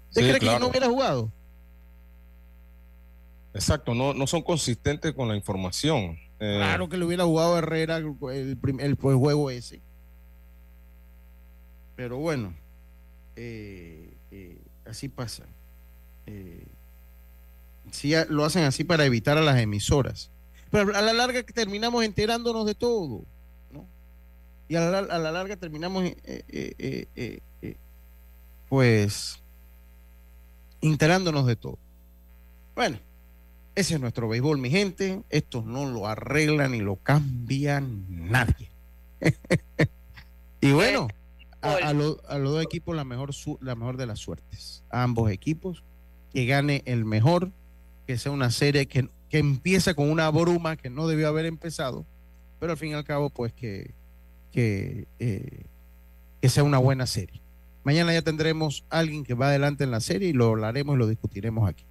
¿Usted 0.09 0.37
cree 0.37 0.39
que 0.39 0.59
no 0.59 0.67
hubiera 0.67 0.87
jugado? 0.87 1.31
Exacto, 3.57 3.95
no, 3.95 4.13
no 4.13 4.27
son 4.27 4.43
consistentes 4.43 5.13
con 5.13 5.27
la 5.27 5.35
información. 5.35 6.19
Eh, 6.39 6.57
claro 6.57 6.87
que 6.87 6.97
le 6.97 7.05
hubiera 7.05 7.23
jugado 7.23 7.57
Herrera 7.57 7.97
el, 7.97 8.15
el, 8.79 8.95
juego 8.95 9.49
ese. 9.49 9.81
Pero 11.95 12.17
bueno, 12.17 12.53
eh, 13.35 14.13
eh, 14.29 14.59
así 14.85 15.09
pasa. 15.09 15.47
sí, 17.89 18.13
lo 18.29 18.45
hacen 18.45 18.63
así 18.65 18.83
para 18.83 19.05
evitar 19.05 19.39
a 19.39 19.41
las 19.41 19.59
emisoras. 19.59 20.29
Pero 20.69 20.95
a 20.95 21.01
la 21.01 21.13
larga 21.13 21.41
terminamos 21.41 22.05
enterándonos 22.05 22.63
de 22.67 22.75
todo. 22.75 23.23
¿no? 23.71 23.87
Y 24.69 24.75
a 24.75 24.81
la 24.81 25.31
larga 25.31 25.57
terminamos, 25.57 26.03
pues, 28.69 29.39
enterándonos 30.79 31.47
de 31.47 31.55
todo. 31.55 31.79
Bueno, 32.75 32.99
ese 33.77 33.93
es 33.93 34.01
nuestro 34.01 34.27
béisbol, 34.27 34.57
mi 34.57 34.71
gente. 34.71 35.21
Esto 35.29 35.61
no 35.61 35.85
lo 35.85 36.07
arregla 36.07 36.67
ni 36.67 36.79
lo 36.79 36.95
cambia 36.95 37.79
nadie. 37.79 38.71
y 40.61 40.71
bueno, 40.71 41.07
a, 41.61 41.93
los 41.93 42.17
dos 42.27 42.63
equipos 42.63 42.95
la 42.95 43.05
mejor, 43.05 43.97
de 43.97 44.07
las 44.07 44.17
suertes. 44.17 44.83
A 44.89 45.03
ambos 45.03 45.29
equipos, 45.29 45.83
que 46.33 46.47
gane 46.47 46.81
el 46.85 47.05
mejor, 47.05 47.51
que 48.07 48.17
sea 48.17 48.31
una 48.31 48.49
serie 48.49 48.87
que, 48.87 49.09
que 49.29 49.37
empieza 49.37 49.93
con 49.93 50.09
una 50.09 50.31
bruma 50.31 50.75
que 50.75 50.89
no 50.89 51.07
debió 51.07 51.27
haber 51.27 51.45
empezado, 51.45 52.03
pero 52.59 52.71
al 52.71 52.79
fin 52.79 52.89
y 52.89 52.93
al 52.95 53.03
cabo, 53.03 53.29
pues 53.29 53.53
que, 53.53 53.93
que, 54.51 55.07
eh, 55.19 55.65
que 56.41 56.49
sea 56.49 56.63
una 56.63 56.79
buena 56.79 57.05
serie. 57.05 57.43
Mañana 57.83 58.11
ya 58.11 58.23
tendremos 58.23 58.85
alguien 58.89 59.23
que 59.23 59.35
va 59.35 59.49
adelante 59.49 59.83
en 59.83 59.91
la 59.91 59.99
serie 59.99 60.29
y 60.29 60.33
lo 60.33 60.47
hablaremos 60.47 60.95
y 60.95 60.97
lo 60.97 61.05
discutiremos 61.05 61.69
aquí. 61.69 61.85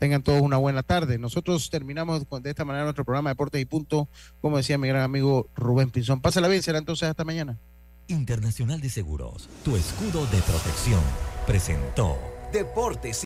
Tengan 0.00 0.22
todos 0.22 0.40
una 0.40 0.56
buena 0.56 0.82
tarde. 0.82 1.18
Nosotros 1.18 1.68
terminamos 1.68 2.26
de 2.26 2.50
esta 2.50 2.64
manera 2.64 2.84
nuestro 2.84 3.04
programa 3.04 3.28
Deportes 3.30 3.60
y 3.60 3.66
Punto, 3.66 4.08
como 4.40 4.56
decía 4.56 4.78
mi 4.78 4.88
gran 4.88 5.02
amigo 5.02 5.50
Rubén 5.54 5.90
Pinzón. 5.90 6.22
Pásala 6.22 6.48
bien, 6.48 6.62
será 6.62 6.78
entonces 6.78 7.06
hasta 7.06 7.22
mañana. 7.22 7.60
Internacional 8.08 8.80
de 8.80 8.88
Seguros, 8.88 9.50
tu 9.62 9.76
escudo 9.76 10.24
de 10.26 10.38
protección, 10.40 11.02
presentó 11.46 12.16
Deportes 12.50 13.18